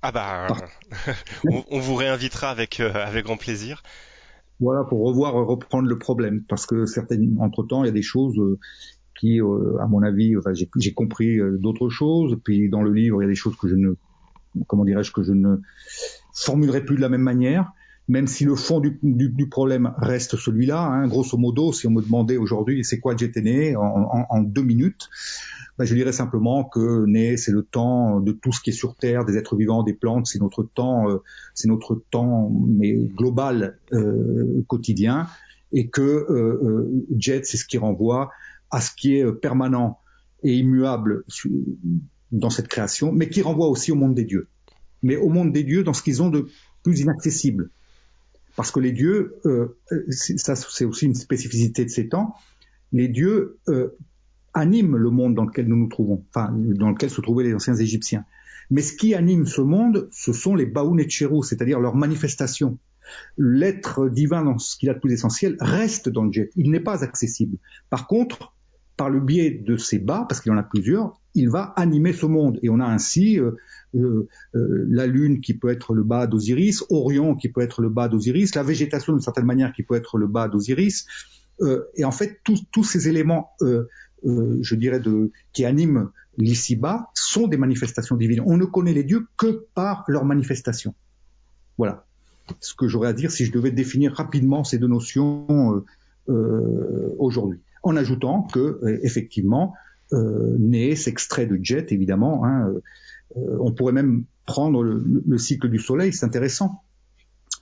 Ah 0.00 0.12
bah, 0.12 0.46
on, 1.50 1.62
on, 1.70 1.80
vous 1.80 1.94
réinvitera 1.94 2.48
avec 2.48 2.80
euh, 2.80 2.92
avec 2.94 3.26
grand 3.26 3.36
plaisir. 3.36 3.82
Voilà, 4.60 4.84
pour 4.84 5.04
revoir 5.04 5.34
reprendre 5.34 5.88
le 5.88 5.98
problème, 5.98 6.42
parce 6.48 6.66
que 6.66 6.86
certaines, 6.86 7.36
entre 7.40 7.62
temps, 7.62 7.84
il 7.84 7.86
y 7.86 7.90
a 7.90 7.92
des 7.92 8.02
choses 8.02 8.40
qui, 9.20 9.40
euh, 9.40 9.76
à 9.80 9.86
mon 9.86 10.02
avis, 10.02 10.36
enfin, 10.36 10.52
j'ai 10.52 10.92
compris 10.94 11.38
d'autres 11.60 11.90
choses. 11.90 12.36
Puis 12.42 12.68
dans 12.68 12.82
le 12.82 12.92
livre, 12.92 13.22
il 13.22 13.26
y 13.26 13.28
a 13.28 13.30
des 13.30 13.36
choses 13.36 13.56
que 13.56 13.68
je 13.68 13.76
ne, 13.76 13.94
comment 14.66 14.84
dirais-je, 14.84 15.12
que 15.12 15.22
je 15.22 15.32
ne 15.32 15.58
formulerai 16.34 16.84
plus 16.84 16.96
de 16.96 17.02
la 17.02 17.08
même 17.08 17.22
manière 17.22 17.72
même 18.08 18.26
si 18.26 18.44
le 18.44 18.54
fond 18.54 18.80
du, 18.80 18.98
du, 19.02 19.28
du 19.28 19.48
problème 19.48 19.92
reste 19.98 20.36
celui-là. 20.36 20.82
Hein, 20.82 21.06
grosso 21.08 21.36
modo, 21.36 21.72
si 21.72 21.86
on 21.86 21.90
me 21.90 22.02
demandait 22.02 22.38
aujourd'hui 22.38 22.84
c'est 22.84 22.98
quoi 22.98 23.14
GTN 23.14 23.76
en, 23.76 23.82
en, 23.82 24.26
en 24.30 24.40
deux 24.40 24.62
minutes, 24.62 25.10
ben 25.76 25.84
je 25.84 25.94
dirais 25.94 26.12
simplement 26.12 26.64
que 26.64 27.04
né 27.06 27.36
c'est 27.36 27.52
le 27.52 27.62
temps 27.62 28.20
de 28.20 28.32
tout 28.32 28.52
ce 28.52 28.60
qui 28.60 28.70
est 28.70 28.72
sur 28.72 28.96
Terre, 28.96 29.24
des 29.24 29.36
êtres 29.36 29.56
vivants, 29.56 29.82
des 29.82 29.92
plantes, 29.92 30.26
c'est 30.26 30.40
notre 30.40 30.62
temps, 30.64 31.08
euh, 31.10 31.18
c'est 31.54 31.68
notre 31.68 32.02
temps 32.10 32.50
mais 32.66 32.94
global 32.94 33.78
euh, 33.92 34.64
quotidien, 34.66 35.26
et 35.72 35.88
que 35.88 36.00
euh, 36.02 37.06
Jet 37.16 37.44
c'est 37.44 37.58
ce 37.58 37.66
qui 37.66 37.78
renvoie 37.78 38.30
à 38.70 38.80
ce 38.80 38.90
qui 38.94 39.16
est 39.16 39.24
euh, 39.24 39.32
permanent 39.32 39.98
et 40.42 40.54
immuable 40.54 41.24
dans 42.32 42.50
cette 42.50 42.68
création, 42.68 43.12
mais 43.12 43.28
qui 43.28 43.42
renvoie 43.42 43.68
aussi 43.68 43.92
au 43.92 43.96
monde 43.96 44.14
des 44.14 44.24
dieux. 44.24 44.48
Mais 45.02 45.16
au 45.16 45.28
monde 45.28 45.52
des 45.52 45.64
dieux 45.64 45.84
dans 45.84 45.92
ce 45.92 46.02
qu'ils 46.02 46.22
ont 46.22 46.30
de 46.30 46.46
plus 46.82 47.00
inaccessible. 47.00 47.70
Parce 48.58 48.72
que 48.72 48.80
les 48.80 48.90
dieux, 48.90 49.36
euh, 49.46 49.78
ça 50.10 50.56
c'est 50.56 50.84
aussi 50.84 51.04
une 51.04 51.14
spécificité 51.14 51.84
de 51.84 51.90
ces 51.90 52.08
temps, 52.08 52.34
les 52.90 53.06
dieux 53.06 53.60
euh, 53.68 53.96
animent 54.52 54.96
le 54.96 55.10
monde 55.10 55.36
dans 55.36 55.44
lequel 55.44 55.68
nous 55.68 55.76
nous 55.76 55.86
trouvons, 55.86 56.24
enfin 56.30 56.52
dans 56.52 56.90
lequel 56.90 57.08
se 57.08 57.20
trouvaient 57.20 57.44
les 57.44 57.54
anciens 57.54 57.76
Égyptiens. 57.76 58.24
Mais 58.70 58.82
ce 58.82 58.94
qui 58.94 59.14
anime 59.14 59.46
ce 59.46 59.60
monde, 59.60 60.08
ce 60.10 60.32
sont 60.32 60.56
les 60.56 60.66
Baoun 60.66 60.98
et 60.98 61.08
c'est-à-dire 61.08 61.78
leurs 61.78 61.94
manifestations. 61.94 62.78
L'être 63.36 64.08
divin 64.08 64.42
dans 64.42 64.58
ce 64.58 64.76
qu'il 64.76 64.90
a 64.90 64.94
de 64.94 64.98
plus 64.98 65.12
essentiel 65.12 65.56
reste 65.60 66.08
dans 66.08 66.24
le 66.24 66.32
jet, 66.32 66.50
il 66.56 66.72
n'est 66.72 66.80
pas 66.80 67.04
accessible. 67.04 67.58
Par 67.90 68.08
contre, 68.08 68.56
par 68.98 69.08
le 69.08 69.20
biais 69.20 69.52
de 69.52 69.76
ces 69.76 69.98
bas, 69.98 70.26
parce 70.28 70.40
qu'il 70.42 70.50
y 70.50 70.54
en 70.54 70.58
a 70.58 70.64
plusieurs, 70.64 71.18
il 71.34 71.48
va 71.48 71.72
animer 71.76 72.12
ce 72.12 72.26
monde. 72.26 72.58
Et 72.62 72.68
on 72.68 72.80
a 72.80 72.84
ainsi 72.84 73.38
euh, 73.38 73.52
euh, 73.94 74.28
euh, 74.56 74.86
la 74.88 75.06
Lune 75.06 75.40
qui 75.40 75.54
peut 75.54 75.68
être 75.68 75.94
le 75.94 76.02
bas 76.02 76.26
d'Osiris, 76.26 76.84
Orion 76.90 77.36
qui 77.36 77.48
peut 77.48 77.60
être 77.60 77.80
le 77.80 77.90
bas 77.90 78.08
d'Osiris, 78.08 78.56
la 78.56 78.64
végétation 78.64 79.12
d'une 79.12 79.22
certaine 79.22 79.46
manière 79.46 79.72
qui 79.72 79.84
peut 79.84 79.94
être 79.94 80.18
le 80.18 80.26
bas 80.26 80.48
d'Osiris. 80.48 81.06
et 81.96 82.04
en 82.04 82.10
fait, 82.10 82.40
tous 82.44 82.84
ces 82.84 83.08
éléments, 83.08 83.52
je 83.62 84.74
dirais, 84.74 85.00
de, 85.00 85.30
qui 85.52 85.64
animent 85.64 86.10
l'ici-bas 86.36 87.10
sont 87.14 87.46
des 87.46 87.56
manifestations 87.56 88.16
divines. 88.16 88.42
On 88.44 88.56
ne 88.56 88.64
connaît 88.64 88.92
les 88.92 89.04
dieux 89.04 89.26
que 89.36 89.66
par 89.74 90.04
leurs 90.08 90.24
manifestations. 90.24 90.94
Voilà 91.78 92.04
ce 92.60 92.74
que 92.74 92.88
j'aurais 92.88 93.08
à 93.08 93.12
dire 93.12 93.30
si 93.30 93.44
je 93.44 93.52
devais 93.52 93.70
définir 93.70 94.14
rapidement 94.14 94.64
ces 94.64 94.78
deux 94.78 94.88
notions 94.88 95.84
aujourd'hui 97.18 97.60
en 97.82 97.96
ajoutant 97.96 98.42
que 98.42 98.58
euh, 98.58 98.98
effectivement 99.02 99.74
euh, 100.12 100.56
Né 100.58 100.96
s'extrait 100.96 101.46
de 101.46 101.58
jet 101.62 101.92
évidemment. 101.92 102.44
Hein, 102.44 102.72
euh, 103.36 103.58
on 103.60 103.72
pourrait 103.72 103.92
même 103.92 104.24
prendre 104.46 104.82
le, 104.82 105.38
cycle 105.38 105.68
du 105.68 105.78
Soleil, 105.78 106.12
c'est 106.12 106.24
intéressant 106.24 106.82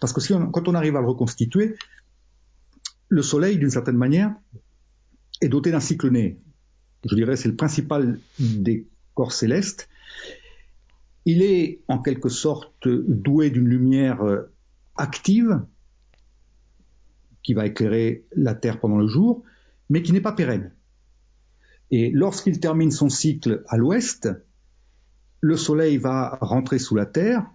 parce 0.00 0.12
que 0.12 0.20
si 0.20 0.32
quand 0.52 0.68
on 0.68 0.74
arrive 0.74 0.96
à 0.96 1.00
le 1.00 1.08
reconstituer, 1.08 1.74
le 3.08 3.22
Soleil 3.22 3.58
d'une 3.58 3.70
certaine 3.70 3.96
manière 3.96 4.34
est 5.40 5.48
doté 5.48 5.70
d'un 5.70 5.80
cycle 5.80 6.10
né. 6.10 6.38
Je 7.08 7.14
dirais 7.14 7.36
c'est 7.36 7.48
le 7.48 7.56
principal 7.56 8.20
des 8.38 8.86
corps 9.14 9.32
célestes. 9.32 9.88
Il 11.24 11.42
est 11.42 11.80
en 11.88 11.98
quelque 11.98 12.28
sorte 12.28 12.86
doué 12.86 13.50
d'une 13.50 13.66
lumière 13.66 14.20
active 14.96 15.60
qui 17.46 17.54
va 17.54 17.64
éclairer 17.64 18.24
la 18.34 18.56
Terre 18.56 18.80
pendant 18.80 18.98
le 18.98 19.06
jour, 19.06 19.44
mais 19.88 20.02
qui 20.02 20.12
n'est 20.12 20.20
pas 20.20 20.32
pérenne. 20.32 20.72
Et 21.90 22.10
lorsqu'il 22.10 22.58
termine 22.60 22.90
son 22.90 23.08
cycle 23.08 23.62
à 23.68 23.76
l'ouest, 23.76 24.28
le 25.40 25.56
Soleil 25.56 25.98
va 25.98 26.38
rentrer 26.40 26.78
sous 26.78 26.96
la 26.96 27.06
Terre 27.06 27.46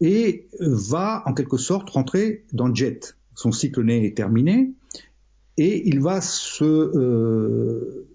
et 0.00 0.48
va 0.60 1.22
en 1.26 1.34
quelque 1.34 1.56
sorte 1.56 1.90
rentrer 1.90 2.44
dans 2.52 2.68
le 2.68 2.74
jet. 2.74 3.16
Son 3.34 3.52
cycle 3.52 3.82
né 3.82 4.04
est 4.06 4.16
terminé 4.16 4.72
et 5.56 5.88
il 5.88 6.00
va 6.00 6.20
se, 6.20 6.64
euh, 6.64 8.08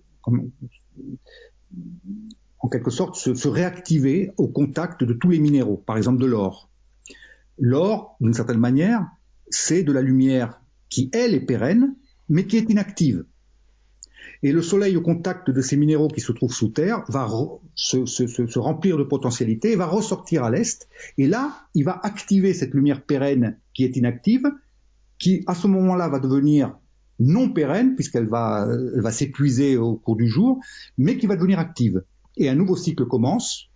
en 2.60 2.70
quelque 2.70 2.92
sorte, 2.92 3.16
se, 3.16 3.34
se, 3.34 3.48
réactiver 3.48 4.32
au 4.38 4.48
contact 4.48 5.04
de 5.04 5.14
tous 5.14 5.30
les 5.30 5.40
minéraux, 5.40 5.78
par 5.78 5.98
exemple 5.98 6.22
de 6.22 6.26
l'or. 6.26 6.70
L'or, 7.60 8.16
d'une 8.22 8.34
certaine 8.34 8.60
manière, 8.60 9.06
c'est 9.50 9.84
de 9.84 9.92
la 9.92 10.02
lumière 10.02 10.62
qui, 10.90 11.10
elle, 11.14 11.34
est 11.34 11.46
pérenne, 11.46 11.96
mais 12.30 12.46
qui 12.46 12.58
est 12.58 12.70
inactive. 12.70 13.26
Et 14.42 14.52
le 14.52 14.62
Soleil, 14.62 14.98
au 14.98 15.02
contact 15.02 15.50
de 15.50 15.62
ces 15.62 15.78
minéraux 15.78 16.10
qui 16.10 16.20
se 16.20 16.32
trouvent 16.32 16.54
sous 16.54 16.70
terre, 16.70 17.04
va 17.08 17.30
se, 17.76 18.60
remplir 18.60 18.98
de 18.98 19.04
potentialité 19.04 19.76
va 19.76 19.86
ressortir 19.86 20.44
à 20.44 20.52
l'est. 20.52 20.88
Et 21.18 21.28
là, 21.28 21.68
il 21.74 21.86
va 21.86 22.00
activer 22.04 22.54
cette 22.54 22.74
lumière 22.74 23.04
pérenne 23.04 23.58
qui 23.74 23.86
est 23.86 23.96
inactive, 23.96 24.52
qui 25.18 25.44
à 25.48 25.56
ce 25.56 25.68
moment-là 25.68 26.10
va 26.10 26.20
devenir 26.20 26.78
non 27.20 27.50
pérenne 27.50 27.96
puisqu'elle 27.96 28.28
va, 28.28 28.68
elle 28.70 29.02
va 29.02 29.12
s'épuiser 29.12 29.78
au 29.78 29.96
cours 29.96 30.18
du 30.18 30.28
jour, 30.28 30.60
mais 30.98 31.18
qui 31.18 31.26
va 31.26 31.36
devenir 31.38 31.60
active. 31.60 32.04
Et 32.36 32.50
un 32.50 32.56
nouveau 32.56 32.76
cycle 32.76 33.06
commence, 33.06 33.70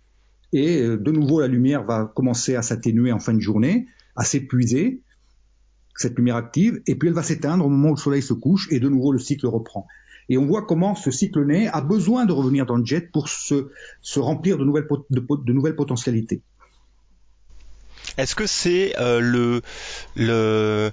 et 0.52 0.82
euh, 0.82 0.98
de 0.98 1.12
nouveau 1.12 1.40
la 1.40 1.46
lumière 1.46 1.84
va 1.84 2.10
commencer 2.14 2.56
à 2.56 2.62
s'atténuer 2.62 3.12
en 3.12 3.20
fin 3.20 3.32
de 3.32 3.40
journée, 3.40 3.86
à 4.16 4.24
s'épuiser, 4.24 5.02
cette 5.98 6.16
lumière 6.16 6.36
active, 6.36 6.80
et 6.86 6.94
puis 6.94 7.08
elle 7.08 7.14
va 7.14 7.22
s'éteindre 7.22 7.66
au 7.66 7.68
moment 7.68 7.90
où 7.90 7.94
le 7.94 8.00
soleil 8.00 8.22
se 8.22 8.32
couche, 8.32 8.68
et 8.70 8.80
de 8.80 8.88
nouveau 8.88 9.12
le 9.12 9.18
cycle 9.18 9.46
reprend. 9.46 9.86
Et 10.28 10.38
on 10.38 10.46
voit 10.46 10.64
comment 10.64 10.94
ce 10.94 11.10
cycle 11.10 11.44
né 11.44 11.68
a 11.68 11.80
besoin 11.80 12.24
de 12.24 12.32
revenir 12.32 12.66
dans 12.66 12.76
le 12.76 12.84
jet 12.84 13.10
pour 13.10 13.28
se, 13.28 13.70
se 14.02 14.20
remplir 14.20 14.58
de 14.58 14.64
nouvelles, 14.64 14.86
de, 15.10 15.52
nouvelles 15.52 15.76
potentialités. 15.76 16.40
Est-ce 18.16 18.34
que 18.34 18.46
c'est 18.46 18.94
euh, 18.98 19.20
le, 19.20 19.62
le, 20.16 20.90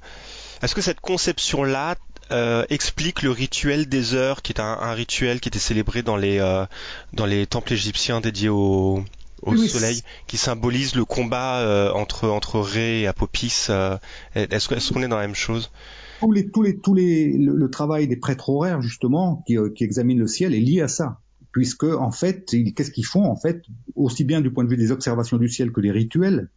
est-ce 0.61 0.73
que 0.73 0.81
cette 0.81 1.01
conception-là 1.01 1.95
euh, 2.31 2.65
explique 2.69 3.21
le 3.21 3.31
rituel 3.31 3.87
des 3.87 4.15
heures, 4.15 4.41
qui 4.41 4.53
est 4.53 4.59
un, 4.59 4.77
un 4.79 4.93
rituel 4.93 5.39
qui 5.39 5.49
était 5.49 5.59
célébré 5.59 6.01
dans 6.01 6.17
les, 6.17 6.39
euh, 6.39 6.65
dans 7.13 7.25
les 7.25 7.45
temples 7.45 7.73
égyptiens 7.73 8.21
dédiés 8.21 8.49
au, 8.49 9.03
au 9.41 9.55
soleil, 9.57 10.01
qui 10.27 10.38
symbolise 10.38 10.95
le 10.95 11.05
combat 11.05 11.59
euh, 11.59 11.91
entre 11.91 12.29
entre 12.29 12.59
Ré 12.59 13.01
et 13.01 13.07
Apopis. 13.07 13.67
Euh, 13.69 13.97
est-ce 14.36 14.67
qu'on 14.67 15.01
est, 15.01 15.05
est 15.05 15.07
dans 15.07 15.17
la 15.17 15.27
même 15.27 15.36
chose? 15.36 15.71
Tous 16.19 16.31
les, 16.31 16.49
tous 16.49 16.61
les, 16.61 16.77
tous 16.77 16.93
les, 16.93 17.38
le, 17.38 17.69
travail 17.69 18.07
des 18.07 18.15
prêtres 18.15 18.49
horaires 18.49 18.81
justement 18.81 19.43
qui, 19.45 19.57
qui 19.75 19.83
examinent 19.83 20.19
le 20.19 20.27
ciel 20.27 20.55
est 20.55 20.59
lié 20.59 20.81
à 20.81 20.88
ça 20.88 21.19
puisque 21.55 21.86
en 21.86 22.11
fait, 22.11 22.53
qu'est-ce 22.75 22.91
qu'ils 22.91 23.05
font 23.05 23.23
en 23.23 23.38
fait, 23.38 23.63
aussi 23.95 24.25
bien 24.25 24.41
du 24.41 24.51
point 24.51 24.65
de 24.65 24.69
vue 24.69 24.75
des 24.75 24.91
observations 24.91 25.38
du 25.38 25.47
ciel 25.47 25.71
que 25.71 25.79
des 25.79 25.89
rituels, 25.89 26.49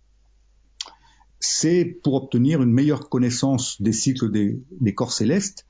c'est 1.39 1.85
pour 2.03 2.15
obtenir 2.15 2.61
une 2.63 2.73
meilleure 2.73 3.09
connaissance 3.09 3.81
des 3.81 3.93
cycles 3.93 4.33
des, 4.33 4.95
corps 4.95 5.13
célestes, 5.13 5.67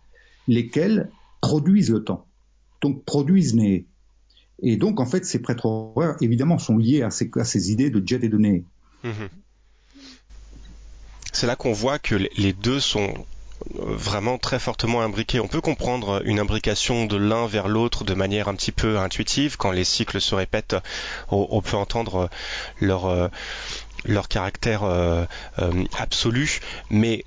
lesquels 0.46 1.10
produisent 1.42 1.90
le 1.90 2.04
temps, 2.04 2.26
donc 2.80 3.04
produisent 3.04 3.54
Né. 3.54 3.86
Et 4.62 4.76
donc, 4.76 5.00
en 5.00 5.06
fait, 5.06 5.24
ces 5.24 5.40
prêtres 5.40 5.66
horaires, 5.66 6.16
évidemment, 6.20 6.58
sont 6.58 6.76
liés 6.76 7.02
à 7.02 7.10
ces, 7.10 7.72
idées 7.72 7.90
de 7.90 8.06
jet 8.06 8.22
et 8.22 8.28
Né. 8.28 8.64
Mhm. 9.04 9.28
C'est 11.32 11.46
là 11.46 11.56
qu'on 11.56 11.72
voit 11.72 11.98
que 11.98 12.16
les 12.16 12.52
deux 12.52 12.80
sont 12.80 13.14
vraiment 13.70 14.38
très 14.38 14.58
fortement 14.58 15.02
imbriqués. 15.02 15.40
On 15.40 15.48
peut 15.48 15.60
comprendre 15.60 16.22
une 16.24 16.38
imbrication 16.38 17.06
de 17.06 17.16
l'un 17.16 17.46
vers 17.46 17.68
l'autre 17.68 18.04
de 18.04 18.14
manière 18.14 18.48
un 18.48 18.54
petit 18.54 18.72
peu 18.72 18.98
intuitive. 18.98 19.56
Quand 19.56 19.70
les 19.70 19.84
cycles 19.84 20.20
se 20.20 20.34
répètent, 20.34 20.76
on, 21.30 21.60
peut 21.60 21.76
entendre 21.76 22.30
leur, 22.80 23.06
euh, 23.06 23.28
leur 24.04 24.28
caractère 24.28 24.84
euh, 24.84 25.24
euh, 25.58 25.84
absolu. 25.98 26.60
Mais 26.90 27.24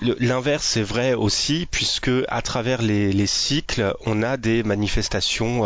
L'inverse 0.00 0.76
est 0.76 0.82
vrai 0.82 1.14
aussi, 1.14 1.66
puisque 1.70 2.10
à 2.28 2.42
travers 2.42 2.82
les, 2.82 3.26
cycles, 3.26 3.94
on 4.06 4.22
a 4.22 4.36
des 4.36 4.62
manifestations 4.62 5.62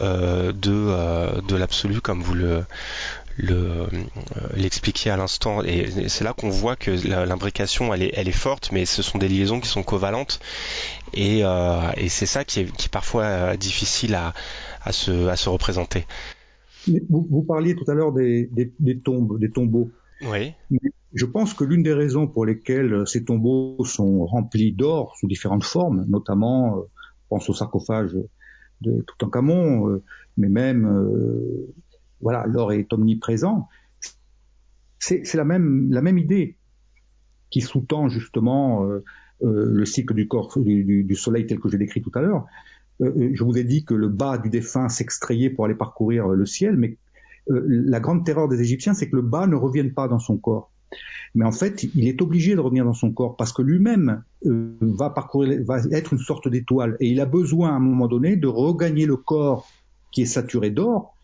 de, 0.00 0.52
de 0.52 1.56
l'absolu, 1.56 2.00
comme 2.00 2.22
vous 2.22 2.34
le, 2.34 2.64
le 3.36 3.86
l'expliquer 4.54 5.10
à 5.10 5.16
l'instant 5.16 5.62
et 5.62 6.08
c'est 6.08 6.24
là 6.24 6.32
qu'on 6.32 6.50
voit 6.50 6.76
que 6.76 6.90
l'imbrication 6.90 7.94
elle 7.94 8.02
est 8.02 8.12
elle 8.14 8.28
est 8.28 8.32
forte 8.32 8.70
mais 8.72 8.84
ce 8.84 9.02
sont 9.02 9.18
des 9.18 9.28
liaisons 9.28 9.60
qui 9.60 9.68
sont 9.68 9.82
covalentes 9.82 10.40
et, 11.14 11.40
euh, 11.44 11.90
et 11.96 12.08
c'est 12.08 12.26
ça 12.26 12.44
qui 12.44 12.60
est, 12.60 12.72
qui 12.76 12.86
est 12.86 12.92
parfois 12.92 13.24
euh, 13.24 13.56
difficile 13.56 14.14
à, 14.14 14.34
à 14.82 14.92
se 14.92 15.28
à 15.28 15.36
se 15.36 15.48
représenter. 15.48 16.06
Vous, 16.86 17.26
vous 17.30 17.42
parliez 17.42 17.76
tout 17.76 17.88
à 17.88 17.94
l'heure 17.94 18.12
des, 18.12 18.48
des, 18.50 18.72
des, 18.80 18.98
tombes, 18.98 19.38
des 19.38 19.50
tombeaux. 19.50 19.90
Oui. 20.22 20.52
Je 21.14 21.26
pense 21.26 21.54
que 21.54 21.64
l'une 21.64 21.82
des 21.82 21.92
raisons 21.92 22.26
pour 22.26 22.46
lesquelles 22.46 23.06
ces 23.06 23.24
tombeaux 23.24 23.84
sont 23.84 24.24
remplis 24.24 24.72
d'or 24.72 25.16
sous 25.18 25.26
différentes 25.26 25.64
formes, 25.64 26.04
notamment, 26.08 26.78
euh, 26.78 26.82
pense 27.28 27.48
au 27.48 27.54
sarcophage 27.54 28.16
de 28.80 29.02
Toutankhamon, 29.02 29.88
euh, 29.88 30.02
mais 30.36 30.48
même 30.48 30.86
euh, 30.86 31.74
voilà, 32.20 32.46
l'or 32.46 32.72
est 32.72 32.92
omniprésent. 32.92 33.68
C'est 34.98 35.34
la 35.34 35.44
même, 35.44 35.90
la 35.90 36.00
même 36.00 36.16
idée 36.16 36.56
qui 37.50 37.60
sous-tend 37.60 38.08
justement 38.08 38.84
euh, 38.86 39.04
euh, 39.42 39.66
le 39.66 39.84
cycle 39.84 40.14
du 40.14 40.26
corps 40.26 40.52
du, 40.56 41.04
du, 41.04 41.14
soleil 41.16 41.46
tel 41.46 41.60
que 41.60 41.68
j'ai 41.68 41.78
décrit 41.78 42.00
tout 42.00 42.12
à 42.14 42.22
l'heure. 42.22 42.46
Euh, 43.00 43.30
je 43.34 43.44
vous 43.44 43.58
ai 43.58 43.64
dit 43.64 43.84
que 43.84 43.94
le 43.94 44.08
bas 44.08 44.38
du 44.38 44.48
défunt 44.48 44.88
s'extrayait 44.88 45.50
pour 45.50 45.66
aller 45.66 45.74
parcourir 45.74 46.28
le 46.28 46.46
ciel, 46.46 46.76
mais 46.76 46.96
la 47.48 47.98
grande 47.98 48.24
terreur 48.24 48.46
des 48.46 48.60
Égyptiens, 48.60 48.94
c'est 48.94 49.10
que 49.10 49.16
le 49.16 49.22
bas 49.22 49.48
ne 49.48 49.56
revienne 49.56 49.92
pas 49.92 50.06
dans 50.06 50.20
son 50.20 50.36
corps. 50.36 50.71
Mais 51.34 51.44
en 51.44 51.52
fait, 51.52 51.84
il 51.94 52.06
est 52.08 52.20
obligé 52.20 52.54
de 52.54 52.60
revenir 52.60 52.84
dans 52.84 52.94
son 52.94 53.12
corps 53.12 53.36
parce 53.36 53.52
que 53.52 53.62
lui-même 53.62 54.22
va 54.44 55.10
parcourir, 55.10 55.62
va 55.64 55.80
être 55.90 56.12
une 56.12 56.18
sorte 56.18 56.48
d'étoile 56.48 56.96
et 57.00 57.08
il 57.08 57.20
a 57.20 57.26
besoin 57.26 57.70
à 57.70 57.72
un 57.72 57.80
moment 57.80 58.06
donné 58.06 58.36
de 58.36 58.46
regagner 58.46 59.06
le 59.06 59.16
corps 59.16 59.68
qui 60.10 60.22
est 60.22 60.26
saturé 60.26 60.70
d'or 60.70 61.16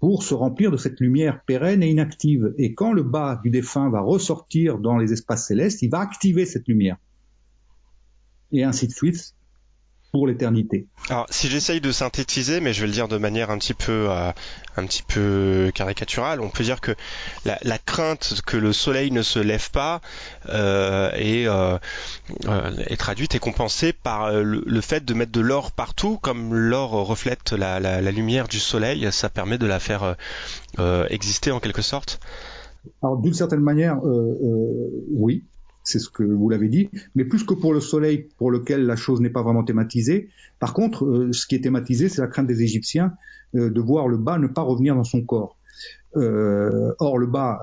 pour 0.00 0.22
se 0.22 0.32
remplir 0.32 0.70
de 0.70 0.76
cette 0.76 1.00
lumière 1.00 1.42
pérenne 1.44 1.82
et 1.82 1.90
inactive. 1.90 2.54
Et 2.56 2.74
quand 2.74 2.92
le 2.92 3.02
bas 3.02 3.40
du 3.42 3.50
défunt 3.50 3.90
va 3.90 4.00
ressortir 4.00 4.78
dans 4.78 4.96
les 4.96 5.12
espaces 5.12 5.48
célestes, 5.48 5.82
il 5.82 5.90
va 5.90 5.98
activer 5.98 6.46
cette 6.46 6.68
lumière. 6.68 6.96
Et 8.52 8.62
ainsi 8.62 8.86
de 8.86 8.92
suite 8.92 9.34
pour 10.12 10.26
l'éternité. 10.26 10.86
Alors, 11.10 11.26
si 11.28 11.48
j'essaye 11.48 11.80
de 11.80 11.92
synthétiser, 11.92 12.60
mais 12.60 12.72
je 12.72 12.80
vais 12.80 12.86
le 12.86 12.92
dire 12.92 13.08
de 13.08 13.18
manière 13.18 13.50
un 13.50 13.58
petit 13.58 13.74
peu, 13.74 14.08
euh, 14.10 14.30
un 14.76 14.86
petit 14.86 15.02
peu 15.02 15.70
caricaturale, 15.74 16.40
on 16.40 16.48
peut 16.48 16.64
dire 16.64 16.80
que 16.80 16.92
la, 17.44 17.58
la 17.62 17.78
crainte 17.78 18.40
que 18.46 18.56
le 18.56 18.72
soleil 18.72 19.10
ne 19.10 19.22
se 19.22 19.38
lève 19.38 19.70
pas 19.70 20.00
euh, 20.48 21.10
est, 21.12 21.46
euh, 21.46 21.78
est, 22.86 22.96
traduite 22.96 23.34
et 23.34 23.38
compensée 23.38 23.92
par 23.92 24.32
le, 24.32 24.80
fait 24.80 25.04
de 25.04 25.12
mettre 25.12 25.32
de 25.32 25.40
l'or 25.40 25.72
partout, 25.72 26.18
comme 26.18 26.54
l'or 26.54 26.90
reflète 26.90 27.52
la, 27.52 27.78
la, 27.78 28.00
la, 28.00 28.10
lumière 28.10 28.48
du 28.48 28.58
soleil, 28.58 29.08
ça 29.12 29.28
permet 29.28 29.58
de 29.58 29.66
la 29.66 29.80
faire 29.80 30.16
exister 31.10 31.50
en 31.50 31.60
quelque 31.60 31.82
sorte. 31.82 32.20
Alors, 33.02 33.18
d'une 33.18 33.34
certaine 33.34 33.60
manière, 33.60 33.98
oui, 35.12 35.44
c'est 35.88 35.98
ce 35.98 36.10
que 36.10 36.22
vous 36.22 36.50
l'avez 36.50 36.68
dit, 36.68 36.90
mais 37.14 37.24
plus 37.24 37.44
que 37.44 37.54
pour 37.54 37.72
le 37.72 37.80
soleil 37.80 38.28
pour 38.36 38.50
lequel 38.50 38.84
la 38.84 38.94
chose 38.94 39.22
n'est 39.22 39.30
pas 39.30 39.42
vraiment 39.42 39.64
thématisée. 39.64 40.28
Par 40.58 40.74
contre, 40.74 41.06
euh, 41.06 41.32
ce 41.32 41.46
qui 41.46 41.54
est 41.54 41.60
thématisé, 41.60 42.10
c'est 42.10 42.20
la 42.20 42.26
crainte 42.26 42.46
des 42.46 42.62
Égyptiens 42.62 43.14
euh, 43.54 43.70
de 43.70 43.80
voir 43.80 44.06
le 44.06 44.18
bas 44.18 44.38
ne 44.38 44.48
pas 44.48 44.60
revenir 44.60 44.94
dans 44.94 45.04
son 45.04 45.22
corps. 45.22 45.56
Euh, 46.16 46.92
or, 46.98 47.16
le 47.16 47.26
bas, 47.26 47.60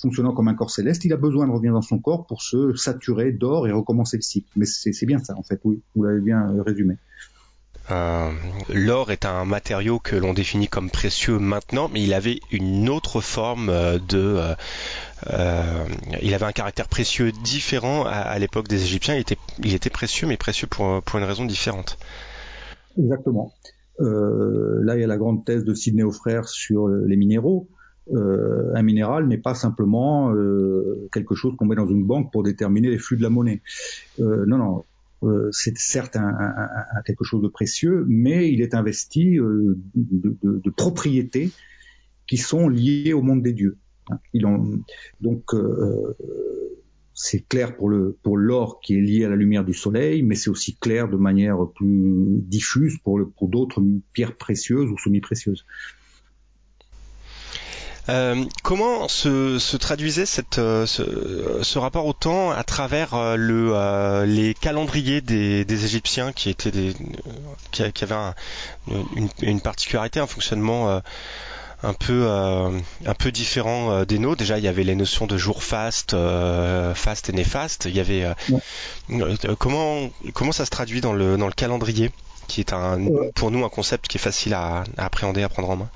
fonctionnant 0.00 0.32
comme 0.32 0.48
un 0.48 0.54
corps 0.54 0.70
céleste, 0.70 1.04
il 1.04 1.12
a 1.12 1.16
besoin 1.16 1.46
de 1.46 1.52
revenir 1.52 1.72
dans 1.72 1.82
son 1.82 1.98
corps 1.98 2.26
pour 2.26 2.42
se 2.42 2.74
saturer 2.74 3.30
d'or 3.30 3.68
et 3.68 3.72
recommencer 3.72 4.16
le 4.16 4.22
cycle. 4.22 4.48
Mais 4.56 4.66
c'est 4.66 5.06
bien 5.06 5.18
ça, 5.18 5.36
en 5.36 5.42
fait, 5.42 5.60
vous 5.62 6.02
l'avez 6.02 6.20
bien 6.20 6.62
résumé. 6.64 6.96
L'or 7.90 9.10
est 9.10 9.24
un 9.24 9.44
matériau 9.44 9.98
que 9.98 10.16
l'on 10.16 10.34
définit 10.34 10.68
comme 10.68 10.90
précieux 10.90 11.38
maintenant, 11.38 11.88
mais 11.92 12.02
il 12.02 12.12
avait 12.12 12.40
une 12.50 12.88
autre 12.88 13.20
forme 13.20 13.72
de... 14.08 14.54
Euh, 15.30 15.84
il 16.22 16.34
avait 16.34 16.44
un 16.44 16.52
caractère 16.52 16.88
précieux 16.88 17.32
différent 17.32 18.04
à, 18.06 18.38
l'époque 18.38 18.68
des 18.68 18.82
Égyptiens. 18.82 19.14
Il 19.14 19.74
était, 19.74 19.90
précieux, 19.90 20.26
mais 20.26 20.36
précieux 20.36 20.68
pour, 20.68 21.02
une 21.14 21.24
raison 21.24 21.44
différente. 21.44 21.98
Exactement. 22.98 23.52
là, 23.98 24.96
il 24.96 25.00
y 25.00 25.04
a 25.04 25.06
la 25.06 25.16
grande 25.16 25.44
thèse 25.44 25.64
de 25.64 25.74
Sidney 25.74 26.04
Frères 26.12 26.48
sur 26.48 26.88
les 26.88 27.16
minéraux. 27.16 27.68
un 28.14 28.82
minéral 28.82 29.26
n'est 29.28 29.38
pas 29.38 29.54
simplement 29.54 30.32
quelque 31.12 31.34
chose 31.34 31.54
qu'on 31.56 31.66
met 31.66 31.76
dans 31.76 31.88
une 31.88 32.04
banque 32.04 32.32
pour 32.32 32.42
déterminer 32.42 32.90
les 32.90 32.98
flux 32.98 33.16
de 33.16 33.22
la 33.22 33.30
monnaie. 33.30 33.60
non, 34.18 34.58
non. 34.58 34.84
Euh, 35.24 35.48
c'est 35.50 35.76
certes 35.76 36.16
quelque 37.04 37.24
chose 37.24 37.42
de 37.42 37.48
précieux, 37.48 38.04
mais 38.08 38.52
il 38.52 38.60
est 38.60 38.74
investi 38.74 39.38
euh, 39.38 39.76
de, 39.94 40.70
propriétés 40.70 41.50
qui 42.26 42.36
sont 42.36 42.68
liées 42.68 43.12
au 43.12 43.22
monde 43.22 43.42
des 43.42 43.52
dieux. 43.52 43.78
Donc 45.20 45.54
euh, 45.54 46.16
c'est 47.14 47.46
clair 47.48 47.76
pour 47.76 47.88
l'or 48.36 48.80
qui 48.80 48.96
est 48.96 49.00
lié 49.00 49.24
à 49.24 49.28
la 49.28 49.36
lumière 49.36 49.64
du 49.64 49.74
soleil, 49.74 50.22
mais 50.22 50.34
c'est 50.34 50.50
aussi 50.50 50.76
clair 50.76 51.08
de 51.08 51.16
manière 51.16 51.58
plus 51.74 52.40
diffuse 52.42 52.98
pour 53.02 53.48
d'autres 53.48 53.82
pierres 54.12 54.36
précieuses 54.36 54.90
ou 54.90 54.98
semi-précieuses. 54.98 55.64
Euh, 58.08 58.44
comment 58.62 59.06
se, 59.06 59.76
traduisait 59.76 60.24
euh, 60.56 60.86
ce, 60.86 61.78
rapport 61.78 62.06
au 62.06 62.14
temps 62.14 62.50
à 62.50 62.64
travers 62.64 63.12
euh, 63.12 63.36
le, 63.36 64.24
les 64.24 64.54
calendriers 64.54 65.20
des, 65.20 65.84
Égyptiens 65.84 66.32
qui, 66.32 66.56
avaient 66.64 66.94
une, 69.42 69.60
particularité, 69.60 70.20
un 70.20 70.26
fonctionnement 70.26 71.02
un 71.82 71.92
peu 71.92 72.26
un 72.28 73.14
peu 73.18 73.30
différent 73.32 74.04
des 74.04 74.18
nôtres. 74.18 74.38
Déjà, 74.38 74.58
il 74.58 74.64
y 74.64 74.68
avait 74.68 74.84
les 74.84 74.96
notions 74.96 75.26
de 75.26 75.36
jour 75.36 75.62
faste, 75.62 76.16
faste 76.94 77.28
et 77.28 77.32
néfaste. 77.32 77.86
Il 77.86 77.96
y 77.96 78.00
avait 78.00 78.26
comment 79.58 80.10
comment 80.34 80.52
ça 80.52 80.64
se 80.64 80.70
traduit 80.70 81.00
dans 81.00 81.12
le 81.12 81.36
dans 81.36 81.46
le 81.46 81.52
calendrier, 81.52 82.10
qui 82.48 82.60
est 82.60 82.72
un 82.72 82.98
pour 83.34 83.50
nous 83.50 83.64
un 83.64 83.68
concept 83.68 84.08
qui 84.08 84.18
est 84.18 84.20
facile 84.20 84.54
à, 84.54 84.84
à 84.96 85.06
appréhender, 85.06 85.42
à 85.42 85.48
prendre 85.48 85.70
en 85.70 85.76
main? 85.76 85.90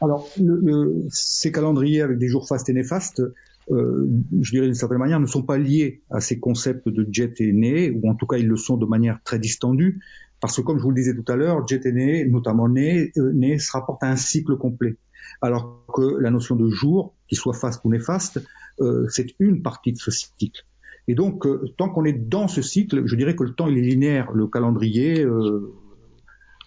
Alors, 0.00 0.28
le, 0.36 1.06
ces 1.10 1.52
calendriers 1.52 2.02
avec 2.02 2.18
des 2.18 2.26
jours 2.26 2.48
fastes 2.48 2.68
et 2.68 2.72
néfastes, 2.72 3.22
euh, 3.70 4.08
je 4.40 4.50
dirais 4.50 4.66
d'une 4.66 4.74
certaine 4.74 4.98
manière, 4.98 5.20
ne 5.20 5.26
sont 5.26 5.44
pas 5.44 5.58
liés 5.58 6.02
à 6.10 6.20
ces 6.20 6.40
concepts 6.40 6.88
de 6.88 7.06
jet 7.12 7.40
et 7.40 7.52
né, 7.52 7.92
ou 7.92 8.10
en 8.10 8.16
tout 8.16 8.26
cas 8.26 8.36
ils 8.36 8.48
le 8.48 8.56
sont 8.56 8.76
de 8.76 8.84
manière 8.86 9.20
très 9.22 9.38
distendue, 9.38 10.00
parce 10.42 10.56
que 10.56 10.60
comme 10.60 10.76
je 10.76 10.82
vous 10.82 10.90
le 10.90 10.96
disais 10.96 11.14
tout 11.14 11.24
à 11.32 11.36
l'heure, 11.36 11.66
jet 11.68 11.86
et 11.86 11.92
né, 11.92 12.24
notamment 12.26 12.68
né, 12.68 13.12
euh, 13.16 13.32
né 13.32 13.60
se 13.60 13.70
rapporte 13.70 14.02
à 14.02 14.10
un 14.10 14.16
cycle 14.16 14.56
complet. 14.56 14.96
alors 15.40 15.86
que 15.94 16.18
la 16.20 16.30
notion 16.30 16.56
de 16.56 16.68
jour, 16.68 17.14
qu'il 17.28 17.38
soit 17.38 17.54
faste 17.54 17.84
ou 17.84 17.90
néfaste, 17.90 18.44
euh, 18.80 19.06
c'est 19.08 19.34
une 19.38 19.62
partie 19.62 19.92
de 19.92 19.98
ce 19.98 20.10
cycle. 20.10 20.66
Et 21.06 21.14
donc, 21.14 21.46
euh, 21.46 21.72
tant 21.78 21.88
qu'on 21.88 22.04
est 22.04 22.12
dans 22.12 22.48
ce 22.48 22.60
cycle, 22.60 23.06
je 23.06 23.14
dirais 23.14 23.36
que 23.36 23.44
le 23.44 23.54
temps 23.54 23.68
il 23.68 23.78
est 23.78 23.82
linéaire. 23.82 24.32
Le 24.32 24.48
calendrier, 24.48 25.22
euh, 25.22 25.72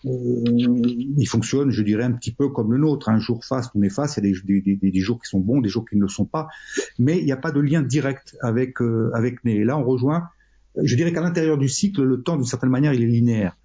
il 0.06 1.26
fonctionne, 1.28 1.72
je 1.72 1.82
dirais, 1.82 2.04
un 2.04 2.14
petit 2.14 2.32
peu 2.32 2.48
comme 2.48 2.72
le 2.72 2.78
nôtre. 2.78 3.10
Un 3.10 3.20
jour 3.20 3.44
faste 3.44 3.76
ou 3.76 3.80
néfaste, 3.80 4.18
il 4.18 4.26
y 4.26 4.30
a 4.30 4.92
des, 4.92 5.00
jours 5.02 5.22
qui 5.22 5.30
sont 5.30 5.42
bons, 5.42 5.60
des 5.60 5.70
jours 5.70 5.86
qui 5.86 5.98
ne 5.98 6.02
le 6.02 6.08
sont 6.08 6.26
pas, 6.26 6.48
mais 6.98 7.18
il 7.20 7.26
n'y 7.26 7.34
a 7.34 7.38
pas 7.38 7.52
de 7.52 7.60
lien 7.60 7.82
direct 7.82 8.38
avec 8.42 8.80
avec 9.14 9.44
Né. 9.44 9.56
Et 9.56 9.64
là, 9.66 9.78
on 9.78 9.84
rejoint. 9.84 10.30
Je 10.82 10.96
dirais 10.96 11.12
qu'à 11.12 11.22
l'intérieur 11.22 11.58
du 11.58 11.68
cycle, 11.68 12.04
le 12.04 12.22
temps, 12.22 12.36
d'une 12.36 12.46
certaine 12.46 12.70
manière, 12.70 12.94
il 12.94 13.04
est 13.04 13.08
linéaire. 13.08 13.58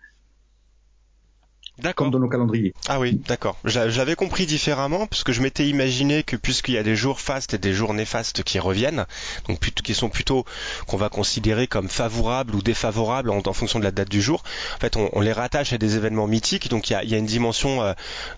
Comme 1.94 2.10
dans 2.10 2.18
nos 2.18 2.28
calendriers. 2.28 2.74
Ah 2.88 3.00
oui, 3.00 3.20
d'accord. 3.26 3.56
J'avais 3.64 4.14
compris 4.14 4.46
différemment 4.46 5.06
parce 5.06 5.24
que 5.24 5.32
je 5.32 5.42
m'étais 5.42 5.66
imaginé 5.68 6.22
que 6.22 6.36
puisqu'il 6.36 6.74
y 6.74 6.78
a 6.78 6.82
des 6.82 6.96
jours 6.96 7.20
fastes 7.20 7.54
et 7.54 7.58
des 7.58 7.72
jours 7.72 7.94
néfastes 7.94 8.42
qui 8.42 8.58
reviennent, 8.58 9.06
donc 9.48 9.60
qui 9.60 9.94
sont 9.94 10.08
plutôt 10.08 10.44
qu'on 10.86 10.96
va 10.96 11.08
considérer 11.08 11.66
comme 11.66 11.88
favorables 11.88 12.54
ou 12.54 12.62
défavorables 12.62 13.30
en, 13.30 13.52
fonction 13.52 13.78
de 13.78 13.84
la 13.84 13.90
date 13.90 14.08
du 14.08 14.22
jour. 14.22 14.42
En 14.76 14.80
fait, 14.80 14.96
on, 14.96 15.20
les 15.20 15.32
rattache 15.32 15.72
à 15.72 15.78
des 15.78 15.96
événements 15.96 16.26
mythiques, 16.26 16.68
donc 16.68 16.90
il 16.90 16.92
y 16.94 16.96
a, 16.96 17.04
y 17.04 17.14
a, 17.14 17.18
une 17.18 17.26
dimension 17.26 17.82
euh, 17.82 17.92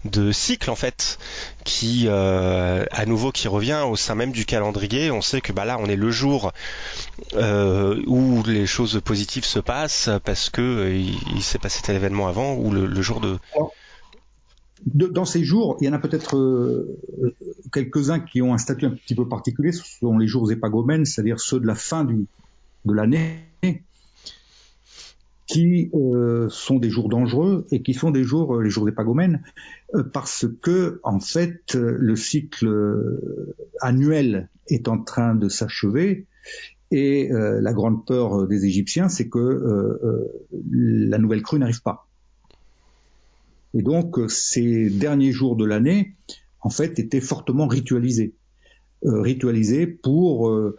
de 0.04 0.32
cycle 0.32 0.70
en 0.70 0.76
fait 0.76 1.18
qui, 1.64 2.04
euh, 2.06 2.84
à 2.90 3.06
nouveau, 3.06 3.32
qui 3.32 3.48
revient 3.48 3.84
au 3.86 3.96
sein 3.96 4.14
même 4.14 4.32
du 4.32 4.44
calendrier. 4.44 5.10
On 5.10 5.22
sait 5.22 5.40
que 5.40 5.52
bah 5.52 5.64
là, 5.64 5.78
on 5.80 5.86
est 5.86 5.96
le 5.96 6.10
jour 6.10 6.52
euh, 7.34 8.02
où 8.06 8.42
les 8.44 8.66
choses 8.66 9.00
positives 9.04 9.44
se 9.44 9.58
passent 9.58 10.10
parce 10.24 10.50
que 10.50 10.92
il, 10.92 11.42
s'est 11.42 11.58
passé 11.58 11.80
tel 11.82 11.96
événement 11.96 12.28
avant 12.28 12.54
ou 12.54 12.70
le, 12.70 12.86
le 12.86 13.02
jour 13.02 13.20
de 13.20 13.31
dans 14.86 15.24
ces 15.24 15.44
jours, 15.44 15.76
il 15.80 15.86
y 15.86 15.88
en 15.88 15.92
a 15.92 15.98
peut-être 15.98 16.36
euh, 16.36 16.98
quelques-uns 17.72 18.20
qui 18.20 18.42
ont 18.42 18.52
un 18.52 18.58
statut 18.58 18.86
un 18.86 18.90
petit 18.90 19.14
peu 19.14 19.28
particulier. 19.28 19.72
Ce 19.72 19.82
sont 19.84 20.18
les 20.18 20.26
jours 20.26 20.50
épagomènes, 20.50 21.04
c'est-à-dire 21.04 21.40
ceux 21.40 21.60
de 21.60 21.66
la 21.66 21.74
fin 21.74 22.04
de 22.04 22.92
l'année, 22.92 23.44
qui 25.46 25.90
euh, 25.94 26.48
sont 26.48 26.78
des 26.78 26.90
jours 26.90 27.08
dangereux 27.08 27.66
et 27.70 27.82
qui 27.82 27.94
sont 27.94 28.10
des 28.10 28.24
jours, 28.24 28.56
euh, 28.56 28.62
les 28.62 28.70
jours 28.70 28.88
épagomènes, 28.88 29.42
parce 30.12 30.46
que 30.62 31.00
en 31.02 31.20
fait, 31.20 31.74
le 31.74 32.16
cycle 32.16 32.66
annuel 33.80 34.48
est 34.68 34.88
en 34.88 34.98
train 34.98 35.34
de 35.34 35.48
s'achever. 35.48 36.26
Et 36.90 37.30
la 37.30 37.72
grande 37.72 38.04
peur 38.06 38.46
des 38.46 38.66
Égyptiens, 38.66 39.08
c'est 39.08 39.28
que 39.28 40.28
la 40.70 41.18
nouvelle 41.18 41.42
crue 41.42 41.58
n'arrive 41.58 41.82
pas. 41.82 42.06
Et 43.74 43.82
donc, 43.82 44.18
euh, 44.18 44.28
ces 44.28 44.90
derniers 44.90 45.32
jours 45.32 45.56
de 45.56 45.64
l'année, 45.64 46.14
en 46.60 46.70
fait, 46.70 46.98
étaient 46.98 47.20
fortement 47.20 47.66
ritualisés. 47.66 48.34
Euh, 49.04 49.20
ritualisés 49.20 49.86
pour 49.86 50.48
euh, 50.48 50.76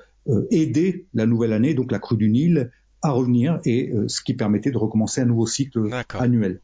aider 0.50 1.08
la 1.14 1.26
nouvelle 1.26 1.52
année, 1.52 1.74
donc 1.74 1.92
la 1.92 2.00
crue 2.00 2.18
du 2.18 2.30
Nil, 2.30 2.72
à 3.02 3.12
revenir, 3.12 3.60
et 3.66 3.92
ce 4.08 4.22
qui 4.22 4.34
permettait 4.34 4.72
de 4.72 4.78
recommencer 4.78 5.20
un 5.20 5.26
nouveau 5.26 5.46
cycle 5.46 5.90
annuel. 6.18 6.62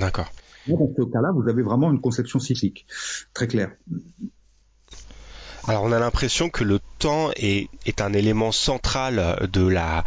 D'accord. 0.00 0.32
Dans 0.66 0.92
ce 0.96 1.02
cas-là, 1.02 1.30
vous 1.32 1.48
avez 1.48 1.62
vraiment 1.62 1.92
une 1.92 2.00
conception 2.00 2.40
cyclique, 2.40 2.86
très 3.32 3.46
claire. 3.46 3.70
Alors 5.68 5.82
on 5.82 5.90
a 5.90 5.98
l'impression 5.98 6.48
que 6.48 6.62
le 6.62 6.80
temps 6.98 7.30
est, 7.34 7.68
un 8.00 8.12
élément 8.12 8.52
central 8.52 9.48
de 9.50 9.66
la, 9.66 10.04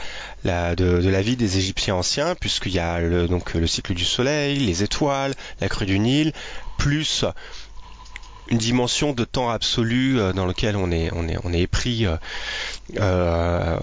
vie 1.21 1.35
des 1.35 1.57
Égyptiens 1.57 1.95
anciens, 1.95 2.35
puisqu'il 2.35 2.71
y 2.71 2.79
a 2.79 2.99
le, 2.99 3.27
donc 3.27 3.53
le 3.53 3.67
cycle 3.67 3.93
du 3.93 4.05
soleil, 4.05 4.59
les 4.59 4.83
étoiles, 4.83 5.33
la 5.59 5.67
crue 5.67 5.85
du 5.85 5.99
Nil, 5.99 6.33
plus 6.77 7.25
une 8.49 8.57
dimension 8.57 9.13
de 9.13 9.23
temps 9.23 9.49
absolu 9.49 10.19
euh, 10.19 10.33
dans 10.33 10.45
lequel 10.45 10.75
on 10.75 10.91
est 10.91 11.67
pris 11.67 12.05
euh, 12.05 12.17
euh, 12.97 13.77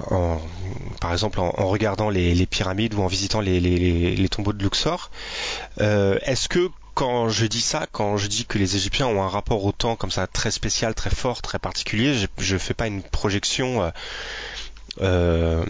par 1.01 1.13
exemple 1.13 1.41
en, 1.41 1.51
regardant 1.69 2.11
les, 2.11 2.47
pyramides 2.47 2.95
ou 2.95 3.03
en 3.03 3.07
visitant 3.07 3.41
les, 3.41 4.29
tombeaux 4.31 4.53
de 4.53 4.63
Luxor. 4.63 5.11
Est-ce 5.79 6.49
que 6.49 6.71
quand 6.97 7.29
je 7.29 7.45
dis 7.45 7.61
ça, 7.61 7.87
quand 7.93 8.17
je 8.17 8.27
dis 8.27 8.47
que 8.47 8.59
les 8.59 8.75
Égyptiens 8.75 9.07
ont 9.07 9.23
un 9.23 9.29
rapport 9.29 9.63
au 9.67 9.71
temps 9.71 9.97
comme 9.97 10.11
ça 10.11 10.27
très 10.27 10.51
spécial, 10.51 10.95
très 10.95 11.11
fort, 11.11 11.43
très 11.43 11.59
particulier, 11.59 12.15
je, 12.15 12.55
ne 12.55 12.59
fais 12.59 12.73
pas 12.73 12.87
une 12.87 13.03
projection 13.03 13.83
euh, 13.83 13.91
euh, 15.03 15.63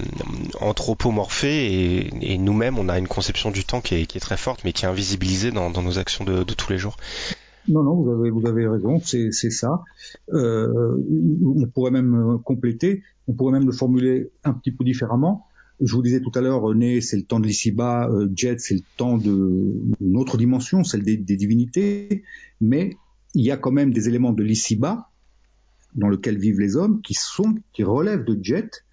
anthropomorphée 0.60 2.06
et, 2.22 2.38
nous-mêmes 2.38 2.78
on 2.78 2.88
a 2.88 2.96
une 2.96 3.08
conception 3.08 3.50
du 3.50 3.64
temps 3.64 3.80
qui 3.80 3.96
est, 3.96 4.20
très 4.20 4.36
forte 4.36 4.62
mais 4.64 4.72
qui 4.72 4.84
est 4.84 4.88
invisibilisée 4.88 5.50
dans, 5.50 5.70
nos 5.70 5.98
actions 5.98 6.24
de, 6.24 6.44
tous 6.44 6.70
les 6.70 6.78
jours. 6.78 6.96
Non, 7.68 7.82
non, 7.82 7.94
vous 7.96 8.12
avez, 8.12 8.30
vous 8.30 8.46
avez 8.46 8.68
raison, 8.68 9.00
c'est 9.00 9.32
ça. 9.50 9.82
Euh, 10.32 10.96
on 11.44 11.66
pourrait 11.66 11.90
même 11.90 12.38
compléter, 12.44 13.02
on 13.26 13.32
pourrait 13.32 13.52
même 13.52 13.66
le 13.66 13.72
formuler 13.72 14.30
un 14.44 14.52
petit 14.52 14.70
peu 14.70 14.84
différemment. 14.84 15.45
Je 15.80 15.94
vous 15.94 16.02
disais 16.02 16.20
tout 16.20 16.32
à 16.34 16.40
l'heure, 16.40 16.74
Né, 16.74 17.00
c'est 17.00 17.16
le 17.16 17.24
temps 17.24 17.40
de 17.40 17.46
l'ici-bas, 17.46 18.08
euh, 18.08 18.28
Jet, 18.34 18.60
c'est 18.60 18.74
le 18.74 18.80
temps 18.96 19.18
d'une 19.18 20.16
autre 20.16 20.38
dimension, 20.38 20.84
celle 20.84 21.02
des, 21.02 21.16
divinités, 21.18 22.24
mais 22.60 22.96
il 23.34 23.44
y 23.44 23.50
a 23.50 23.58
quand 23.58 23.72
même 23.72 23.92
des 23.92 24.08
éléments 24.08 24.32
de 24.32 24.42
l'ici-bas 24.42 25.10
dans 25.94 26.08
lequel 26.08 26.38
vivent 26.38 26.60
les 26.60 26.76
hommes 26.76 27.02
qui 27.02 27.14
sont, 27.14 27.56
qui 27.72 27.84
relèvent 27.84 28.24
de 28.24 28.38
Jet. 28.42 28.84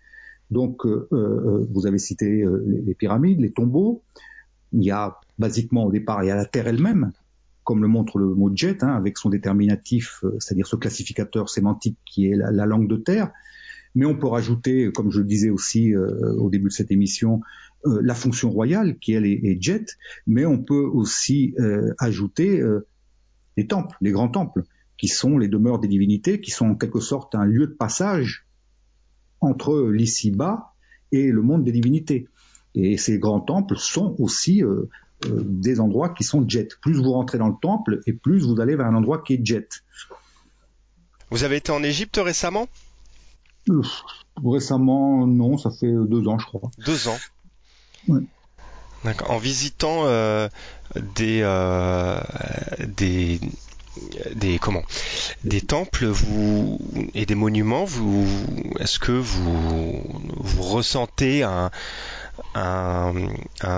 Donc, 0.51 0.85
euh, 0.85 1.07
euh, 1.13 1.65
vous 1.71 1.87
avez 1.87 1.97
cité 1.97 2.45
les, 2.85 2.93
pyramides, 2.95 3.39
les 3.39 3.51
tombeaux. 3.51 4.03
Il 4.73 4.83
y 4.83 4.91
a 4.91 5.19
basiquement 5.39 5.85
au 5.85 5.91
départ, 5.91 6.23
il 6.23 6.27
y 6.27 6.31
a 6.31 6.35
la 6.35 6.45
Terre 6.45 6.67
elle-même, 6.67 7.11
comme 7.63 7.81
le 7.81 7.87
montre 7.87 8.17
le 8.17 8.27
mot 8.27 8.51
Jet, 8.53 8.83
hein, 8.83 8.93
avec 8.93 9.17
son 9.17 9.29
déterminatif, 9.29 10.23
c'est-à-dire 10.39 10.67
ce 10.67 10.75
classificateur 10.75 11.49
sémantique 11.49 11.97
qui 12.05 12.27
est 12.27 12.35
la 12.35 12.65
langue 12.65 12.89
de 12.89 12.97
Terre. 12.97 13.31
Mais 13.95 14.05
on 14.05 14.15
peut 14.15 14.27
rajouter, 14.27 14.91
comme 14.91 15.11
je 15.11 15.19
le 15.19 15.25
disais 15.25 15.49
aussi 15.49 15.93
euh, 15.93 16.33
au 16.37 16.49
début 16.49 16.69
de 16.69 16.73
cette 16.73 16.91
émission, 16.91 17.41
euh, 17.85 17.99
la 18.01 18.15
fonction 18.15 18.49
royale 18.49 18.97
qui 18.97 19.13
elle 19.13 19.25
est, 19.25 19.61
jet, 19.61 19.97
mais 20.25 20.45
on 20.45 20.57
peut 20.57 20.85
aussi 20.85 21.53
euh, 21.59 21.93
ajouter 21.99 22.63
les 23.57 23.67
temples, 23.67 23.95
les 24.01 24.11
grands 24.11 24.29
temples, 24.29 24.63
qui 24.97 25.07
sont 25.07 25.37
les 25.37 25.47
demeures 25.47 25.79
des 25.79 25.87
divinités, 25.87 26.41
qui 26.41 26.51
sont 26.51 26.67
en 26.67 26.75
quelque 26.75 26.99
sorte 26.99 27.35
un 27.35 27.45
lieu 27.45 27.67
de 27.67 27.73
passage 27.73 28.45
entre 29.41 29.89
l'ici-bas 29.89 30.73
et 31.11 31.31
le 31.31 31.41
monde 31.41 31.63
des 31.63 31.71
divinités. 31.71 32.27
Et 32.75 32.97
ces 32.97 33.19
grands 33.19 33.41
temples 33.41 33.77
sont 33.77 34.15
aussi 34.17 34.63
des 35.21 35.79
endroits 35.79 36.09
qui 36.09 36.23
sont 36.23 36.47
jet. 36.47 36.69
Plus 36.81 36.93
vous 36.93 37.11
rentrez 37.11 37.37
dans 37.37 37.49
le 37.49 37.55
temple 37.61 37.99
et 38.07 38.13
plus 38.13 38.39
vous 38.39 38.59
allez 38.59 38.75
vers 38.75 38.87
un 38.87 38.95
endroit 38.95 39.21
qui 39.21 39.35
est 39.35 39.45
jet. 39.45 39.83
Vous 41.29 41.43
avez 41.43 41.57
été 41.57 41.71
en 41.71 41.83
Égypte 41.83 42.19
récemment? 42.23 42.67
Récemment, 44.43 45.25
non, 45.27 45.57
ça 45.57 45.71
fait 45.71 45.91
deux 45.91 46.27
ans, 46.27 46.37
je 46.39 46.45
crois. 46.45 46.71
Deux 46.85 47.07
ans. 47.07 47.17
En 49.27 49.37
visitant 49.37 50.03
euh, 50.05 50.49
des, 50.95 51.41
euh, 51.41 52.19
des 52.79 53.39
des 54.35 54.59
comment? 54.59 54.83
Des 55.43 55.61
temples 55.61 56.05
vous 56.05 56.79
et 57.13 57.25
des 57.25 57.35
monuments 57.35 57.85
vous 57.85 58.25
est-ce 58.79 58.99
que 58.99 59.11
vous 59.11 60.01
vous 60.39 60.63
ressentez 60.63 61.43
un, 61.43 61.69
un, 62.55 63.13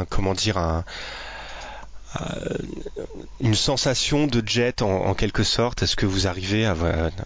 comment 0.10 0.34
dire 0.34 0.58
un, 0.58 0.84
une 3.42 3.56
sensation 3.56 4.28
de 4.28 4.42
jet 4.46 4.82
en, 4.82 5.14
quelque 5.16 5.44
sorte? 5.44 5.84
Est-ce 5.84 5.96
que 5.96 6.06
vous 6.06 6.28
arrivez 6.28 6.66
à, 6.66 6.76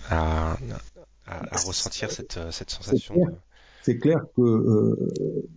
à, 0.10 0.58
à, 1.30 1.58
ressentir 1.66 2.12
cette, 2.12 2.38
euh, 2.38 2.52
cette 2.52 2.70
sensation. 2.70 3.16
C'est 3.84 3.98
clair, 3.98 4.26
que 4.36 4.42
euh, 4.42 5.48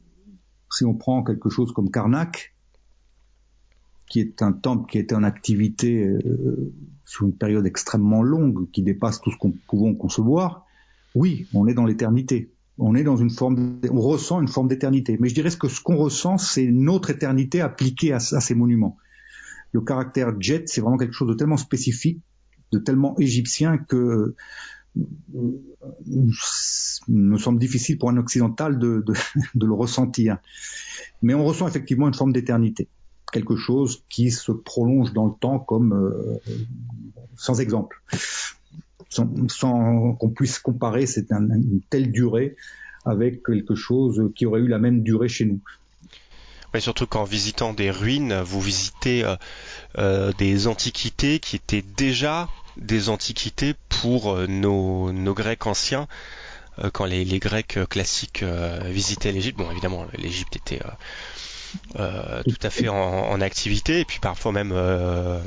si 0.70 0.84
on 0.84 0.94
prend 0.94 1.22
quelque 1.24 1.50
chose 1.50 1.72
comme 1.72 1.90
Karnak, 1.90 2.54
qui 4.08 4.20
est 4.20 4.42
un 4.42 4.52
temple 4.52 4.90
qui 4.90 4.98
était 4.98 5.14
en 5.14 5.22
activité 5.22 6.04
euh, 6.04 6.72
sur 7.04 7.26
une 7.26 7.36
période 7.36 7.66
extrêmement 7.66 8.22
longue, 8.22 8.70
qui 8.70 8.82
dépasse 8.82 9.20
tout 9.20 9.30
ce 9.30 9.36
qu'on 9.36 9.52
pouvons 9.68 9.94
concevoir, 9.94 10.66
oui, 11.14 11.46
on 11.54 11.66
est 11.66 11.74
dans 11.74 11.84
l'éternité. 11.84 12.52
On 12.78 12.94
est 12.94 13.04
dans 13.04 13.16
une 13.16 13.30
forme, 13.30 13.80
on 13.90 14.00
ressent 14.00 14.40
une 14.40 14.48
forme 14.48 14.68
d'éternité. 14.68 15.16
Mais 15.20 15.28
je 15.28 15.34
dirais 15.34 15.50
que 15.58 15.68
ce 15.68 15.80
qu'on 15.80 15.96
ressent, 15.96 16.38
c'est 16.38 16.66
notre 16.66 17.10
éternité 17.10 17.60
appliquée 17.60 18.12
à, 18.12 18.16
à, 18.16 18.40
ces 18.40 18.54
monuments. 18.54 18.96
Le 19.72 19.80
caractère 19.80 20.38
jet, 20.40 20.68
c'est 20.68 20.80
vraiment 20.80 20.96
quelque 20.96 21.12
chose 21.12 21.28
de 21.28 21.34
tellement 21.34 21.56
spécifique, 21.56 22.22
de 22.72 22.78
tellement 22.78 23.18
égyptien 23.18 23.78
que 23.78 24.34
me 27.08 27.38
semble 27.38 27.58
difficile 27.58 27.98
pour 27.98 28.10
un 28.10 28.16
occidental 28.16 28.78
de, 28.78 29.04
le 29.60 29.72
ressentir. 29.72 30.38
Mais 31.22 31.34
on 31.34 31.44
ressent 31.44 31.68
effectivement 31.68 32.08
une 32.08 32.14
forme 32.14 32.32
d'éternité, 32.32 32.88
quelque 33.32 33.56
chose 33.56 34.04
qui 34.08 34.30
se 34.30 34.52
prolonge 34.52 35.12
dans 35.12 35.26
le 35.26 35.32
temps 35.38 35.58
comme 35.58 35.92
euh, 35.92 36.38
sans 37.36 37.60
exemple, 37.60 38.02
sans, 39.08 40.14
qu'on 40.14 40.30
puisse 40.30 40.58
comparer 40.58 41.06
c'est 41.06 41.30
une 41.30 41.80
telle 41.90 42.12
durée 42.12 42.56
avec 43.04 43.44
quelque 43.44 43.74
chose 43.74 44.30
qui 44.34 44.46
aurait 44.46 44.60
eu 44.60 44.68
la 44.68 44.78
même 44.78 45.02
durée 45.02 45.28
chez 45.28 45.44
nous. 45.44 45.60
Mais 46.74 46.80
surtout 46.80 47.06
qu'en 47.06 47.24
visitant 47.24 47.74
des 47.74 47.90
ruines, 47.90 48.40
vous 48.40 48.60
visitez 48.60 49.24
euh, 49.24 49.36
euh, 49.98 50.32
des 50.38 50.66
antiquités 50.66 51.38
qui 51.38 51.56
étaient 51.56 51.84
déjà 51.96 52.48
des 52.76 53.08
antiquités 53.08 53.74
pour 53.88 54.36
nos, 54.48 55.12
nos 55.12 55.34
Grecs 55.34 55.66
anciens 55.66 56.08
quand 56.92 57.04
les, 57.04 57.24
les, 57.24 57.38
Grecs 57.38 57.78
classiques 57.88 58.42
visitaient 58.84 59.30
l'Égypte. 59.32 59.58
Bon, 59.58 59.70
évidemment, 59.70 60.06
l'Égypte 60.16 60.56
était 60.56 60.80
euh, 61.98 62.42
tout 62.44 62.66
à 62.66 62.70
fait 62.70 62.88
en, 62.88 63.40
activité 63.40 64.00
et 64.00 64.04
puis 64.04 64.18
parfois 64.20 64.52
même 64.52 64.72
euh, 64.72 65.38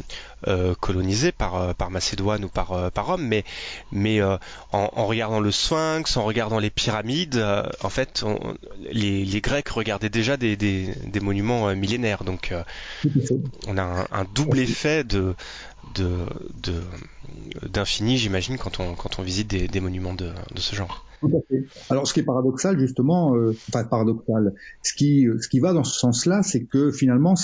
euh, 0.47 0.75
colonisé 0.75 1.31
par 1.31 1.73
par 1.75 1.91
Macédoine 1.91 2.45
ou 2.45 2.49
par 2.49 2.91
par 2.91 3.07
Rome. 3.07 3.25
Mais 3.25 3.43
mais 3.91 4.21
en, 4.21 5.05
regardant 5.05 5.39
le 5.39 5.51
Sphinx 5.51 6.17
en 6.17 6.23
regardant 6.23 6.59
les 6.59 6.69
pyramides 6.69 7.43
en 7.81 7.89
fait 7.89 8.23
les, 8.91 9.41
Grecs 9.41 9.69
regardaient 9.69 10.09
déjà 10.09 10.37
des, 10.37 10.55
des, 10.55 11.19
monuments 11.19 11.75
millénaires. 11.75 12.23
Donc 12.23 12.53
on 13.67 13.77
a 13.77 14.07
un, 14.11 14.25
double 14.33 14.59
effet 14.59 15.03
de 15.03 15.35
de 15.95 16.25
d'infini 17.69 18.17
j'imagine 18.17 18.57
quand 18.57 18.79
on 18.79 18.95
quand 18.95 19.19
on 19.19 19.21
visite 19.21 19.47
des, 19.47 19.67
des 19.67 19.79
monuments 19.79 20.13
de, 20.13 20.31
de 20.53 20.59
ce 20.59 20.75
genre 20.75 21.05
alors, 21.89 22.07
ce 22.07 22.13
qui 22.13 22.19
est 22.19 22.23
paradoxal, 22.23 22.79
justement, 22.79 23.35
euh, 23.35 23.55
enfin 23.69 23.83
paradoxal, 23.83 24.53
ce 24.83 24.93
qui, 24.93 25.27
ce 25.39 25.47
qui 25.47 25.59
va 25.59 25.73
dans 25.73 25.83
ce 25.83 25.97
sens-là, 25.97 26.43
c'est 26.43 26.63
que 26.63 26.91
finalement, 26.91 27.35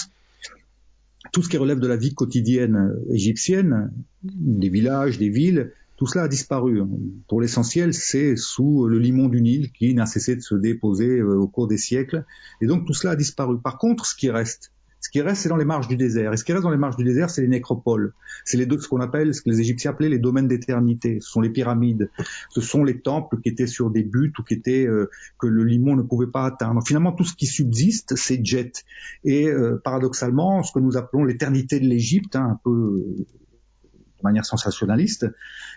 tout 1.32 1.43
ce 1.43 1.49
qui 1.49 1.57
relève 1.57 1.79
de 1.79 1.88
la 1.88 1.97
vie 1.97 2.13
quotidienne 2.13 2.75
euh, 2.75 3.13
égyptienne, 3.13 3.91
des 4.23 4.69
villages, 4.69 5.17
des 5.17 5.29
villes, 5.29 5.71
tout 5.97 6.07
cela 6.07 6.23
a 6.23 6.27
disparu. 6.27 6.82
Pour 7.27 7.41
l'essentiel, 7.41 7.93
c'est 7.93 8.36
sous 8.36 8.88
le 8.88 8.97
limon 8.97 9.29
du 9.29 9.39
Nil 9.41 9.71
qui 9.71 9.93
n'a 9.93 10.07
cessé 10.07 10.36
de 10.36 10.41
se 10.41 10.55
déposer 10.55 11.19
euh, 11.19 11.36
au 11.36 11.47
cours 11.47 11.67
des 11.67 11.77
siècles. 11.77 12.25
Et 12.59 12.65
donc 12.65 12.88
tout 12.88 12.93
cela 12.93 13.13
a 13.13 13.15
disparu. 13.15 13.59
Par 13.59 13.77
contre, 13.77 14.05
ce 14.05 14.15
qui 14.15 14.29
reste, 14.32 14.71
ce 15.02 15.10
qui 15.10 15.20
reste, 15.22 15.41
c'est 15.41 15.49
dans 15.49 15.58
les 15.58 15.66
marges 15.66 15.88
du 15.88 15.97
désert. 15.97 16.32
Et 16.32 16.38
ce 16.38 16.43
qui 16.43 16.54
reste 16.54 16.64
dans 16.64 16.70
les 16.70 16.78
marges 16.78 16.95
du 16.95 17.04
désert, 17.04 17.32
c'est 17.32 17.41
les 17.41 17.47
nécropoles. 17.47 18.14
C'est 18.45 18.58
les 18.58 18.68
deux, 18.68 18.80
ce 18.80 18.88
qu'on 18.88 19.02
appelle, 19.02 19.34
ce 19.34 19.41
que 19.41 19.49
les 19.49 19.60
Égyptiens 19.60 19.91
appelaient 19.91 20.10
les 20.10 20.20
domaines 20.20 20.47
d'éternité. 20.47 21.18
Ce 21.22 21.32
sont 21.32 21.41
les 21.41 21.49
pyramides. 21.49 22.12
Ce 22.52 22.62
sont 22.62 22.84
les 22.84 23.02
temples 23.02 23.41
qui 23.41 23.49
étaient 23.49 23.66
sur 23.66 23.89
des 23.89 24.04
buts 24.04 24.32
ou 24.38 24.43
qui 24.43 24.54
étaient 24.54 24.86
euh, 24.86 25.10
que 25.39 25.47
le 25.47 25.64
limon 25.64 25.95
ne 25.95 26.04
pouvait 26.04 26.28
pas 26.28 26.45
atteindre. 26.45 26.86
Finalement, 26.86 27.14
tout 27.14 27.24
ce 27.24 27.34
qui 27.34 27.47
subsiste, 27.47 28.16
c'est 28.16 28.45
Jet. 28.45 28.84
Et 29.24 29.47
euh, 29.47 29.82
paradoxalement, 29.84 30.62
ce 30.62 30.72
que 30.72 30.80
nous 30.80 30.95
appelons 30.97 31.24
l'éternité 31.24 31.80
de 31.80 31.88
l'Égypte, 31.88 32.36
hein, 32.36 32.49
un 32.52 32.60
peu 32.64 33.04
de 33.18 34.24
manière 34.24 34.45
sensationnaliste, 34.45 35.26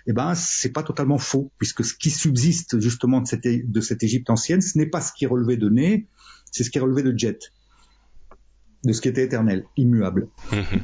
eh 0.07 0.13
ben 0.13 0.35
c'est 0.35 0.73
pas 0.73 0.83
totalement 0.83 1.17
faux, 1.17 1.51
puisque 1.57 1.83
ce 1.83 1.95
qui 1.95 2.11
subsiste 2.11 2.79
justement 2.79 3.23
de 3.23 3.81
cette, 3.81 4.03
Égypte 4.03 4.29
ancienne, 4.29 4.61
ce 4.61 4.77
n'est 4.77 4.85
pas 4.85 5.01
ce 5.01 5.15
qui 5.15 5.25
relevé 5.25 5.57
de 5.57 5.71
Né, 5.71 6.09
c'est 6.53 6.63
ce 6.63 6.69
qui 6.69 6.79
relevé 6.79 7.03
de 7.03 7.19
Jet 7.19 7.39
de 8.85 8.93
ce 8.93 9.01
qui 9.01 9.09
était 9.09 9.25
éternel, 9.25 9.65
immuable. 9.77 10.29
Mhm. 10.53 10.83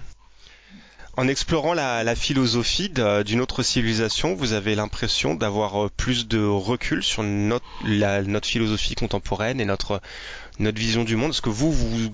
En 1.17 1.29
explorant 1.29 1.75
la, 1.75 2.15
philosophie 2.15 2.89
d'une 2.89 3.41
autre 3.41 3.63
civilisation, 3.63 4.35
vous 4.35 4.53
avez 4.53 4.75
l'impression 4.75 5.35
d'avoir 5.35 5.85
euh, 5.85 5.91
plus 5.95 6.27
de 6.29 6.43
recul 6.43 7.03
sur 7.03 7.23
notre, 7.23 7.67
philosophie 8.45 8.95
contemporaine 8.95 9.61
et 9.61 9.65
notre, 9.65 10.01
vision 10.59 11.05
du 11.05 11.17
monde. 11.17 11.33
Est-ce 11.33 11.43
que 11.43 11.51
vous, 11.51 11.73
vous, 11.73 12.11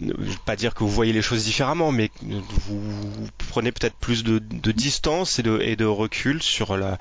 je 0.00 0.12
veux 0.12 0.34
pas 0.44 0.56
dire 0.56 0.74
que 0.74 0.82
vous 0.82 0.90
voyez 0.90 1.12
les 1.12 1.22
choses 1.22 1.44
différemment, 1.44 1.92
mais 1.92 2.10
vous, 2.22 2.80
prenez 3.50 3.70
peut-être 3.70 3.96
plus 3.96 4.24
de, 4.24 4.38
distance 4.72 5.38
et 5.38 5.76
de, 5.76 5.84
recul 5.84 6.42
sur 6.42 6.72
euh, 6.72 6.96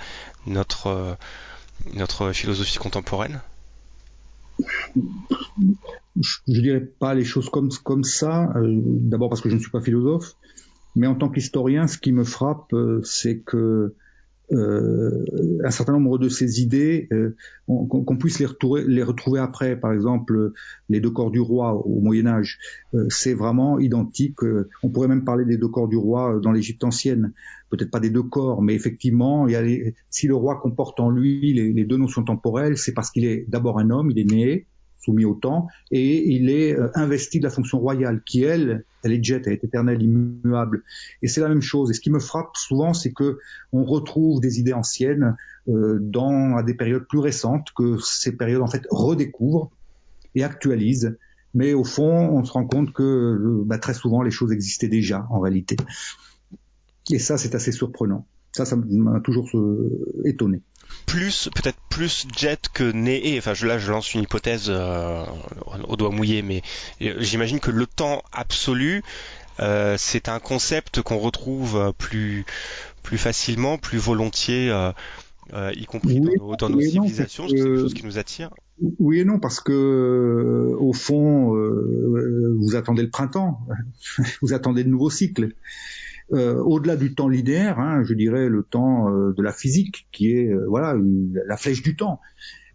notre 1.93 2.33
philosophie 2.33 2.77
contemporaine? 2.77 3.41
Je, 6.19 6.37
dirais 6.47 6.81
pas 6.81 7.13
les 7.13 7.23
choses 7.23 7.49
comme 7.49 7.69
comme 7.83 8.03
ça. 8.03 8.51
Euh, 8.55 8.81
d'abord 8.83 9.29
parce 9.29 9.41
que 9.41 9.49
je 9.49 9.55
ne 9.55 9.59
suis 9.59 9.71
pas 9.71 9.81
philosophe, 9.81 10.35
mais 10.95 11.07
en 11.07 11.15
tant 11.15 11.29
qu'historien, 11.29 11.87
ce 11.87 11.97
qui 11.97 12.11
me 12.11 12.23
frappe, 12.23 12.73
euh, 12.73 13.01
c'est 13.03 13.39
que 13.39 13.95
euh, 14.51 15.25
un 15.63 15.71
certain 15.71 15.93
nombre 15.93 16.17
de 16.17 16.27
ces 16.27 16.61
idées, 16.61 17.07
euh, 17.11 17.35
qu'on 17.67 18.17
puisse 18.17 18.39
les 18.39 18.45
retrouver, 19.03 19.39
après, 19.39 19.79
par 19.79 19.93
exemple 19.93 20.53
les 20.89 20.99
deux 20.99 21.11
corps 21.11 21.29
du 21.29 21.39
roi 21.39 21.73
au 21.73 21.99
Moyen 22.01 22.25
Âge, 22.25 22.57
euh, 22.93 23.05
c'est 23.09 23.33
vraiment 23.33 23.79
identique. 23.79 24.39
on 24.83 24.89
pourrait 24.89 25.07
même 25.07 25.23
parler 25.23 25.45
des 25.45 25.57
deux 25.57 25.67
corps 25.67 25.87
du 25.87 25.97
roi 25.97 26.39
dans 26.41 26.51
l'Égypte 26.51 26.83
ancienne, 26.83 27.33
peut-être 27.69 27.91
pas 27.91 27.99
des 27.99 28.09
deux 28.09 28.23
corps, 28.23 28.61
mais 28.61 28.73
effectivement, 28.73 29.47
il 29.47 29.53
y 29.53 29.55
a 29.55 29.61
les, 29.61 29.93
si 30.09 30.27
le 30.27 30.35
roi 30.35 30.59
comporte 30.59 30.99
en 30.99 31.09
lui 31.09 31.53
les, 31.53 31.71
les 31.71 31.85
deux 31.85 31.97
notions 31.97 32.23
temporelles, 32.23 32.77
c'est 32.77 32.93
parce 32.93 33.11
qu'il 33.11 33.25
est 33.25 33.45
d'abord 33.47 33.79
un 33.79 33.89
homme, 33.91 34.09
il 34.11 34.19
est 34.19 34.31
né, 34.31 34.65
soumis 34.99 35.25
au 35.25 35.33
temps, 35.33 35.67
et 35.91 36.29
il 36.33 36.49
est 36.49 36.77
euh, 36.77 36.89
investi 36.95 37.39
de 37.39 37.45
la 37.45 37.49
fonction 37.49 37.79
royale, 37.79 38.21
qui 38.25 38.43
elle, 38.43 38.83
elle 39.03 39.13
est 39.13 39.23
jet, 39.23 39.41
elle 39.45 39.53
est 39.53 39.63
éternelle, 39.63 40.01
immuable. 40.01 40.83
Et 41.21 41.27
c'est 41.27 41.41
la 41.41 41.49
même 41.49 41.61
chose. 41.61 41.89
Et 41.91 41.93
ce 41.93 42.01
qui 42.01 42.09
me 42.09 42.19
frappe 42.19 42.55
souvent, 42.55 42.93
c'est 42.93 43.11
que 43.11 43.39
on 43.71 43.83
retrouve 43.83 44.41
des 44.41 44.59
idées 44.59 44.73
anciennes 44.73 45.35
euh, 45.67 45.97
dans 46.01 46.57
à 46.57 46.63
des 46.63 46.73
périodes 46.73 47.07
plus 47.07 47.19
récentes, 47.19 47.67
que 47.75 47.97
ces 47.99 48.35
périodes 48.35 48.61
en 48.61 48.67
fait 48.67 48.85
redécouvrent 48.89 49.71
et 50.35 50.43
actualisent. 50.43 51.17
Mais 51.55 51.73
au 51.73 51.83
fond, 51.83 52.29
on 52.29 52.43
se 52.43 52.51
rend 52.51 52.65
compte 52.65 52.93
que 52.93 53.03
euh, 53.03 53.63
bah, 53.65 53.79
très 53.79 53.93
souvent 53.93 54.21
les 54.21 54.31
choses 54.31 54.51
existaient 54.51 54.89
déjà 54.89 55.25
en 55.29 55.39
réalité. 55.39 55.77
Et 57.09 57.19
ça, 57.19 57.37
c'est 57.37 57.55
assez 57.55 57.71
surprenant. 57.71 58.27
Ça, 58.51 58.65
ça 58.65 58.75
m'a 58.75 59.19
toujours 59.21 59.49
étonné 60.25 60.61
plus 61.05 61.49
peut-être 61.55 61.79
plus 61.89 62.27
jet 62.37 62.67
que 62.73 62.83
né 62.83 63.35
enfin 63.37 63.53
je, 63.53 63.65
là 63.65 63.79
je 63.79 63.91
lance 63.91 64.13
une 64.13 64.21
hypothèse 64.21 64.67
euh, 64.69 65.23
au 65.87 65.95
doigt 65.95 66.11
mouillé 66.11 66.41
mais 66.41 66.61
euh, 67.01 67.15
j'imagine 67.19 67.59
que 67.59 67.71
le 67.71 67.87
temps 67.87 68.21
absolu 68.31 69.01
euh, 69.59 69.95
c'est 69.97 70.29
un 70.29 70.39
concept 70.39 71.01
qu'on 71.01 71.17
retrouve 71.17 71.93
plus 71.97 72.45
plus 73.01 73.17
facilement 73.17 73.77
plus 73.77 73.97
volontiers 73.97 74.71
y 75.51 75.85
compris 75.85 76.21
dans 76.59 76.69
nos, 76.69 76.79
civilisations. 76.79 77.47
c'est 77.47 77.55
quelque 77.55 77.79
chose 77.79 77.95
qui 77.95 78.05
nous 78.05 78.19
attire. 78.19 78.51
Oui 78.99 79.19
et 79.19 79.25
non 79.25 79.39
parce 79.39 79.59
que 79.59 80.75
au 80.77 80.93
fond 80.93 81.55
vous 82.59 82.75
attendez 82.75 83.01
le 83.01 83.09
printemps. 83.09 83.61
Vous 84.41 84.53
attendez 84.53 84.83
de 84.83 84.89
nouveaux 84.89 85.09
cycles 85.09 85.55
euh, 86.31 86.61
au-delà 86.61 86.95
du 86.95 87.15
temps 87.15 87.27
linéaire, 87.27 87.79
hein, 87.79 88.03
je 88.03 88.13
dirais 88.13 88.49
le 88.49 88.63
temps 88.63 89.09
euh, 89.09 89.33
de 89.33 89.41
la 89.41 89.51
physique, 89.51 90.07
qui 90.11 90.31
est 90.31 90.51
euh, 90.51 90.65
voilà 90.67 90.95
la 91.47 91.57
flèche 91.57 91.81
du 91.81 91.95
temps. 91.95 92.19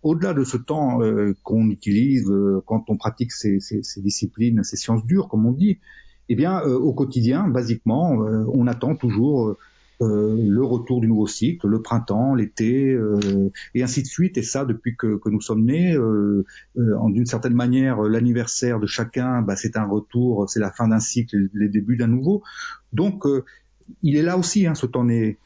Au-delà 0.03 0.35
de 0.35 0.45
ce 0.45 0.59
temps 0.59 0.99
qu'on 1.43 1.71
utilise 1.71 2.31
quand 2.67 2.85
on 2.91 2.99
pratique 2.99 3.33
ces, 3.33 3.59
ces, 3.59 3.83
ces, 3.83 4.03
disciplines, 4.03 4.63
ces 4.63 4.77
sciences 4.77 5.07
dures, 5.07 5.29
comme 5.29 5.47
on 5.47 5.53
dit, 5.53 5.79
eh 6.29 6.35
bien, 6.35 6.61
au 6.61 6.93
quotidien, 6.93 7.49
basiquement, 7.49 8.11
on 8.11 8.67
attend 8.67 8.97
toujours 8.97 9.57
euh, 10.03 10.37
le 10.37 10.65
retour 10.65 11.01
du 11.01 11.07
nouveau 11.07 11.27
cycle, 11.27 11.69
le 11.69 11.81
printemps, 11.81 12.35
l'été, 12.35 12.93
euh, 12.93 13.51
et 13.75 13.83
ainsi 13.83 14.03
de 14.03 14.07
suite. 14.07 14.37
Et 14.37 14.43
ça, 14.43 14.65
depuis 14.65 14.97
que, 14.97 15.21
nous 15.27 15.41
sommes 15.41 15.65
nés, 15.65 15.95
euh, 15.95 16.45
d'une 16.75 17.27
certaine 17.27 17.55
manière, 17.55 18.03
l'anniversaire 18.03 18.81
de 18.81 18.87
chacun, 18.87 19.43
bah, 19.43 19.57
c'est 19.57 19.77
un 19.77 19.85
retour, 19.85 20.49
c'est 20.49 20.61
la 20.61 20.73
fin 20.73 20.89
d'un 20.89 21.01
cycle, 21.01 21.49
les 21.55 21.69
débuts 21.69 21.97
d'un 21.97 22.09
nouveau. 22.09 22.43
Donc, 22.93 23.25
il 24.03 24.17
est 24.17 24.23
là 24.23 24.37
aussi, 24.37 24.67
hein, 24.67 24.75
ce 24.75 24.87
temps 24.87 25.05
né. 25.05 25.39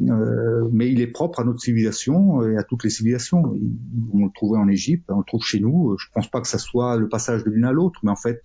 mais 0.00 0.90
il 0.90 1.00
est 1.00 1.06
propre 1.06 1.40
à 1.40 1.44
notre 1.44 1.60
civilisation 1.60 2.42
et 2.42 2.56
à 2.56 2.64
toutes 2.64 2.84
les 2.84 2.90
civilisations. 2.90 3.56
On 4.12 4.24
le 4.24 4.30
trouvait 4.34 4.58
en 4.58 4.68
Égypte, 4.68 5.04
on 5.10 5.18
le 5.18 5.24
trouve 5.24 5.44
chez 5.44 5.60
nous. 5.60 5.96
Je 5.98 6.06
pense 6.12 6.28
pas 6.28 6.40
que 6.40 6.48
ça 6.48 6.58
soit 6.58 6.96
le 6.96 7.08
passage 7.08 7.44
de 7.44 7.50
l'une 7.50 7.64
à 7.64 7.72
l'autre, 7.72 8.00
mais 8.02 8.10
en 8.10 8.16
fait, 8.16 8.42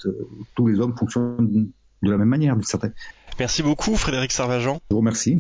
tous 0.56 0.68
les 0.68 0.80
hommes 0.80 0.96
fonctionnent 0.96 1.70
de 2.04 2.12
la 2.12 2.18
même 2.18 2.30
manière, 2.30 2.56
d'une 2.56 2.64
certaine. 2.64 2.94
Merci 3.40 3.62
beaucoup 3.62 3.96
Frédéric 3.96 4.32
Sarvajan. 4.32 4.82
Je 4.90 4.94
vous 4.96 5.00
remercie. 5.00 5.38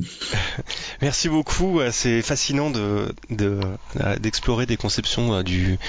Merci 1.01 1.29
beaucoup. 1.29 1.79
Euh, 1.79 1.89
c'est 1.91 2.21
fascinant 2.21 2.69
de, 2.69 3.13
euh, 3.41 4.15
d'explorer 4.19 4.65
des 4.67 4.77
conceptions 4.77 5.33
euh, 5.33 5.43
du, 5.43 5.79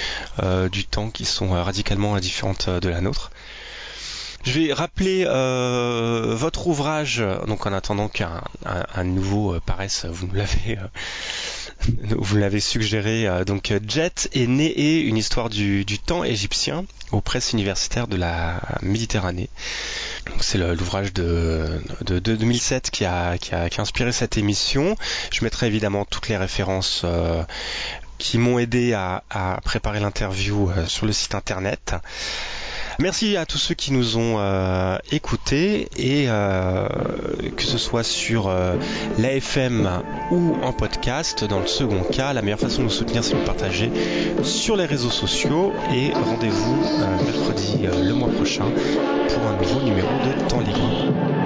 du 0.71 0.85
temps 0.85 1.09
qui 1.11 1.25
sont 1.25 1.49
radicalement 1.49 2.17
différentes 2.19 2.69
de 2.69 2.89
la 2.89 3.01
nôtre. 3.01 3.31
Je 4.43 4.53
vais 4.53 4.73
rappeler 4.73 5.25
euh, 5.27 6.33
votre 6.35 6.67
ouvrage, 6.67 7.21
donc 7.47 7.65
en 7.65 7.73
attendant 7.73 8.07
qu'un 8.07 8.41
un, 8.65 9.03
nouveau 9.03 9.59
paraisse, 9.59 10.05
vous 10.05 10.27
nous 10.27 10.33
l'avez 10.33 10.79
vous 12.17 12.37
l'avez 12.37 12.59
suggéré. 12.59 13.27
donc 13.45 13.73
Jet 13.87 14.29
est 14.33 14.47
né 14.47 15.01
une 15.01 15.17
histoire 15.17 15.49
du, 15.49 15.85
temps 15.99 16.23
égyptien 16.23 16.85
aux 17.11 17.21
presses 17.21 17.53
universitaires 17.53 18.07
de 18.07 18.15
la 18.15 18.61
Méditerranée. 18.81 19.49
C'est 20.41 20.57
l'ouvrage 20.57 21.13
de, 21.13 21.81
de, 22.05 22.19
2007 22.19 22.91
qui 22.91 23.05
a, 23.05 23.35
inspiré 23.77 24.11
cette 24.11 24.37
émission. 24.37 24.95
Je 25.31 25.43
mettrai 25.43 25.67
évidemment 25.67 26.05
toutes 26.05 26.29
les 26.29 26.37
références 26.37 27.01
euh, 27.05 27.43
qui 28.17 28.37
m'ont 28.37 28.59
aidé 28.59 28.93
à, 28.93 29.23
préparer 29.63 29.99
l'interview 29.99 30.69
euh, 30.69 30.85
sur 30.85 31.05
le 31.05 31.13
site 31.13 31.33
internet. 31.33 31.95
Merci 33.01 33.37
à 33.37 33.45
tous 33.45 33.57
ceux 33.57 33.75
qui 33.75 33.93
nous 33.93 34.17
ont 34.17 34.35
euh, 34.39 34.97
écoutés 35.13 35.87
et 35.95 36.25
euh, 36.27 36.85
que 37.55 37.63
ce 37.63 37.77
soit 37.77 38.03
sur 38.03 38.49
euh, 38.49 38.75
l'AFM 39.17 39.89
ou 40.31 40.55
en 40.61 40.73
podcast, 40.73 41.45
dans 41.45 41.61
le 41.61 41.67
second 41.67 42.03
cas, 42.03 42.33
la 42.33 42.41
meilleure 42.41 42.59
façon 42.59 42.79
de 42.79 42.83
nous 42.83 42.89
soutenir 42.89 43.23
c'est 43.23 43.35
de 43.35 43.39
nous 43.39 43.45
partager 43.45 43.89
sur 44.43 44.75
les 44.75 44.85
réseaux 44.85 45.11
sociaux 45.11 45.71
et 45.93 46.11
rendez-vous 46.11 46.75
mercredi 47.23 47.87
le 48.05 48.13
mois 48.13 48.31
prochain 48.31 48.65
pour 49.29 49.43
un 49.47 49.55
nouveau 49.55 49.81
numéro 49.81 50.09
de 50.25 50.49
Temps 50.49 50.59
Libre. 50.59 51.38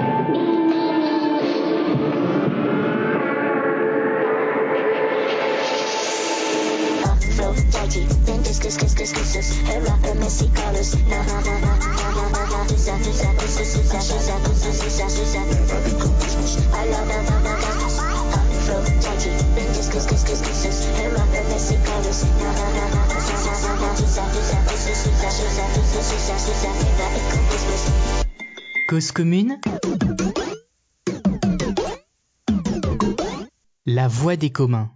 Cause 28.88 29.12
commune 29.12 29.58
La 33.86 34.08
voix 34.08 34.36
des 34.36 34.50
communs. 34.50 34.93